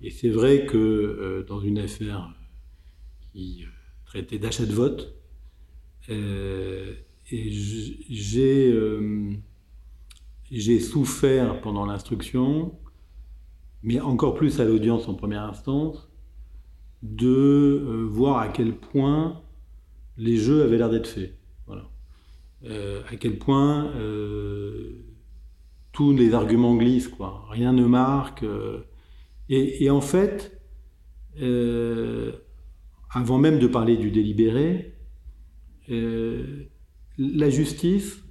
Et 0.00 0.10
c'est 0.10 0.30
vrai 0.30 0.66
que 0.66 0.76
euh, 0.76 1.44
dans 1.44 1.60
une 1.60 1.78
affaire 1.78 2.34
qui 3.32 3.64
euh, 3.64 3.66
traitait 4.06 4.38
d'achat 4.38 4.66
de 4.66 4.72
vote, 4.72 5.14
euh, 6.10 6.94
j'ai 7.30 8.72
souffert 10.80 11.60
pendant 11.60 11.86
l'instruction, 11.86 12.78
mais 13.82 14.00
encore 14.00 14.34
plus 14.34 14.60
à 14.60 14.64
l'audience 14.64 15.08
en 15.08 15.14
première 15.14 15.42
instance, 15.42 16.08
de 17.02 18.06
voir 18.10 18.38
à 18.38 18.48
quel 18.48 18.76
point 18.76 19.42
les 20.16 20.36
jeux 20.36 20.62
avaient 20.62 20.78
l'air 20.78 20.90
d'être 20.90 21.08
faits. 21.08 21.38
Euh, 22.66 23.02
à 23.10 23.16
quel 23.16 23.38
point 23.38 23.92
euh, 23.96 25.04
tous 25.92 26.12
les 26.12 26.32
arguments 26.32 26.76
glissent, 26.76 27.08
quoi. 27.08 27.44
Rien 27.50 27.72
ne 27.72 27.84
marque. 27.84 28.42
Euh, 28.42 28.80
et, 29.50 29.90
en 29.90 30.00
fait, 30.00 30.58
avant 33.10 33.38
même 33.38 33.58
de 33.58 33.66
parler 33.66 33.98
du 33.98 34.10
délibéré, 34.10 34.94
euh, 35.90 36.64
la 37.18 37.50
justice, 37.50 38.24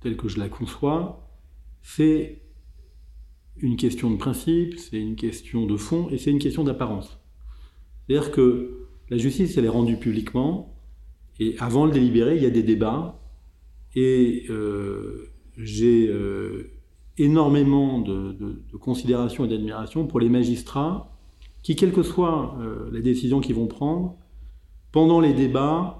telle 0.00 0.16
que 0.16 0.28
je 0.28 0.38
la 0.38 0.48
conçois, 0.48 1.29
c'est 1.82 2.40
une 3.56 3.76
question 3.76 4.10
de 4.10 4.16
principe, 4.16 4.78
c'est 4.78 4.98
une 4.98 5.16
question 5.16 5.66
de 5.66 5.76
fond 5.76 6.08
et 6.10 6.18
c'est 6.18 6.30
une 6.30 6.38
question 6.38 6.64
d'apparence. 6.64 7.18
C'est-à-dire 8.06 8.30
que 8.30 8.86
la 9.08 9.18
justice, 9.18 9.56
elle 9.56 9.64
est 9.64 9.68
rendue 9.68 9.96
publiquement 9.96 10.74
et 11.38 11.56
avant 11.58 11.86
le 11.86 11.92
délibéré, 11.92 12.36
il 12.36 12.42
y 12.42 12.46
a 12.46 12.50
des 12.50 12.62
débats 12.62 13.20
et 13.94 14.46
euh, 14.50 15.30
j'ai 15.56 16.08
euh, 16.08 16.70
énormément 17.18 18.00
de, 18.00 18.62
considération 18.80 19.44
et 19.44 19.48
d'admiration 19.48 20.06
pour 20.06 20.20
les 20.20 20.28
magistrats 20.28 21.16
qui, 21.62 21.76
quelle 21.76 21.92
que 21.92 22.02
soit 22.02 22.56
euh, 22.60 22.88
la 22.92 23.00
décision 23.00 23.40
qu'ils 23.40 23.56
vont 23.56 23.66
prendre, 23.66 24.16
pendant 24.92 25.20
les 25.20 25.34
débats, 25.34 25.96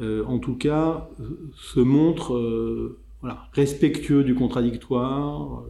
en 0.00 0.38
tout 0.38 0.54
cas, 0.54 1.08
se 1.54 1.80
montrent 1.80 2.98
respectueux 3.52 4.24
du 4.24 4.34
contradictoire, 4.34 5.64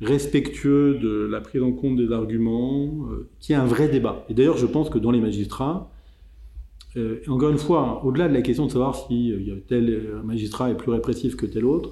respectueux 0.00 0.98
de 0.98 1.28
la 1.30 1.40
prise 1.40 1.62
en 1.62 1.72
compte 1.72 1.96
des 1.96 2.12
arguments, 2.12 3.06
qui 3.38 3.52
est 3.52 3.56
un 3.56 3.66
vrai 3.66 3.88
débat. 3.88 4.24
Et 4.28 4.34
d'ailleurs, 4.34 4.56
je 4.56 4.66
pense 4.66 4.88
que 4.88 4.98
dans 4.98 5.10
les 5.10 5.20
magistrats, 5.20 5.90
euh, 6.96 7.20
encore 7.28 7.50
une 7.50 7.58
fois, 7.58 8.04
au-delà 8.04 8.28
de 8.28 8.34
la 8.34 8.42
question 8.42 8.66
de 8.66 8.70
savoir 8.70 8.96
si 8.96 9.32
euh, 9.32 9.62
tel 9.68 9.88
euh, 9.88 10.22
magistrat 10.24 10.70
est 10.70 10.76
plus 10.76 10.90
répressif 10.90 11.36
que 11.36 11.46
tel 11.46 11.64
autre, 11.64 11.90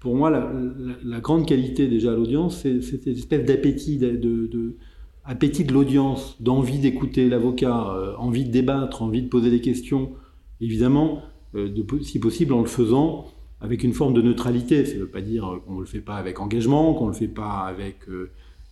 pour 0.00 0.14
moi, 0.14 0.30
la, 0.30 1.18
grande 1.18 1.44
qualité 1.44 1.88
déjà 1.88 2.12
à 2.12 2.14
l'audience, 2.14 2.60
c'est 2.62 2.80
cette 2.82 3.08
espèce 3.08 3.44
d'appétit 3.44 3.98
de, 3.98 4.10
de, 4.14 5.72
l'audience, 5.72 6.40
d'envie 6.40 6.78
d'écouter 6.78 7.28
l'avocat, 7.28 8.14
envie 8.16 8.44
de 8.44 8.52
débattre, 8.52 9.02
envie 9.02 9.22
de 9.22 9.28
poser 9.28 9.50
des 9.50 9.60
questions, 9.60 10.12
évidemment, 10.60 11.22
de, 11.54 11.84
si 12.02 12.20
possible 12.20 12.52
en 12.52 12.60
le 12.60 12.68
faisant 12.68 13.26
avec 13.60 13.82
une 13.82 13.92
forme 13.92 14.14
de 14.14 14.22
neutralité. 14.22 14.84
Ça 14.84 14.94
ne 14.94 15.00
veut 15.00 15.08
pas 15.08 15.20
dire 15.20 15.60
qu'on 15.66 15.74
ne 15.74 15.80
le 15.80 15.86
fait 15.86 16.00
pas 16.00 16.16
avec 16.16 16.40
engagement, 16.40 16.94
qu'on 16.94 17.06
ne 17.06 17.12
le 17.12 17.16
fait 17.16 17.28
pas 17.28 17.60
avec 17.60 18.06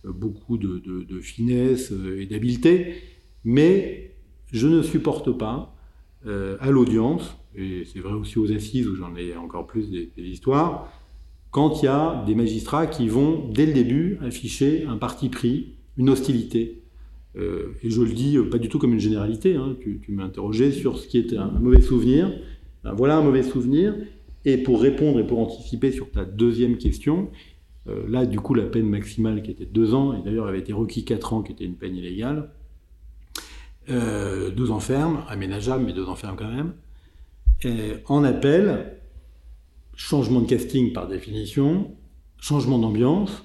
beaucoup 0.03 0.57
de, 0.57 1.19
finesse 1.19 1.91
et 2.17 2.25
d'habileté, 2.25 2.95
mais 3.43 4.11
je 4.51 4.67
ne 4.67 4.81
supporte 4.81 5.31
pas 5.31 5.75
euh, 6.25 6.57
à 6.59 6.71
l'audience, 6.71 7.37
et 7.55 7.83
c'est 7.85 7.99
vrai 7.99 8.13
aussi 8.13 8.39
aux 8.39 8.51
assises 8.51 8.87
où 8.87 8.95
j'en 8.95 9.15
ai 9.15 9.35
encore 9.35 9.67
plus 9.67 9.89
des, 9.89 10.11
histoires, 10.17 10.91
quand 11.51 11.81
il 11.81 11.85
y 11.85 11.87
a 11.87 12.23
des 12.25 12.35
magistrats 12.35 12.87
qui 12.87 13.07
vont, 13.07 13.49
dès 13.49 13.65
le 13.65 13.73
début, 13.73 14.17
afficher 14.21 14.85
un 14.85 14.97
parti 14.97 15.29
pris, 15.29 15.75
une 15.97 16.09
hostilité. 16.09 16.81
Euh, 17.37 17.73
et 17.83 17.89
je 17.89 18.01
le 18.01 18.11
dis 18.11 18.37
pas 18.51 18.57
du 18.57 18.67
tout 18.67 18.79
comme 18.79 18.93
une 18.93 18.99
généralité, 18.99 19.55
hein, 19.55 19.75
tu, 19.79 20.01
m'as 20.09 20.23
interrogé 20.23 20.71
sur 20.71 20.97
ce 20.97 21.07
qui 21.07 21.17
était 21.17 21.37
un, 21.37 21.51
mauvais 21.51 21.81
souvenir. 21.81 22.31
Ben, 22.83 22.93
voilà 22.93 23.17
un 23.17 23.21
mauvais 23.21 23.43
souvenir. 23.43 23.95
Et 24.45 24.57
pour 24.57 24.81
répondre 24.81 25.19
et 25.19 25.27
pour 25.27 25.39
anticiper 25.39 25.91
sur 25.91 26.09
ta 26.11 26.25
deuxième 26.25 26.77
question, 26.77 27.29
euh, 27.87 28.05
là, 28.07 28.25
du 28.25 28.39
coup, 28.39 28.53
la 28.53 28.65
peine 28.65 28.87
maximale 28.87 29.41
qui 29.41 29.51
était 29.51 29.65
deux 29.65 29.93
ans, 29.93 30.13
et 30.13 30.23
d'ailleurs 30.23 30.47
avait 30.47 30.59
été 30.59 30.73
requis 30.73 31.05
quatre 31.05 31.33
ans, 31.33 31.41
qui 31.41 31.51
était 31.51 31.65
une 31.65 31.75
peine 31.75 31.95
illégale, 31.95 32.49
euh, 33.89 34.49
deux 34.51 34.71
ans 34.71 34.79
ferme, 34.79 35.23
aménageable, 35.27 35.83
mais 35.85 35.93
deux 35.93 36.07
ans 36.07 36.15
ferme 36.15 36.35
quand 36.37 36.51
même. 36.51 36.73
en 38.07 38.23
appel, 38.23 38.97
changement 39.95 40.41
de 40.41 40.47
casting 40.47 40.93
par 40.93 41.07
définition, 41.07 41.91
changement 42.39 42.79
d'ambiance. 42.79 43.43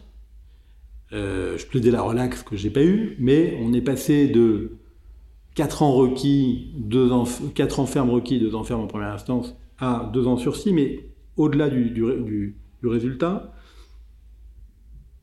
Euh, 1.13 1.59
je 1.59 1.67
plaidais 1.67 1.91
la 1.91 2.03
relax 2.03 2.43
que 2.43 2.57
j'ai 2.57 2.71
pas 2.71 2.83
eu, 2.83 3.17
mais 3.19 3.59
on 3.61 3.73
est 3.73 3.83
passé 3.83 4.29
de 4.29 4.79
4 5.55 5.83
ans 5.83 5.93
requis, 5.93 6.73
2 6.77 7.13
ans, 7.13 7.25
4 7.55 7.81
ans 7.81 7.87
ferme 7.87 8.11
requis, 8.11 8.39
2 8.39 8.55
ans 8.55 8.65
ferme 8.65 8.83
en 8.83 8.87
première 8.87 9.13
instance, 9.13 9.55
2 9.83 10.27
ans 10.27 10.37
sursis, 10.37 10.73
mais 10.73 11.09
au-delà 11.37 11.69
du, 11.69 11.91
du, 11.91 12.57
résultat, 12.85 13.53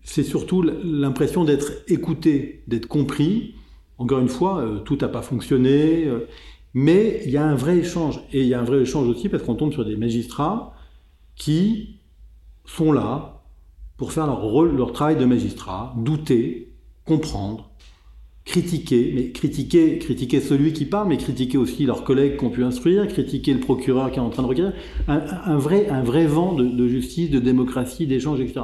c'est 0.02 0.24
surtout 0.24 0.62
l'impression 0.62 1.44
d'être 1.44 1.72
écouté, 1.88 2.64
d'être 2.68 2.88
compris, 2.88 3.56
encore 3.98 4.20
une 4.20 4.30
fois, 4.30 4.60
euh, 4.60 4.80
tout 4.80 4.98
n'a 5.02 5.10
pas 5.10 5.22
fonctionné, 5.22 6.06
euh, 6.08 6.28
mais 6.74 7.22
il 7.26 7.32
y 7.32 7.38
a 7.38 7.46
un 7.46 7.56
vrai 7.56 7.78
échange. 7.78 8.22
Et 8.32 8.42
il 8.42 8.48
y 8.48 8.54
a 8.54 8.60
un 8.60 8.64
vrai 8.64 8.82
échange 8.82 9.08
aussi 9.08 9.28
parce 9.28 9.44
qu'on 9.44 9.56
tombe 9.56 9.74
sur 9.74 9.86
des 9.86 9.98
magistrats 9.98 10.74
qui 11.36 12.00
sont 12.66 12.92
là 12.92 13.44
pour 13.98 14.14
faire 14.14 14.28
leur 14.28 14.64
leur 14.64 14.94
travail 14.94 15.18
de 15.18 15.26
magistrat, 15.26 15.94
douter, 15.98 16.74
comprendre, 17.06 17.69
critiquer, 18.50 19.12
mais 19.16 19.30
critiquer, 19.30 20.00
critiquer 20.00 20.40
celui 20.40 20.74
qui 20.74 20.86
parle, 20.86 21.08
mais 21.08 21.18
critiquer 21.18 21.60
aussi 21.60 21.86
leurs 21.86 22.04
collègues 22.04 22.38
qui 22.38 22.46
ont 22.46 22.50
pu 22.50 22.64
instruire, 22.64 23.08
critiquer 23.08 23.54
le 23.54 23.60
procureur 23.60 24.12
qui 24.12 24.18
est 24.18 24.22
en 24.22 24.32
train 24.32 24.42
de 24.42 24.48
requérir, 24.48 24.74
un, 25.08 25.58
vrai, 25.58 25.88
un 25.90 26.02
vrai 26.02 26.26
vent 26.26 26.54
de, 26.54 26.88
justice, 26.88 27.30
de 27.30 27.40
démocratie, 27.40 28.08
d'échange, 28.08 28.40
etc. 28.40 28.62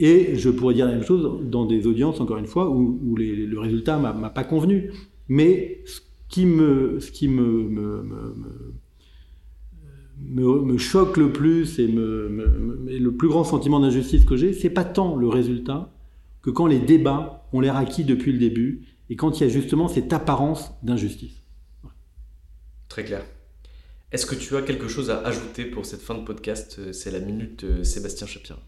Et 0.00 0.34
je 0.34 0.50
pourrais 0.50 0.74
dire 0.74 0.86
la 0.86 0.92
même 0.92 1.04
chose 1.04 1.40
dans 1.48 1.66
des 1.66 1.86
audiences, 1.86 2.20
encore 2.20 2.38
une 2.38 2.48
fois, 2.48 2.68
où, 2.68 3.14
le 3.16 3.58
résultat 3.58 3.96
m'a 3.96 4.30
pas 4.30 4.42
convenu. 4.42 4.90
Mais 5.28 5.82
ce 5.86 6.00
qui 6.28 6.44
me, 6.44 6.98
ce 6.98 7.12
qui 7.12 7.28
me, 7.28 8.02
me, 10.20 10.78
choque 10.78 11.16
le 11.16 11.30
plus 11.30 11.78
et, 11.78 11.86
le 11.86 13.10
plus 13.16 13.28
grand 13.28 13.44
sentiment 13.44 13.78
d'injustice 13.78 14.24
que 14.24 14.36
j'ai, 14.36 14.52
c'est 14.52 14.70
pas 14.70 14.84
tant 14.84 15.14
le 15.14 15.28
résultat 15.28 15.92
que 16.42 16.50
quand 16.50 16.66
les 16.66 16.80
débats 16.80 17.48
ont 17.52 17.60
l'air 17.60 17.76
acquis 17.76 18.02
depuis 18.02 18.32
le 18.32 18.38
début 18.38 18.95
et 19.08 19.16
quand 19.16 19.38
il 19.38 19.44
y 19.44 19.46
a 19.46 19.48
justement 19.48 19.88
cette 19.88 20.12
apparence 20.12 20.72
d'injustice. 20.82 21.42
Très 22.88 23.04
clair. 23.04 23.24
Est-ce 24.12 24.26
que 24.26 24.34
tu 24.34 24.56
as 24.56 24.62
quelque 24.62 24.88
chose 24.88 25.10
à 25.10 25.18
ajouter 25.20 25.64
pour 25.64 25.84
cette 25.84 26.00
fin 26.00 26.14
de 26.14 26.24
podcast 26.24 26.92
C'est 26.92 27.10
la 27.10 27.20
minute 27.20 27.64
euh, 27.64 27.82
Sébastien 27.84 28.26
Chapira. 28.26 28.60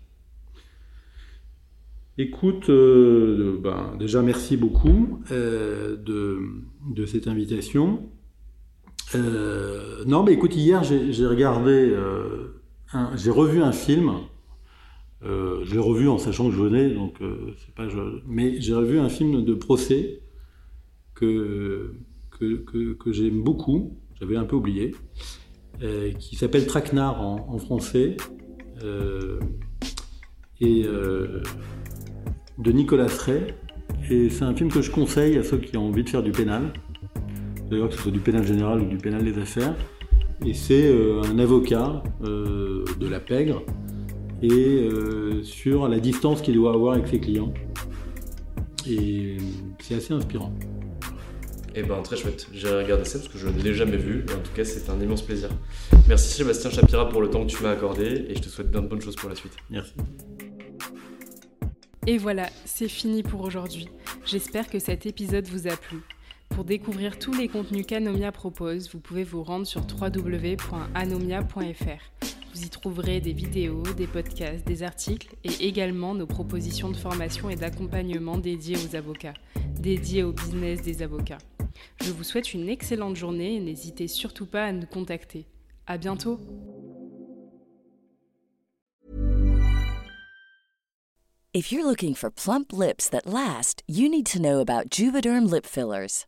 Écoute, 2.21 2.69
euh, 2.69 3.61
ben, 3.63 3.95
déjà 3.97 4.23
merci 4.23 4.57
beaucoup 4.57 5.21
euh, 5.31 5.97
de, 5.97 7.07
cette 7.07 7.29
invitation. 7.29 8.11
Euh, 9.15 10.05
non, 10.05 10.25
mais 10.25 10.33
écoute, 10.33 10.57
hier 10.57 10.83
j'ai 10.83 11.27
regardé, 11.27 11.95
j'ai 13.15 13.31
revu 13.31 13.63
un 13.63 13.71
film. 13.71 14.15
je 15.23 15.73
l'ai 15.73 15.79
revu 15.79 16.09
en 16.09 16.19
sachant 16.19 16.51
que 16.51 16.57
je 16.57 16.61
venais, 16.61 16.91
donc 16.91 17.19
c'est 17.21 17.75
pas. 17.77 17.87
mais 18.27 18.61
j'ai 18.61 18.75
revu 18.75 18.99
un 18.99 19.09
film 19.09 19.45
de 19.45 19.55
procès 19.55 20.19
que, 21.19 21.95
que, 22.39 23.13
j'aime 23.13 23.43
beaucoup. 23.43 23.97
J'avais 24.21 24.37
un 24.37 24.45
peu 24.45 24.57
oublié, 24.57 24.95
qui 26.19 26.37
s'appelle 26.37 26.67
Traquenard 26.67 27.21
en, 27.21 27.59
français. 27.59 28.17
et 30.61 30.85
de 32.59 32.73
Nicolas 32.73 33.07
Ray. 33.07 33.55
Et 34.11 34.31
c'est 34.31 34.45
un 34.45 34.55
film 34.55 34.71
que 34.71 34.83
je 34.83 34.91
conseille 34.91 35.37
à 35.39 35.43
ceux 35.43 35.59
qui 35.59 35.77
ont 35.77 35.89
envie 35.89 36.05
de 36.05 36.09
faire 36.09 36.23
du 36.23 36.33
pénal, 36.33 36.73
d'ailleurs 37.71 37.89
que 37.89 37.95
ce 37.95 38.03
soit 38.03 38.13
du 38.13 38.21
pénal 38.21 38.47
général 38.47 38.81
ou 38.81 38.87
du 38.87 38.97
pénal 38.97 39.25
des 39.25 39.39
affaires. 39.39 39.75
Et 40.45 40.55
c'est 40.55 40.89
euh, 40.89 41.21
un 41.23 41.39
avocat 41.39 42.03
euh, 42.23 42.85
de 42.99 43.09
la 43.09 43.21
pègre 43.21 43.63
et 44.41 44.53
euh, 44.53 45.43
sur 45.43 45.89
la 45.89 45.99
distance 45.99 46.43
qu'il 46.43 46.55
doit 46.55 46.73
avoir 46.73 46.95
avec 46.95 47.09
ses 47.09 47.19
clients. 47.19 47.53
Et 48.89 49.37
c'est 49.81 49.97
assez 49.97 50.15
inspirant. 50.15 50.53
Et 51.75 51.81
eh 51.81 51.83
ben 51.83 52.03
très 52.03 52.17
chouette, 52.17 52.49
j'ai 52.53 52.69
regardé 52.69 53.05
ça 53.05 53.19
parce 53.19 53.31
que 53.31 53.39
je 53.39 53.47
ne 53.47 53.61
l'ai 53.61 53.75
jamais 53.75 53.99
vu, 53.99 54.25
en 54.35 54.41
tout 54.41 54.53
cas 54.55 54.65
c'est 54.65 54.89
un 54.91 54.99
immense 55.01 55.23
plaisir. 55.23 55.51
Merci 56.09 56.35
Sébastien 56.35 56.71
Chapira 56.71 57.09
pour 57.09 57.21
le 57.21 57.29
temps 57.31 57.45
que 57.45 57.51
tu 57.51 57.63
m'as 57.63 57.71
accordé 57.71 58.27
et 58.29 58.35
je 58.35 58.41
te 58.41 58.49
souhaite 58.49 58.71
bien 58.71 58.81
de 58.81 58.89
bonnes 58.89 59.03
choses 59.03 59.17
pour 59.17 59.29
la 59.29 59.35
suite. 59.35 59.53
Merci. 59.71 59.93
Et 62.07 62.17
voilà, 62.17 62.49
c'est 62.65 62.89
fini 62.89 63.23
pour 63.23 63.43
aujourd'hui. 63.43 63.91
J'espère 64.25 64.71
que 64.71 64.79
cet 64.79 65.05
épisode 65.05 65.47
vous 65.47 65.69
a 65.69 65.77
plu. 65.77 65.99
Pour 66.49 66.65
découvrir 66.65 67.19
tous 67.19 67.35
les 67.35 67.49
contenus 67.49 67.85
qu'Anomia 67.87 68.33
propose, 68.33 68.91
vous 68.93 68.99
pouvez 68.99 69.25
vous 69.25 69.43
rendre 69.43 69.67
sur 69.67 69.83
www.anomia.fr. 69.83 70.65
Vous 72.55 72.65
y 72.65 72.71
trouverez 72.71 73.21
des 73.21 73.35
vidéos, 73.35 73.83
des 73.97 74.07
podcasts, 74.07 74.67
des 74.67 74.83
articles 74.83 75.37
et 75.45 75.67
également 75.67 76.15
nos 76.15 76.27
propositions 76.27 76.91
de 76.91 76.97
formation 76.97 77.51
et 77.51 77.57
d'accompagnement 77.57 78.39
dédiées 78.39 78.77
aux 78.77 78.97
avocats, 78.97 79.35
dédiées 79.79 80.23
au 80.23 80.33
business 80.33 80.81
des 80.81 81.03
avocats. 81.03 81.39
Je 82.01 82.13
vous 82.13 82.25
souhaite 82.25 82.55
une 82.55 82.69
excellente 82.69 83.17
journée 83.17 83.57
et 83.57 83.61
n'hésitez 83.61 84.09
surtout 84.09 84.47
pas 84.47 84.67
à 84.67 84.73
nous 84.73 84.87
contacter. 84.87 85.47
À 85.87 85.99
bientôt! 85.99 86.39
If 91.55 91.73
you're 91.73 91.85
looking 91.85 92.15
for 92.15 92.31
plump 92.31 92.73
lips 92.73 93.09
that 93.09 93.27
last, 93.27 93.83
you 93.89 94.09
need 94.09 94.27
to 94.27 94.39
know 94.41 94.61
about 94.61 94.91
Juvederm 94.91 95.51
lip 95.51 95.67
fillers. 95.67 96.28